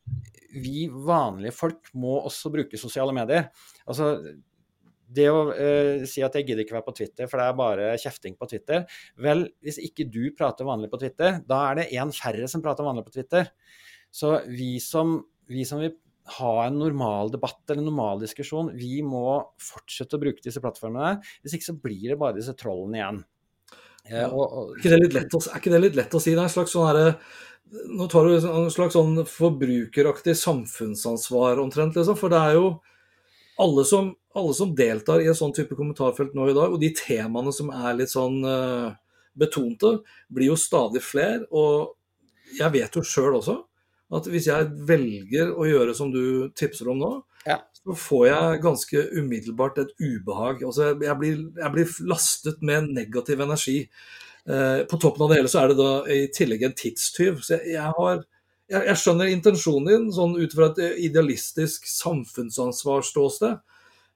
vi 0.56 0.88
vanlige 0.89 1.54
folk 1.54 1.91
må 1.93 2.16
også 2.24 2.50
bruke 2.54 2.80
sosiale 2.82 3.14
medier. 3.14 3.52
Altså, 3.86 4.16
det 5.10 5.28
å 5.30 5.43
uh, 5.52 6.08
si 6.10 6.26
at 6.26 6.39
jeg 6.39 6.47
gidder 6.47 6.66
ikke 6.66 6.80
være 6.80 6.88
på 6.89 6.97
Twitter, 7.04 7.30
for 7.30 7.41
det 7.41 7.45
er 7.45 7.62
bare 7.62 7.93
kjefting 8.02 8.38
på 8.38 8.50
Twitter 8.50 8.84
Vel, 9.22 9.45
hvis 9.66 9.78
ikke 9.86 10.10
du 10.10 10.24
prater 10.38 10.66
vanlig 10.70 10.89
på 10.89 11.02
Twitter, 11.02 11.41
da 11.50 11.64
er 11.70 11.82
det 11.82 11.89
én 12.02 12.14
færre 12.14 12.50
som 12.50 12.66
prater 12.66 12.88
vanlig 12.88 13.06
på 13.06 13.14
Twitter. 13.20 13.50
Så 14.10 14.39
vi 14.50 14.76
som, 14.82 15.20
vi 15.50 15.70
som 15.70 15.86
vil 15.86 15.93
ha 16.38 16.54
en 16.66 16.80
normal 16.82 17.32
debatt 17.34 17.62
eller 17.68 17.82
en 17.82 17.90
normal 17.90 18.24
diskusjon. 18.24 18.72
Vi 18.78 19.02
må 19.06 19.40
fortsette 19.64 20.18
å 20.18 20.22
bruke 20.22 20.44
disse 20.46 20.62
plattformene. 20.64 21.18
Hvis 21.44 21.58
ikke 21.58 21.72
så 21.72 21.78
blir 21.82 22.14
det 22.14 22.20
bare 22.22 22.38
disse 22.38 22.56
trollene 22.60 23.00
igjen. 23.00 23.22
Ja. 24.10 24.30
Og, 24.30 24.44
og, 24.46 24.74
er, 24.74 24.80
ikke 24.80 24.94
det 24.94 25.04
litt 25.04 25.16
lett 25.18 25.38
å, 25.38 25.42
er 25.46 25.62
ikke 25.62 25.74
det 25.74 25.84
litt 25.84 26.00
lett 26.00 26.18
å 26.18 26.22
si? 26.24 26.34
Det 26.34 26.42
er 26.42 26.48
en 26.48 26.54
slags 26.54 26.76
sånn 26.76 26.90
herre 26.90 27.14
nå 27.70 28.08
tar 28.10 28.26
du 28.26 28.36
en 28.36 28.72
slags 28.74 28.96
sånn 28.98 29.20
forbrukeraktig 29.30 30.34
samfunnsansvar 30.40 31.60
omtrent, 31.62 32.00
liksom. 32.00 32.18
For 32.18 32.34
det 32.34 32.40
er 32.42 32.56
jo 32.58 32.72
alle 33.62 33.84
som, 33.86 34.10
alle 34.34 34.56
som, 34.58 34.74
deltar 34.74 35.22
i 35.22 35.30
en 35.30 35.38
sånn 35.38 35.54
type 35.54 35.78
kommentarfelt 35.78 36.34
nå 36.34 36.48
i 36.50 36.56
dag, 36.58 36.74
og 36.74 36.82
de 36.82 36.90
temaene 36.98 37.54
som 37.54 37.70
er 37.70 38.00
litt 38.00 38.10
sånn 38.10 38.40
uh, 38.42 38.90
betonte, 39.38 40.00
blir 40.34 40.50
jo 40.50 40.58
stadig 40.58 41.04
flere. 41.06 41.46
Og 41.54 41.94
jeg 42.58 42.74
vet 42.74 42.98
jo 42.98 43.06
sjøl 43.06 43.38
også 43.38 43.60
at 44.10 44.30
hvis 44.30 44.47
jeg 44.49 44.70
velger 44.89 45.51
å 45.53 45.68
gjøre 45.70 45.93
som 45.97 46.10
du 46.14 46.49
tipser 46.57 46.89
om 46.89 46.97
nå, 47.01 47.12
ja. 47.45 47.60
så 47.78 47.97
får 47.97 48.24
jeg 48.30 48.64
ganske 48.64 49.03
umiddelbart 49.20 49.78
et 49.84 49.93
ubehag. 50.01 50.64
Altså 50.66 50.91
jeg, 50.95 51.16
blir, 51.20 51.43
jeg 51.60 51.74
blir 51.76 51.93
lastet 52.10 52.64
med 52.66 52.89
negativ 52.95 53.43
energi. 53.45 53.78
Eh, 54.49 54.82
på 54.89 54.97
toppen 54.97 55.26
av 55.26 55.32
det 55.32 55.39
hele 55.39 55.51
så 55.51 55.62
er 55.62 55.72
det 55.72 55.80
da 55.80 55.93
i 56.10 56.20
tillegg 56.34 56.66
en 56.66 56.78
tidstyv. 56.78 57.41
Så 57.45 57.60
jeg, 57.60 57.76
jeg 57.76 57.95
har 57.99 58.24
jeg, 58.70 58.97
skjønner 59.01 59.32
intensjonen 59.32 59.89
din, 59.89 60.10
sånn 60.14 60.36
ut 60.38 60.53
fra 60.57 60.72
et 60.72 61.01
idealistisk 61.10 61.88
samfunnsansvarsståsted. 61.89 63.62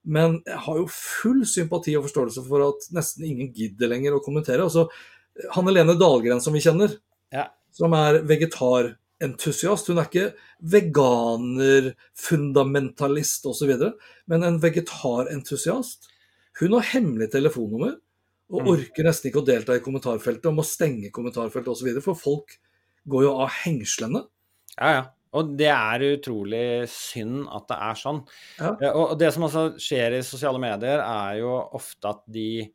Men 0.03 0.41
jeg 0.45 0.59
har 0.65 0.81
jo 0.81 0.89
full 0.91 1.45
sympati 1.47 1.93
og 1.97 2.07
forståelse 2.09 2.43
for 2.49 2.65
at 2.65 2.89
nesten 2.95 3.25
ingen 3.29 3.53
gidder 3.55 3.93
lenger 3.93 4.17
å 4.17 4.23
kommentere. 4.25 4.65
Altså, 4.65 4.89
Hanne 5.55 5.73
Lene 5.73 5.95
Dahlgren, 5.97 6.41
som 6.43 6.53
vi 6.53 6.61
kjenner, 6.61 6.97
ja. 7.33 7.47
som 7.73 7.95
er 7.97 8.19
vegetar 8.27 8.93
entusiast. 9.25 9.89
Hun 9.89 10.01
er 10.01 10.09
ikke 10.09 10.29
veganer, 10.73 11.93
fundamentalist 12.17 13.47
osv., 13.49 13.73
men 14.31 14.47
en 14.47 14.59
vegetarentusiast. 14.63 16.09
Hun 16.61 16.77
har 16.77 16.91
hemmelig 16.93 17.31
telefonnummer 17.33 17.95
og 18.53 18.61
mm. 18.61 18.69
orker 18.75 19.07
nesten 19.07 19.31
ikke 19.31 19.41
å 19.41 19.47
delta 19.47 19.77
i 19.77 19.81
kommentarfeltet 19.83 20.45
og 20.51 20.59
må 20.59 20.67
stenge 20.67 21.11
kommentarfeltet 21.15 21.73
osv., 21.73 21.89
for 22.05 22.19
folk 22.19 22.57
går 23.09 23.27
jo 23.27 23.33
av 23.43 23.51
hengslene. 23.63 24.23
Ja, 24.77 24.93
ja. 24.99 25.03
Og 25.33 25.55
det 25.57 25.71
er 25.73 26.03
utrolig 26.11 26.85
synd 26.93 27.47
at 27.49 27.65
det 27.71 27.77
er 27.87 27.97
sånn. 27.97 28.19
Ja. 28.59 28.75
Eh, 28.77 28.93
og 28.93 29.15
det 29.17 29.31
som 29.33 29.47
også 29.47 29.63
skjer 29.81 30.19
i 30.19 30.25
sosiale 30.25 30.61
medier, 30.61 31.01
er 31.01 31.39
jo 31.41 31.55
ofte 31.73 32.11
at 32.11 32.21
de 32.29 32.67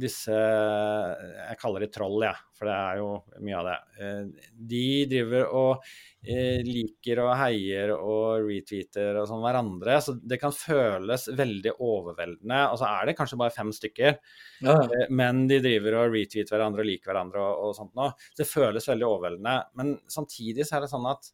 disse 0.00 0.34
Jeg 0.34 1.58
kaller 1.60 1.84
de 1.84 1.88
troll, 1.92 2.18
jeg, 2.24 2.34
ja, 2.34 2.56
for 2.56 2.68
det 2.68 2.74
er 2.76 2.98
jo 3.00 3.08
mye 3.44 3.56
av 3.58 3.68
det. 3.68 3.76
Eh, 4.00 4.50
de 4.70 4.82
driver 5.10 5.48
og 5.56 5.86
eh, 6.22 6.60
liker 6.66 7.20
og 7.24 7.32
heier 7.40 7.92
og 7.96 8.46
retweeter 8.46 9.20
og 9.20 9.28
sånn 9.30 9.42
hverandre. 9.44 9.98
Så 10.04 10.16
det 10.20 10.38
kan 10.42 10.54
føles 10.56 11.28
veldig 11.36 11.74
overveldende. 11.76 12.60
Og 12.72 12.80
så 12.80 12.90
er 12.90 13.10
det 13.10 13.16
kanskje 13.18 13.40
bare 13.40 13.54
fem 13.54 13.72
stykker, 13.76 14.20
ja. 14.64 14.76
Eh, 14.76 15.08
men 15.16 15.44
de 15.50 15.60
driver 15.64 16.00
og 16.02 16.16
retweeter 16.16 16.56
hverandre 16.56 16.84
og 16.84 16.90
liker 16.90 17.12
hverandre 17.12 17.42
og, 17.42 17.66
og 17.68 17.76
sånt 17.80 17.96
noe. 17.98 18.12
Så 18.30 18.44
det 18.44 18.50
føles 18.50 18.88
veldig 18.92 19.08
overveldende. 19.10 19.58
Men 19.80 19.96
samtidig 20.12 20.68
så 20.68 20.78
er 20.78 20.86
det 20.86 20.92
sånn 20.92 21.10
at, 21.12 21.32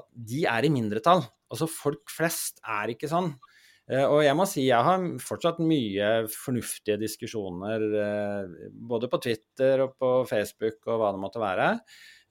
at 0.00 0.08
de 0.32 0.46
er 0.52 0.68
i 0.68 0.72
mindretall. 0.72 1.26
Altså 1.52 1.68
folk 1.70 2.08
flest 2.12 2.64
er 2.64 2.96
ikke 2.96 3.10
sånn. 3.12 3.34
Eh, 3.86 4.02
og 4.02 4.20
jeg 4.24 4.34
må 4.34 4.46
si 4.50 4.64
jeg 4.66 4.82
har 4.82 5.04
fortsatt 5.22 5.60
mye 5.62 6.26
fornuftige 6.32 6.98
diskusjoner 6.98 7.84
eh, 8.02 8.68
både 8.90 9.10
på 9.12 9.20
Twitter 9.22 9.84
og 9.84 9.94
på 10.00 10.12
Facebook 10.26 10.80
og 10.88 11.00
hva 11.02 11.12
det 11.14 11.22
måtte 11.22 11.42
være. 11.42 11.68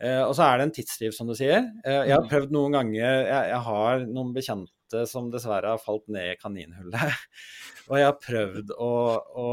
Eh, 0.03 0.22
og 0.26 0.34
så 0.36 0.49
er 0.49 0.60
det 0.60 0.68
en 0.68 0.76
tidstyv, 0.76 1.16
som 1.16 1.32
du 1.32 1.36
sier. 1.38 1.70
Jeg 1.86 2.12
har 2.12 2.26
mm. 2.26 2.32
prøvd 2.32 2.51
noen 2.56 2.76
ganger 2.76 3.22
Jeg, 3.24 3.62
har 3.70 4.03
noen 4.10 4.36
bekjente 4.36 5.06
som 5.10 5.32
dessverre 5.32 5.78
har 5.78 5.82
falt 5.82 6.10
ned 6.12 6.34
i 6.34 6.38
kaninhullet. 6.41 7.26
Og 7.89 7.99
jeg 7.99 8.08
har 8.10 8.22
prøvd 8.22 8.72
å, 8.82 8.93
å 9.38 9.49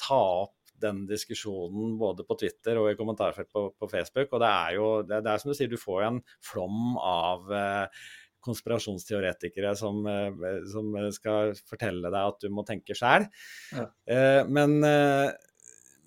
ta 0.00 0.20
opp 0.46 0.56
den 0.80 1.06
diskusjonen 1.08 1.96
både 2.00 2.24
på 2.28 2.36
Twitter 2.40 2.78
og 2.80 2.90
i 2.90 2.96
kommentarfelt 2.98 3.48
på, 3.52 3.62
på 3.78 3.88
Facebook. 3.88 4.32
Og 4.32 4.42
det 4.42 4.50
er 4.50 4.76
jo 4.76 4.88
det, 5.06 5.22
det, 5.24 5.32
er 5.32 5.42
som 5.42 5.52
du 5.52 5.56
sier, 5.58 5.70
du 5.72 5.80
får 5.80 6.06
en 6.08 6.20
flom 6.44 6.98
av 7.00 7.52
eh, 7.52 8.06
konspirasjonsteoretikere 8.44 9.74
som, 9.78 10.02
eh, 10.06 10.62
som, 10.70 10.94
skal 11.14 11.54
fortelle 11.68 12.10
deg 12.12 12.32
at 12.32 12.42
du 12.42 12.50
må 12.52 12.64
tenke 12.66 12.96
sjæl. 12.96 13.28
Ja. 13.74 13.86
Eh, 14.06 14.42
men, 14.48 14.78
eh, 14.86 15.30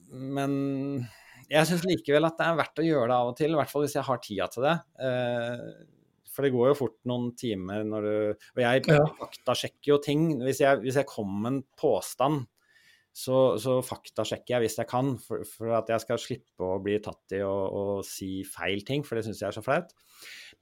men 0.10 0.54
jeg 1.50 1.70
syns 1.70 1.88
likevel 1.88 2.28
at 2.30 2.38
det 2.40 2.48
er 2.48 2.60
verdt 2.60 2.84
å 2.84 2.88
gjøre 2.88 3.10
det 3.12 3.18
av 3.18 3.32
og 3.32 3.40
til, 3.40 3.56
i 3.56 3.60
hvert 3.60 3.72
fall 3.72 3.86
hvis 3.86 3.98
jeg 3.98 4.08
har 4.08 4.22
tida 4.24 4.50
til 4.54 4.68
det. 4.68 4.76
For 6.30 6.46
det 6.46 6.54
går 6.54 6.70
jo 6.70 6.78
fort 6.78 7.00
noen 7.10 7.32
timer 7.36 7.82
når 7.84 8.06
du 8.06 8.14
Og 8.54 8.60
jeg 8.62 8.84
faktasjekker 9.18 9.90
jo 9.92 9.98
ting. 10.04 10.28
Hvis 10.46 10.62
jeg, 10.62 10.80
hvis 10.86 11.00
jeg 11.02 11.10
kommer 11.10 11.42
med 11.42 11.52
en 11.52 11.64
påstand 11.80 12.46
så, 13.20 13.40
så 13.60 13.80
faktasjekker 13.86 14.56
jeg 14.56 14.66
hvis 14.66 14.78
jeg 14.80 14.90
kan, 14.90 15.16
for, 15.24 15.44
for, 15.48 15.74
at 15.76 15.90
jeg 15.92 16.04
skal 16.06 16.22
slippe 16.22 16.66
å 16.66 16.80
bli 16.84 17.00
tatt 17.04 17.36
i 17.36 17.42
å 17.44 18.00
si 18.06 18.44
feil 18.48 18.84
ting, 18.88 19.04
for 19.06 19.18
det 19.18 19.26
syns 19.28 19.42
jeg 19.42 19.50
er 19.50 19.58
så 19.58 19.66
flaut. 19.66 19.92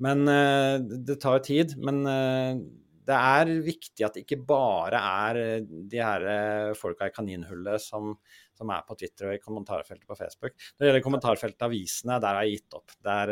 Men 0.03 0.27
uh, 0.29 0.77
det 0.79 1.19
tar 1.21 1.39
jo 1.39 1.45
tid. 1.47 1.75
Men 1.81 2.01
uh, 2.05 2.59
det 3.07 3.17
er 3.17 3.53
viktig 3.63 4.03
at 4.03 4.17
det 4.17 4.25
ikke 4.25 4.41
bare 4.49 4.99
er 4.99 5.61
de 5.63 6.01
her 6.03 6.73
folka 6.75 7.07
i 7.07 7.13
kaninhullet 7.15 7.79
som, 7.79 8.09
som, 8.51 8.73
er 8.75 8.81
på 8.83 8.97
Twitter 8.99 9.29
og 9.29 9.37
i 9.37 9.43
kommentarfeltet 9.43 10.03
på 10.09 10.17
Facebook. 10.19 10.57
Når 10.75 10.83
det 10.83 10.89
gjelder 10.89 11.05
kommentarfeltet 11.05 11.67
avisene, 11.69 12.17
der 12.19 12.35
har 12.35 12.43
jeg 12.43 12.57
gitt 12.57 12.75
opp. 12.81 12.97
Der, 13.07 13.31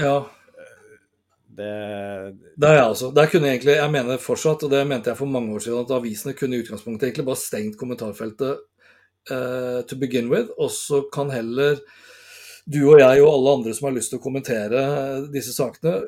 ja. 0.00 0.14
Det, 1.52 1.72
det 2.56 2.68
er 2.68 2.78
jeg 2.78 2.86
altså. 2.86 3.10
Der 3.12 3.28
kunne 3.28 3.50
jeg 3.50 3.58
egentlig, 3.58 3.74
jeg 3.76 3.92
mener 3.92 4.20
fortsatt, 4.24 4.64
og 4.64 4.72
det 4.72 4.80
mente 4.88 5.12
jeg 5.12 5.20
for 5.20 5.28
mange 5.28 5.52
år 5.52 5.64
siden, 5.66 5.84
at 5.84 5.92
avisene 5.98 6.32
kunne 6.38 6.56
i 6.56 6.64
utgangspunktet 6.64 7.10
egentlig 7.10 7.26
bare 7.28 7.42
stengt 7.42 7.76
kommentarfeltet 7.80 8.62
uh, 9.30 9.82
to 9.88 9.98
begin 10.00 10.30
with, 10.32 10.48
og 10.56 10.72
så 10.72 11.02
kan 11.12 11.32
heller 11.32 11.82
du 12.64 12.82
og 12.84 13.00
jeg 13.00 13.22
og 13.22 13.30
alle 13.32 13.56
andre 13.58 13.74
som 13.74 13.88
har 13.88 13.96
lyst 13.96 14.12
til 14.12 14.20
å 14.20 14.24
kommentere 14.24 14.82
disse 15.32 15.54
sakene, 15.56 15.98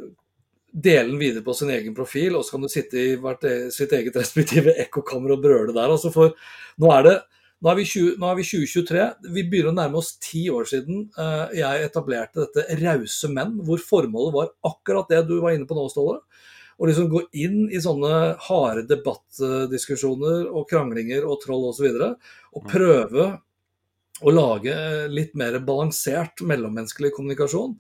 dele 0.74 1.12
den 1.12 1.20
videre 1.20 1.44
på 1.46 1.54
sin 1.54 1.70
egen 1.70 1.94
profil, 1.94 2.34
og 2.36 2.44
så 2.44 2.56
kan 2.56 2.64
du 2.64 2.70
sitte 2.70 2.98
i 2.98 3.14
hvert, 3.20 3.44
e, 3.46 3.70
sitt 3.74 3.92
eget 3.94 4.16
respektive 4.18 4.74
ekkokammer 4.84 5.36
og 5.36 5.44
brøle 5.44 5.74
der. 5.74 5.90
Altså 5.90 6.10
for 6.14 6.34
nå 6.82 6.90
er 6.96 7.08
det 7.08 7.16
nå 7.64 7.70
er, 7.70 7.78
20, 7.80 8.16
nå 8.20 8.28
er, 8.28 8.34
vi 8.36 8.44
2023. 8.44 9.04
Vi 9.32 9.42
begynner 9.48 9.70
å 9.70 9.76
nærme 9.78 9.96
oss 9.96 10.10
ti 10.20 10.42
år 10.52 10.66
siden 10.68 11.06
uh, 11.16 11.46
jeg 11.56 11.86
etablerte 11.86 12.42
dette 12.42 12.76
Rause 12.82 13.30
menn, 13.32 13.54
hvor 13.64 13.80
formålet 13.80 14.34
var 14.34 14.50
akkurat 14.68 15.08
det 15.08 15.22
du 15.30 15.38
var 15.40 15.54
inne 15.54 15.64
på 15.64 15.78
nå, 15.78 15.86
Ståle. 15.88 16.18
Å 16.76 16.90
liksom 16.90 17.08
gå 17.08 17.22
inn 17.40 17.70
i 17.72 17.80
sånne 17.80 18.34
harde 18.50 18.84
debattdiskusjoner 18.90 20.50
og 20.50 20.66
kranglinger 20.68 21.24
og 21.24 21.38
troll 21.40 21.70
osv. 21.70 21.86
Og, 21.88 21.96
så 21.96 22.58
og 22.58 22.66
mm. 22.66 22.68
prøve 22.74 23.28
å 24.22 24.30
lage 24.30 24.74
litt 25.10 25.34
mer 25.38 25.56
balansert 25.66 26.42
mellommenneskelig 26.46 27.10
kommunikasjon. 27.16 27.74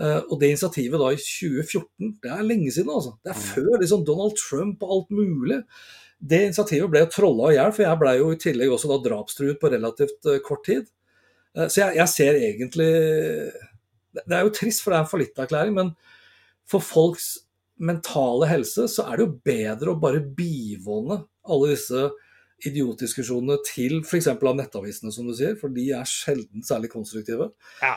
Uh, 0.00 0.22
og 0.26 0.38
det 0.40 0.54
initiativet 0.54 0.98
da 0.98 1.10
i 1.12 1.20
2014, 1.20 2.14
det 2.24 2.32
er 2.32 2.48
lenge 2.48 2.72
siden, 2.74 2.94
altså. 2.94 3.14
Det 3.22 3.34
er 3.34 3.44
før 3.50 3.76
liksom 3.82 4.06
Donald 4.06 4.34
Trump 4.40 4.82
og 4.82 4.96
alt 4.96 5.14
mulig 5.14 5.60
det 6.24 6.40
initiativet 6.46 6.88
ble 6.88 7.02
trolla 7.12 7.50
i 7.52 7.58
hjel, 7.58 7.72
for 7.74 7.84
jeg 7.84 8.00
ble 8.00 8.12
jo 8.16 8.32
i 8.32 8.40
tillegg 8.40 8.72
også 8.72 8.88
da 8.90 8.98
drapstruet 9.04 9.60
på 9.60 9.70
relativt 9.74 10.30
uh, 10.30 10.40
kort 10.44 10.64
tid. 10.66 10.90
Så 11.54 11.78
jeg, 11.78 11.94
jeg, 12.00 12.10
ser 12.10 12.34
egentlig 12.34 12.86
Det 14.26 14.34
er 14.34 14.40
jo 14.42 14.50
trist, 14.56 14.80
for 14.82 14.90
det 14.90 14.96
er 14.96 15.04
en 15.04 15.10
fallitterklæring, 15.12 15.76
men 15.76 15.92
for 16.66 16.82
folks 16.82 17.28
mentale 17.78 18.48
helse 18.50 18.88
så 18.90 19.04
er 19.06 19.20
det 19.20 19.22
jo 19.22 19.36
bedre 19.46 19.92
å 19.92 20.00
bare 20.02 20.22
bivåne 20.34 21.20
alle 21.46 21.70
disse 21.76 22.08
idiotdiskusjonene 22.68 23.56
til 23.66 23.98
f.eks. 24.02 24.28
av 24.34 24.58
nettavisene, 24.58 25.12
som 25.14 25.28
du 25.28 25.34
sier, 25.36 25.56
for 25.60 25.72
de 25.74 25.86
er 25.96 26.08
sjelden 26.08 26.64
særlig 26.66 26.90
konstruktive. 26.92 27.50
Ja, 27.82 27.96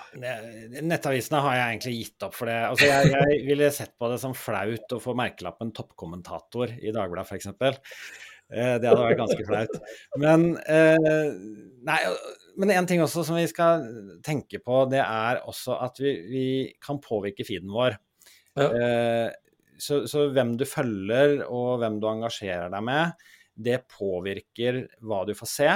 nettavisene 0.82 1.42
har 1.46 1.60
jeg 1.60 1.76
egentlig 1.76 1.96
gitt 1.98 2.28
opp 2.28 2.38
for 2.38 2.52
det. 2.52 2.58
Altså, 2.70 2.90
jeg, 2.90 3.12
jeg 3.14 3.44
ville 3.48 3.70
sett 3.76 3.96
på 4.00 4.12
det 4.12 4.22
som 4.24 4.36
flaut 4.38 4.96
å 4.96 5.02
få 5.04 5.16
merkelappen 5.18 5.74
toppkommentator 5.76 6.76
i 6.78 6.96
Dagbladet 6.96 7.32
f.eks. 7.32 7.52
Eh, 8.48 8.76
det 8.80 8.88
hadde 8.88 9.04
vært 9.04 9.20
ganske 9.20 9.48
flaut. 9.48 9.80
Men, 10.24 10.50
eh, 10.72 11.32
nei, 11.88 11.98
men 12.58 12.72
en 12.78 12.88
ting 12.90 13.04
også 13.04 13.26
som 13.28 13.40
vi 13.40 13.48
skal 13.52 13.84
tenke 14.26 14.62
på, 14.64 14.86
det 14.92 15.04
er 15.04 15.44
også 15.48 15.80
at 15.84 16.00
vi, 16.04 16.14
vi 16.32 16.46
kan 16.84 17.02
påvirke 17.04 17.48
feeden 17.48 17.74
vår. 17.76 17.98
Ja. 18.58 18.70
Eh, 18.72 19.28
så, 19.78 20.06
så 20.10 20.30
hvem 20.34 20.56
du 20.58 20.66
følger 20.66 21.44
og 21.46 21.84
hvem 21.84 22.00
du 22.02 22.08
engasjerer 22.10 22.72
deg 22.74 22.86
med, 22.88 23.28
det 23.58 23.82
påvirker 23.92 24.84
hva 25.06 25.24
du 25.28 25.34
får 25.38 25.52
se. 25.52 25.72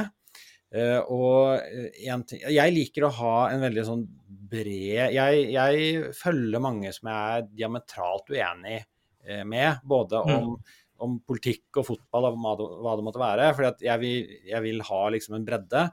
Uh, 0.72 1.02
og 1.12 2.06
en 2.08 2.22
ting, 2.24 2.46
jeg 2.48 2.72
liker 2.72 3.04
å 3.04 3.16
ha 3.18 3.38
en 3.52 3.60
veldig 3.66 3.84
sånn 3.84 4.06
bred 4.52 5.12
jeg, 5.12 5.42
jeg, 5.52 6.06
følger 6.16 6.64
mange 6.64 6.94
som 6.96 7.10
jeg 7.12 7.42
er 7.42 7.50
diametralt 7.50 8.32
uenig 8.32 8.78
uh, 8.80 9.42
med, 9.44 9.82
både 9.84 10.22
mm. 10.24 10.32
om, 10.38 10.56
om, 11.04 11.20
politikk 11.28 11.82
og 11.82 11.90
fotball 11.90 12.30
og 12.30 12.40
hva 12.40 12.56
det, 12.62 12.70
hva 12.86 12.96
det 12.96 13.08
måtte 13.10 13.24
være. 13.26 13.52
For 13.58 13.84
jeg 13.84 14.04
vil, 14.06 14.34
jeg 14.54 14.68
vil 14.70 14.88
ha 14.88 15.04
liksom 15.12 15.36
en 15.42 15.52
bredde. 15.52 15.86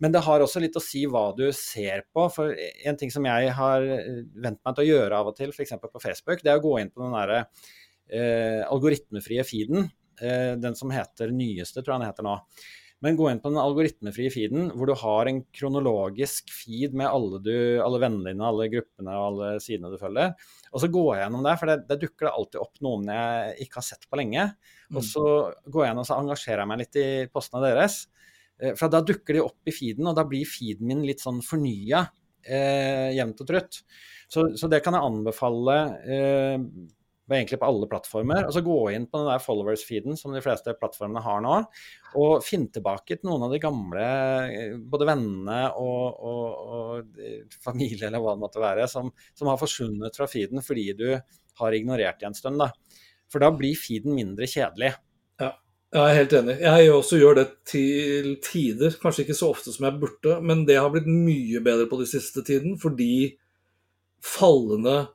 Men 0.00 0.16
det 0.16 0.24
har 0.24 0.46
også 0.46 0.64
litt 0.64 0.80
å 0.80 0.86
si 0.86 1.04
hva 1.04 1.26
du 1.36 1.50
ser 1.52 2.06
på. 2.08 2.24
For 2.32 2.56
en 2.56 3.00
ting 3.00 3.12
som 3.12 3.28
jeg 3.28 3.52
har 3.58 3.84
vent 3.84 4.62
meg 4.62 4.78
til 4.78 4.86
å 4.86 4.90
gjøre 4.94 5.18
av 5.18 5.32
og 5.34 5.36
til, 5.36 5.52
f.eks. 5.52 5.76
på 5.76 6.06
Facebook, 6.06 6.40
det 6.40 6.54
er 6.54 6.62
å 6.62 6.64
gå 6.64 6.78
inn 6.80 6.94
på 6.94 7.04
den 7.04 7.18
derre 7.18 7.42
uh, 7.42 8.62
algoritmefrie 8.70 9.44
feeden 9.44 9.92
Eh, 9.92 10.01
den 10.22 10.76
som 10.78 10.92
heter 10.94 11.32
nyeste, 11.34 11.82
tror 11.82 11.96
jeg 11.96 12.02
den 12.02 12.08
heter 12.10 12.26
nå. 12.26 12.36
Men 13.02 13.16
gå 13.18 13.26
inn 13.32 13.40
på 13.42 13.50
den 13.50 13.58
algoritmefrie 13.58 14.30
feeden, 14.30 14.68
hvor 14.78 14.86
du 14.86 14.94
har 15.00 15.26
en 15.26 15.40
kronologisk 15.50 16.52
feed 16.54 16.94
med 16.94 17.08
alle, 17.10 17.40
du, 17.42 17.54
alle 17.82 17.98
vennene 17.98 18.30
dine, 18.30 18.46
alle 18.46 18.68
gruppene 18.70 19.16
og 19.18 19.24
alle 19.24 19.48
sidene 19.64 19.90
du 19.90 19.96
følger. 19.98 20.36
Og 20.70 20.84
så 20.84 20.90
går 20.94 21.08
jeg 21.16 21.24
gjennom 21.24 21.42
det, 21.48 21.56
for 21.58 21.72
der 21.72 21.98
dukker 22.04 22.28
det 22.28 22.34
alltid 22.36 22.60
opp 22.62 22.78
noen 22.86 23.10
jeg 23.10 23.66
ikke 23.66 23.80
har 23.80 23.86
sett 23.88 24.06
på 24.06 24.20
lenge. 24.22 24.46
Og 24.92 25.00
mm. 25.00 25.08
så 25.08 25.24
går 25.66 25.82
jeg 25.82 25.90
gjennom 25.90 26.04
og 26.04 26.10
så 26.12 26.20
engasjerer 26.22 26.62
jeg 26.62 26.70
meg 26.70 26.82
litt 26.84 27.00
i 27.02 27.08
postene 27.34 27.64
deres. 27.66 27.98
Eh, 28.62 28.76
for 28.78 28.94
da 28.94 29.02
dukker 29.10 29.38
de 29.38 29.44
opp 29.48 29.72
i 29.72 29.74
feeden, 29.74 30.06
og 30.06 30.18
da 30.20 30.26
blir 30.28 30.46
feeden 30.46 30.92
min 30.92 31.02
litt 31.08 31.26
sånn 31.26 31.42
fornya 31.42 32.04
eh, 32.46 33.10
jevnt 33.16 33.42
og 33.42 33.50
trutt. 33.50 33.82
Så, 34.30 34.46
så, 34.54 34.70
det 34.70 34.78
kan 34.86 34.94
jeg 34.94 35.10
anbefale 35.10 35.80
eh, 36.06 36.56
egentlig 37.38 37.58
på 37.60 37.68
alle 37.68 37.88
plattformer. 37.90 38.46
Og 38.46 38.54
så 38.54 38.62
gå 38.64 38.78
inn 38.92 39.06
på 39.10 39.20
den 39.20 39.30
der 39.30 39.42
followers-feeden 39.42 40.18
som 40.18 40.34
de 40.34 40.42
fleste 40.44 40.74
plattformene 40.78 41.22
har 41.24 41.42
nå, 41.44 41.54
og 42.20 42.44
finne 42.44 42.72
tilbake 42.74 43.16
til 43.16 43.30
noen 43.30 43.46
av 43.46 43.54
de 43.54 43.60
gamle, 43.62 44.08
eh, 44.48 44.74
både 44.76 45.08
vennene 45.08 45.60
og, 45.80 46.24
og, 46.32 46.74
og 46.76 47.22
familie 47.64 48.08
eller 48.08 48.22
hva 48.22 48.36
det 48.36 48.44
måtte 48.44 48.62
være, 48.62 48.88
som, 48.90 49.12
som, 49.32 49.50
har 49.50 49.60
forsvunnet 49.60 50.18
fra 50.18 50.28
feeden 50.30 50.64
fordi 50.64 50.90
du 50.98 51.08
har 51.60 51.76
ignorert 51.76 52.20
det 52.20 52.30
en 52.30 52.36
stund. 52.36 52.60
da. 52.62 52.70
For 53.32 53.42
da 53.42 53.52
blir 53.56 53.78
feeden 53.78 54.16
mindre 54.16 54.48
kjedelig. 54.50 54.92
Ja. 55.40 55.54
Jeg 55.92 56.02
er 56.02 56.18
helt 56.22 56.34
enig. 56.36 56.56
Jeg 56.64 56.92
også 56.92 57.20
gjør 57.20 57.38
det 57.40 57.46
til 57.68 58.34
tider, 58.44 58.94
kanskje 59.00 59.26
ikke 59.26 59.36
så 59.36 59.50
ofte 59.52 59.72
som 59.74 59.88
jeg 59.88 60.00
burde, 60.00 60.38
men 60.44 60.66
det 60.68 60.78
har 60.80 60.92
blitt 60.92 61.08
mye 61.08 61.60
bedre 61.64 61.88
på 61.90 62.00
de 62.00 62.08
siste 62.08 62.44
tiden 62.46 62.78
fordi 62.80 63.36
fallende 64.22 65.10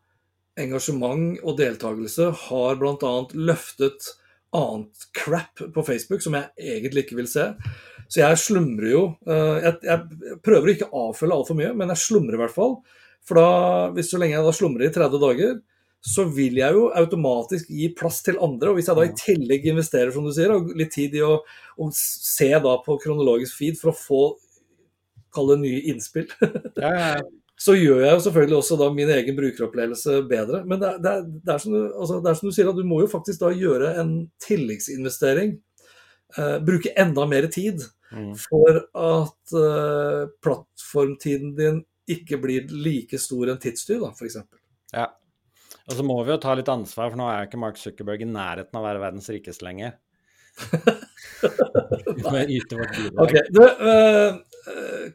engasjement 0.61 1.37
og 1.43 1.57
deltakelse 1.59 2.31
har 2.47 2.79
bl.a. 2.79 3.13
løftet 3.33 4.11
annet 4.55 5.07
crap 5.17 5.61
på 5.73 5.83
Facebook 5.85 6.23
som 6.23 6.37
jeg 6.37 6.49
egentlig 6.77 7.05
ikke 7.05 7.19
vil 7.19 7.29
se. 7.29 7.49
Så 8.07 8.21
jeg 8.21 8.39
slumrer 8.39 8.91
jo. 8.91 9.03
Eh, 9.27 9.57
jeg, 9.65 9.79
jeg 9.89 10.37
prøver 10.45 10.69
å 10.69 10.75
ikke 10.75 10.91
avfølge 10.95 11.37
altfor 11.37 11.59
mye, 11.59 11.73
men 11.77 11.91
jeg 11.93 12.03
slumrer 12.05 12.37
i 12.37 12.41
hvert 12.45 12.55
fall. 12.55 12.77
For 13.27 13.39
da, 13.39 13.49
hvis 13.95 14.13
så 14.13 14.21
lenge 14.21 14.37
jeg 14.37 14.47
da 14.47 14.53
slumrer 14.55 14.87
i 14.87 14.93
30 14.95 15.23
dager, 15.23 15.57
så 16.07 16.23
vil 16.31 16.59
jeg 16.61 16.75
jo 16.77 16.85
automatisk 16.95 17.71
gi 17.73 17.89
plass 17.97 18.21
til 18.23 18.39
andre. 18.43 18.71
Og 18.71 18.79
hvis 18.79 18.87
jeg 18.87 18.99
da 18.99 19.07
i 19.07 19.15
tillegg 19.19 19.67
investerer 19.67 20.13
som 20.15 20.27
du 20.27 20.31
sier, 20.35 20.53
og 20.55 20.71
litt 20.79 20.93
tid 20.95 21.17
i 21.19 21.25
å, 21.25 21.41
å 21.43 21.89
se 21.95 22.53
da 22.53 22.77
på 22.85 22.99
kronologisk 23.03 23.59
feed 23.59 23.81
for 23.81 23.91
å 23.91 23.97
få 23.99 24.21
kalle 25.35 25.57
det 25.57 25.65
nye 25.65 25.83
innspill, 25.91 26.29
ja, 26.81 26.87
ja, 26.87 27.09
ja 27.17 27.46
så 27.57 27.73
gjør 27.73 28.03
jeg 28.03 28.13
jo 28.13 28.23
selvfølgelig 28.27 28.57
også 28.59 28.75
da 28.77 28.87
min 28.93 29.09
egen 29.09 29.37
brukeropplevelse 29.37 30.19
bedre. 30.29 30.61
Men 30.69 30.81
det, 30.81 30.91
det, 31.01 31.13
det, 31.41 31.53
er 31.55 31.63
du, 31.65 31.77
altså, 31.89 32.19
det, 32.21 32.29
er 32.29 32.37
som 32.37 32.49
du, 32.49 32.53
sier, 32.53 32.69
at 32.69 32.77
du 32.77 32.85
må 32.85 32.99
jo 33.01 33.09
faktisk 33.09 33.41
da 33.41 33.49
gjøre 33.49 33.95
en 34.01 34.11
tilleggsinvestering. 34.45 35.55
Eh, 36.37 36.57
bruke 36.67 36.93
enda 36.99 37.25
mer 37.25 37.47
tid 37.49 37.81
mm. 38.13 38.33
for 38.43 38.81
at 38.83 39.55
eh, 39.57 40.23
plattformtiden 40.45 41.55
din 41.57 41.81
ikke 42.07 42.37
blir 42.43 42.69
like 42.69 43.17
stor 43.19 43.49
en 43.49 43.61
tidstyv, 43.63 44.05
da, 44.05 44.11
f.eks. 44.13 44.37
Ja. 44.93 45.07
Og 45.87 45.97
så 45.97 46.05
må 46.05 46.19
vi 46.21 46.35
jo 46.35 46.39
ta 46.43 46.53
litt 46.59 46.69
ansvar, 46.69 47.09
for 47.09 47.19
nå 47.19 47.25
er 47.31 47.41
jo 47.41 47.49
ikke 47.49 47.63
Mark 47.63 47.81
Zuckerberg 47.81 48.21
i 48.21 48.29
nærheten 48.29 48.77
av 48.77 48.83
å 48.83 48.87
være 48.87 49.01
verdens 49.01 49.31
rikeste 49.33 49.65
lenger. 49.65 49.97
vi 52.17 52.23
må 52.23 52.45
yte 52.45 52.77
vårt 52.77 52.95
bidrag. 52.95 53.19
Okay. 53.25 53.43
Du, 53.49 53.63
Eh, 53.65 54.37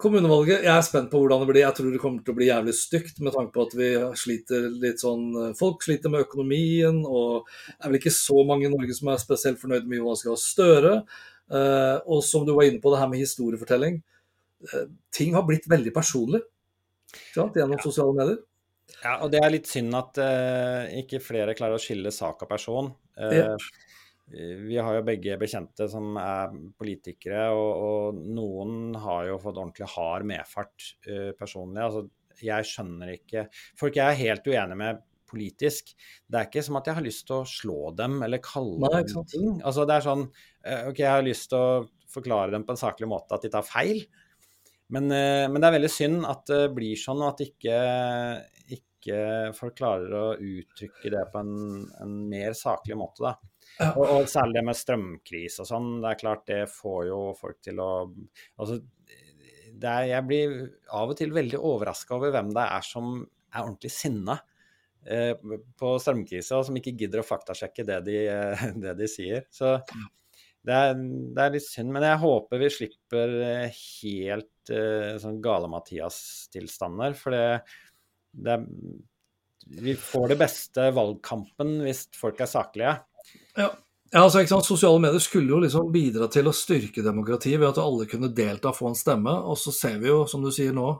kommunevalget, 0.00 0.62
jeg 0.64 0.72
er 0.72 0.84
spent 0.86 1.10
på 1.12 1.20
hvordan 1.20 1.42
det 1.42 1.48
blir. 1.50 1.62
Jeg 1.64 1.76
tror 1.76 1.90
det 1.92 2.00
kommer 2.02 2.22
til 2.24 2.34
å 2.34 2.38
bli 2.38 2.48
jævlig 2.48 2.74
stygt 2.78 3.18
med 3.24 3.34
tanke 3.34 3.52
på 3.54 3.66
at 3.66 3.74
vi 3.76 3.90
sliter 4.18 4.68
litt 4.82 5.02
sånn 5.02 5.26
eh, 5.38 5.50
Folk 5.58 5.84
sliter 5.84 6.12
med 6.12 6.24
økonomien, 6.26 7.02
og 7.04 7.50
det 7.68 7.76
er 7.80 7.92
vel 7.92 8.00
ikke 8.00 8.14
så 8.16 8.44
mange 8.48 8.68
i 8.68 8.72
Norge 8.72 8.96
som 8.96 9.12
er 9.12 9.20
spesielt 9.22 9.60
fornøyd 9.60 9.88
med 9.90 10.00
Jonas 10.00 10.24
Gahr 10.26 10.40
Støre. 10.40 10.94
Eh, 11.52 11.98
og 12.06 12.24
som 12.26 12.46
du 12.48 12.54
var 12.56 12.68
inne 12.68 12.80
på, 12.82 12.92
det 12.94 13.02
her 13.02 13.12
med 13.12 13.24
historiefortelling. 13.24 14.00
Ting 15.12 15.34
har 15.34 15.42
blitt 15.42 15.64
veldig 15.66 15.90
personlig 15.90 16.38
sant, 17.34 17.56
gjennom 17.58 17.76
ja. 17.76 17.82
sosiale 17.82 18.14
medier. 18.14 18.42
Ja, 19.02 19.16
og 19.24 19.32
det 19.32 19.40
er 19.42 19.50
litt 19.50 19.70
synd 19.70 19.94
at 19.96 20.18
uh, 20.22 20.84
ikke 21.00 21.18
flere 21.22 21.56
klarer 21.58 21.78
å 21.78 21.82
skille 21.82 22.12
sak 22.14 22.44
og 22.44 22.50
person. 22.50 22.92
Uh, 23.18 23.34
yep. 23.34 23.66
Vi 24.32 24.78
har 24.80 24.96
jo 24.96 25.04
begge 25.04 25.36
bekjente 25.40 25.86
som 25.92 26.16
er 26.20 26.52
politikere, 26.80 27.50
og, 27.52 27.70
og 27.84 28.20
noen 28.32 28.96
har 29.02 29.28
jo 29.28 29.38
fått 29.42 29.58
ordentlig 29.60 29.88
hard 29.92 30.26
medfart 30.28 30.86
uh, 31.08 31.30
personlig. 31.38 31.82
Altså, 31.84 32.06
jeg 32.42 32.66
skjønner 32.66 33.12
ikke 33.12 33.42
Folk 33.78 33.98
jeg 33.98 34.08
er 34.08 34.18
helt 34.18 34.46
uenig 34.48 34.78
med 34.80 35.02
politisk. 35.32 35.92
Det 36.28 36.38
er 36.38 36.48
ikke 36.48 36.64
som 36.64 36.78
at 36.80 36.88
jeg 36.88 36.98
har 36.98 37.04
lyst 37.04 37.26
til 37.28 37.38
å 37.38 37.48
slå 37.48 37.92
dem 37.96 38.18
eller 38.24 38.42
kalle 38.44 38.80
Nei, 38.82 39.02
dem 39.08 39.28
ting. 39.28 39.54
Altså 39.60 39.86
det 39.88 39.96
er 39.96 40.06
sånn 40.08 40.26
uh, 40.28 40.82
OK, 40.90 41.00
jeg 41.04 41.12
har 41.12 41.24
lyst 41.26 41.50
til 41.52 41.60
å 41.60 41.84
forklare 42.12 42.52
dem 42.52 42.66
på 42.68 42.74
en 42.74 42.80
saklig 42.80 43.08
måte 43.08 43.36
at 43.36 43.44
de 43.44 43.52
tar 43.52 43.64
feil. 43.66 44.02
Men, 44.92 45.08
uh, 45.12 45.46
men 45.52 45.60
det 45.60 45.68
er 45.68 45.76
veldig 45.78 45.92
synd 45.92 46.26
at 46.28 46.44
det 46.50 46.64
blir 46.76 47.00
sånn, 47.00 47.22
og 47.24 47.32
at 47.34 47.44
ikke, 47.46 47.78
ikke 48.76 49.22
folk 49.56 49.78
klarer 49.78 50.18
å 50.18 50.26
uttrykke 50.36 51.14
det 51.14 51.24
på 51.32 51.40
en, 51.44 51.56
en 52.00 52.20
mer 52.32 52.56
saklig 52.58 52.98
måte, 53.00 53.24
da. 53.28 53.51
Og, 53.80 54.02
og, 54.04 54.26
særlig 54.30 54.58
det 54.58 54.64
med 54.68 54.78
strømkrise 54.78 55.64
og 55.64 55.68
sånn. 55.68 55.90
Det 56.02 56.10
er 56.10 56.20
klart 56.20 56.46
det 56.50 56.62
får 56.70 57.06
jo 57.08 57.20
folk 57.38 57.60
til 57.64 57.80
å 57.82 57.90
Altså, 58.60 58.78
er, 59.82 60.08
jeg 60.10 60.26
blir 60.28 60.56
av 60.94 61.12
og 61.12 61.18
til 61.18 61.32
veldig 61.34 61.58
overraska 61.58 62.16
over 62.18 62.32
hvem 62.34 62.52
det 62.54 62.64
er 62.76 62.84
som 62.86 63.14
er 63.22 63.62
ordentlig 63.64 63.92
sinna 63.94 64.36
eh, 65.08 65.32
på 65.78 65.92
strømkrise, 66.02 66.56
og 66.56 66.66
som 66.68 66.78
ikke 66.78 66.94
gidder 67.00 67.22
å 67.22 67.26
faktasjekke 67.26 67.86
det 67.88 68.00
de, 68.08 68.18
det 68.84 68.96
de 69.00 69.08
sier. 69.10 69.46
Så 69.52 69.76
det 70.62 70.74
er, 70.74 70.92
det 70.96 71.44
er, 71.44 71.54
litt 71.56 71.66
synd. 71.66 71.92
Men 71.94 72.06
jeg 72.06 72.22
håper 72.22 72.62
vi 72.62 72.72
slipper 72.72 73.38
eh, 73.42 73.80
helt 74.02 74.74
eh, 74.74 75.14
sånn 75.22 75.40
Gale-Mathias-tilstander. 75.44 77.16
For 77.18 77.34
det, 77.34 77.46
det 78.46 78.58
er, 78.58 78.68
Vi 79.82 79.96
får 79.98 80.32
det 80.32 80.38
beste 80.44 80.90
valgkampen 80.94 81.80
hvis 81.86 82.06
folk 82.18 82.44
er 82.44 82.50
saklige. 82.50 82.94
Ja. 83.58 83.68
ja 84.12 84.24
altså, 84.24 84.60
Sosiale 84.64 85.00
medier 85.02 85.22
skulle 85.22 85.52
jo 85.52 85.60
liksom 85.62 85.92
bidra 85.94 86.28
til 86.32 86.48
å 86.48 86.56
styrke 86.56 87.04
demokratiet 87.04 87.60
ved 87.60 87.70
at 87.72 87.80
alle 87.82 88.08
kunne 88.10 88.32
delta 88.32 88.72
og 88.72 88.78
få 88.78 88.90
en 88.90 88.98
stemme. 88.98 89.34
Og 89.46 89.58
så 89.60 89.74
ser 89.76 90.00
vi 90.02 90.10
jo, 90.10 90.22
som 90.30 90.44
du 90.44 90.52
sier 90.54 90.74
nå, 90.76 90.90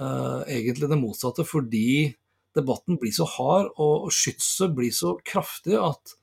eh, 0.00 0.40
egentlig 0.58 0.90
det 0.90 1.00
motsatte. 1.00 1.46
Fordi 1.48 2.12
debatten 2.54 3.00
blir 3.00 3.14
så 3.14 3.26
hard 3.28 3.72
og, 3.82 4.10
skytset 4.14 4.76
blir 4.76 4.94
så 4.94 5.16
kraftig 5.26 5.78
at 5.80 6.14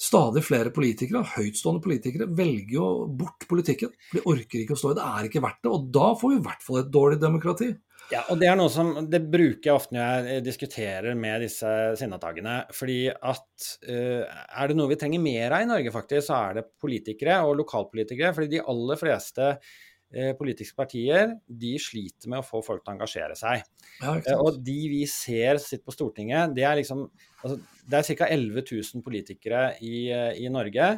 stadig 0.00 0.40
flere 0.46 0.72
politikere, 0.72 1.20
høytstående 1.34 1.84
politikere, 1.84 2.30
velger 2.32 2.72
jo 2.78 2.86
bort 3.20 3.44
politikken. 3.50 3.92
De 4.14 4.22
orker 4.24 4.62
ikke 4.62 4.72
å 4.72 4.80
stå 4.80 4.94
i 4.94 4.96
det, 4.96 5.04
er 5.04 5.28
ikke 5.28 5.42
verdt 5.44 5.60
det. 5.66 5.72
Og 5.74 5.90
da 5.92 6.06
får 6.16 6.32
vi 6.32 6.38
i 6.38 6.44
hvert 6.46 6.64
fall 6.64 6.80
et 6.80 6.92
dårlig 6.94 7.18
demokrati. 7.20 7.68
Ja, 8.10 8.24
og 8.32 8.40
det 8.40 8.48
er 8.50 8.56
noe 8.58 8.70
som 8.72 8.90
det 9.06 9.20
bruker 9.30 9.68
jeg 9.68 9.76
ofte 9.76 9.94
når 9.94 10.26
jeg 10.26 10.44
diskuterer 10.46 11.14
med 11.18 11.44
disse 11.44 11.68
sinnatagene. 11.98 12.56
Fordi 12.74 13.04
at 13.10 13.68
uh, 13.86 14.24
er 14.26 14.70
det 14.70 14.76
noe 14.78 14.90
vi 14.90 14.98
trenger 14.98 15.22
mer 15.22 15.54
av 15.54 15.62
i 15.62 15.70
Norge, 15.70 15.92
faktisk, 15.94 16.26
så 16.26 16.40
er 16.48 16.58
det 16.58 16.66
politikere 16.82 17.38
og 17.46 17.60
lokalpolitikere. 17.62 18.32
Fordi 18.34 18.50
de 18.56 18.64
aller 18.72 18.98
fleste 18.98 19.52
uh, 19.54 20.32
politiske 20.40 20.78
partier 20.78 21.36
de 21.46 21.72
sliter 21.82 22.32
med 22.32 22.42
å 22.42 22.48
få 22.48 22.64
folk 22.66 22.82
til 22.82 22.92
å 22.92 22.96
engasjere 22.98 23.38
seg. 23.38 23.62
Ja, 24.02 24.16
uh, 24.18 24.34
og 24.40 24.58
de 24.66 24.78
vi 24.90 25.04
ser 25.10 25.62
sitter 25.62 25.86
på 25.86 25.94
Stortinget, 25.94 26.56
det 26.58 26.66
er 26.66 26.80
liksom 26.82 27.06
altså, 27.06 27.60
Det 27.86 28.00
er 28.00 28.22
ca. 28.24 28.30
11 28.30 28.66
000 28.66 29.06
politikere 29.06 29.64
i, 29.86 30.08
i 30.42 30.50
Norge. 30.50 30.96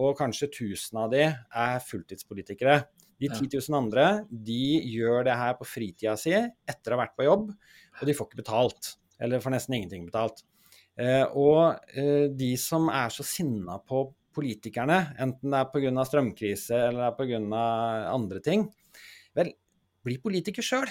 Og 0.00 0.12
kanskje 0.18 0.52
1000 0.52 1.00
av 1.02 1.08
de 1.12 1.24
er 1.24 1.80
fulltidspolitikere. 1.88 2.82
De 3.20 3.28
10 3.28 3.50
000 3.68 3.76
andre 3.76 4.06
de 4.30 4.62
gjør 4.94 5.26
det 5.28 5.36
her 5.36 5.56
på 5.58 5.66
fritida 5.68 6.16
si 6.18 6.32
etter 6.32 6.92
å 6.92 6.96
ha 6.96 7.02
vært 7.04 7.18
på 7.18 7.26
jobb, 7.26 7.50
og 7.52 8.08
de 8.08 8.14
får 8.16 8.30
ikke 8.30 8.40
betalt. 8.40 8.94
Eller 9.20 9.42
får 9.44 9.52
nesten 9.52 9.76
ingenting 9.76 10.06
betalt. 10.08 10.40
Eh, 11.00 11.26
og 11.36 11.76
eh, 11.92 12.30
de 12.32 12.54
som 12.60 12.88
er 12.92 13.12
så 13.12 13.24
sinna 13.26 13.78
på 13.84 14.06
politikerne, 14.36 14.98
enten 15.20 15.52
det 15.52 15.60
er 15.60 15.70
pga. 15.72 16.04
strømkrise 16.06 16.76
eller 16.86 17.02
det 17.02 17.08
er 17.10 17.18
pga. 17.18 17.62
andre 18.14 18.40
ting, 18.44 18.66
vel, 19.36 19.52
bli 20.06 20.16
politiker 20.22 20.64
sjøl. 20.64 20.88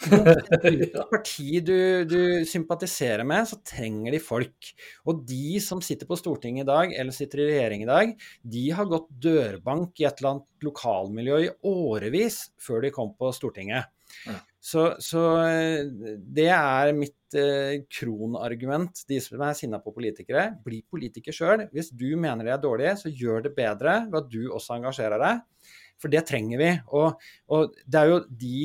Hvilket 0.00 0.96
parti 1.10 1.60
du, 1.64 2.04
du, 2.08 2.20
sympatiserer 2.48 3.24
med, 3.28 3.48
så 3.48 3.58
trenger 3.66 4.14
de 4.14 4.22
folk. 4.22 4.70
Og 5.08 5.24
de 5.28 5.60
som 5.62 5.82
sitter 5.84 6.08
på 6.08 6.18
Stortinget 6.18 6.64
i 6.64 6.70
dag, 6.70 6.94
eller 6.96 7.16
sitter 7.16 7.44
i 7.44 7.48
regjering 7.52 7.84
i 7.84 7.90
dag, 7.90 8.14
de 8.54 8.66
har 8.76 8.88
gått 8.90 9.10
dørbank 9.22 10.00
i 10.00 10.06
et 10.08 10.20
eller 10.20 10.36
annet 10.36 10.68
lokalmiljø 10.70 11.40
i 11.44 11.50
årevis 11.68 12.46
før 12.60 12.86
de 12.86 12.94
kom 12.94 13.12
på 13.18 13.32
Stortinget. 13.36 13.90
Ja. 14.26 14.40
Så, 14.60 14.82
så, 15.00 15.20
eh, 15.48 15.86
det 16.20 16.50
er 16.52 16.90
mitt 16.96 17.36
eh, 17.38 17.80
kronargument, 17.88 19.04
de 19.08 19.20
som 19.24 19.40
er 19.40 19.56
sinna 19.56 19.80
på 19.80 19.94
politikere. 19.96 20.50
Bli 20.64 20.82
politiker 20.84 21.34
sjøl. 21.34 21.64
Hvis 21.72 21.88
du 21.96 22.10
mener 22.20 22.44
det 22.44 22.56
er 22.56 22.64
dårlig, 22.64 22.92
så 23.00 23.12
gjør 23.12 23.46
det 23.46 23.54
bedre 23.56 24.02
ved 24.10 24.20
at 24.20 24.28
du 24.32 24.42
også 24.50 24.76
engasjerer 24.76 25.22
deg. 25.22 25.72
For 26.00 26.12
det 26.12 26.26
trenger 26.28 26.60
vi. 26.60 26.70
Og, 26.96 27.24
og 27.52 27.74
det 27.88 28.02
er 28.02 28.12
jo 28.12 28.20
de 28.42 28.60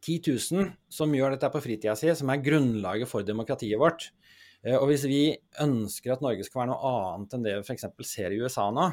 10 0.00 0.32
000 0.54 0.70
som 0.92 1.14
gjør 1.14 1.34
dette 1.34 1.50
på 1.52 1.62
fritida 1.64 1.96
si, 1.98 2.10
som 2.16 2.30
er 2.32 2.44
grunnlaget 2.44 3.10
for 3.10 3.26
demokratiet 3.26 3.80
vårt. 3.80 4.10
Eh, 4.62 4.76
og 4.76 4.88
hvis 4.90 5.06
vi 5.08 5.22
ønsker 5.62 6.14
at 6.14 6.24
Norge 6.24 6.46
skal 6.46 6.62
være 6.64 6.72
noe 6.72 6.92
annet 6.92 7.36
enn 7.36 7.46
det 7.46 7.58
vi 7.58 7.66
f.eks. 7.66 7.88
ser 8.08 8.34
i 8.34 8.40
USA 8.42 8.68
nå, 8.74 8.90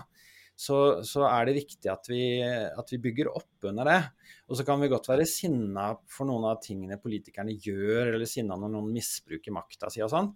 så, 0.56 1.01
så, 1.01 1.24
er 1.26 1.47
det 1.47 1.56
viktig 1.58 1.89
at 1.89 2.08
vi, 2.12 2.24
at 2.43 2.91
vi, 2.93 2.99
bygger 3.01 3.32
opp 3.32 3.66
under 3.70 3.89
det. 3.89 3.99
Og 4.47 4.60
så 4.60 4.66
kan 4.68 4.82
vi 4.84 4.91
godt 4.91 5.10
være 5.10 5.26
sinna 5.30 5.88
for 6.12 6.30
noen 6.30 6.45
av 6.51 6.60
tingene 6.62 6.99
politikerne 7.01 7.56
gjør, 7.58 8.14
eller 8.14 8.30
sinna 8.30 8.58
når 8.60 8.76
noen 8.76 8.91
misbruker 8.93 9.56
makta 9.56 9.89
si 9.93 10.04
og 10.06 10.12
sånn. 10.14 10.30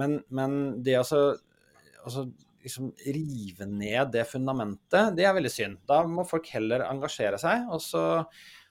Men, 0.00 0.20
men, 0.32 0.56
det 0.84 0.96
å 1.00 1.04
altså, 1.04 2.24
liksom 2.64 2.92
rive 3.12 3.68
ned 3.68 4.14
det 4.14 4.24
fundamentet, 4.30 5.12
det 5.18 5.28
er 5.28 5.36
veldig 5.36 5.52
synd. 5.52 5.82
Da 5.88 6.02
må 6.08 6.24
folk 6.28 6.48
heller 6.54 6.86
engasjere 6.88 7.40
seg. 7.40 7.68
og 7.68 7.84
så 7.84 8.04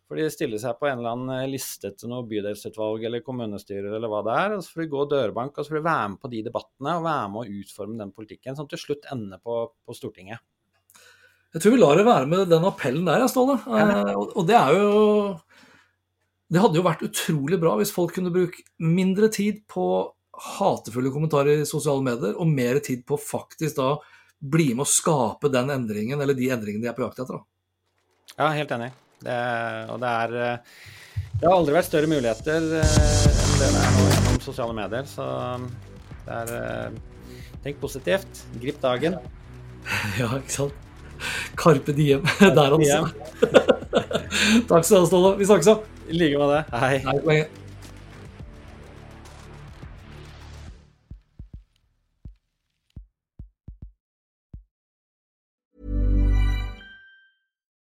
for 0.09 0.17
de 0.17 0.25
stiller 0.33 0.57
seg 0.57 0.77
på 0.79 0.87
en 0.89 1.03
eller 1.03 1.13
annen 1.13 1.31
eh, 1.35 1.51
liste 1.51 1.91
til 1.93 2.09
noe 2.09 2.25
bydelsutvalg 2.25 3.03
eller 3.05 3.21
kommunestyrer 3.21 3.93
eller 3.93 4.09
hva 4.09 4.23
det 4.25 4.37
er. 4.41 4.55
og 4.55 4.63
Så 4.65 4.73
får 4.73 4.81
de 4.81 4.93
gå 4.95 5.03
dørbank 5.11 5.53
og 5.53 5.61
så 5.61 5.69
får 5.69 5.77
de 5.77 5.85
være 5.85 6.07
med 6.09 6.21
på 6.23 6.31
de 6.31 6.39
debattene 6.47 6.95
og 6.97 7.03
være 7.05 7.27
med 7.33 7.41
å 7.41 7.59
utforme 7.59 7.99
den 7.99 8.13
politikken 8.15 8.57
som 8.57 8.69
til 8.71 8.81
slutt 8.81 9.05
ender 9.13 9.41
på, 9.43 9.59
på 9.85 9.95
Stortinget. 9.97 10.41
Jeg 11.53 11.61
tror 11.61 11.75
vi 11.75 11.81
lar 11.81 11.97
det 11.97 12.05
være 12.07 12.29
med 12.29 12.49
den 12.49 12.65
appellen 12.65 13.05
der, 13.05 13.25
Ståle. 13.29 13.59
Ja. 13.69 13.85
Eh, 14.01 14.15
og 14.17 14.47
det 14.49 14.57
er 14.57 14.79
jo 14.79 14.93
Det 16.49 16.63
hadde 16.63 16.79
jo 16.79 16.85
vært 16.87 17.03
utrolig 17.05 17.59
bra 17.61 17.75
hvis 17.77 17.93
folk 17.93 18.15
kunne 18.17 18.33
bruke 18.33 18.65
mindre 18.81 19.29
tid 19.29 19.61
på 19.69 19.85
hatefulle 20.57 21.11
kommentarer 21.13 21.61
i 21.61 21.67
sosiale 21.69 22.01
medier, 22.01 22.33
og 22.33 22.49
mer 22.49 22.79
tid 22.81 23.03
på 23.05 23.19
faktisk 23.21 23.77
da 23.77 23.91
bli 24.39 24.71
med 24.71 24.87
å 24.87 24.89
skape 24.89 25.51
den 25.53 25.69
endringen, 25.73 26.17
eller 26.17 26.33
de 26.33 26.49
endringene 26.49 26.87
de 26.87 26.89
er 26.89 26.97
på 26.97 27.03
jakt 27.03 27.21
etter. 27.21 27.37
Da. 27.37 28.33
Ja, 28.39 28.49
helt 28.55 28.73
enig. 28.73 28.89
Det, 29.19 29.37
og 29.91 29.99
det 29.99 30.09
er 30.23 30.35
eh, 30.39 30.77
Det 31.39 31.47
har 31.47 31.55
aldri 31.57 31.75
vært 31.75 31.89
større 31.89 32.07
muligheter 32.11 32.69
eh, 32.79 32.97
enn 33.27 33.57
det 33.59 33.69
det 33.69 33.81
er 33.81 33.93
nå 33.97 34.05
gjennom 34.07 34.41
sosiale 34.43 34.75
medier, 34.77 35.07
så 35.09 35.25
det 36.25 36.37
er 36.37 36.53
eh, 36.59 36.99
Tenk 37.59 37.81
positivt. 37.81 38.45
Grip 38.61 38.79
dagen. 38.83 39.19
Ja, 40.19 40.29
ikke 40.37 40.53
sant. 40.53 40.85
Carpe 41.59 41.91
diem 41.95 42.23
der, 42.39 42.75
altså. 42.75 43.09
Takk 44.69 44.85
skal 44.87 44.95
du 44.95 45.01
ha, 45.01 45.07
Ståle. 45.09 45.33
Vi 45.39 45.47
snakkes, 45.49 45.71
da. 45.73 46.03
I 46.07 46.19
like 46.19 46.39
måte. 46.39 46.63
Hei. 46.79 46.99
Hei 47.27 47.41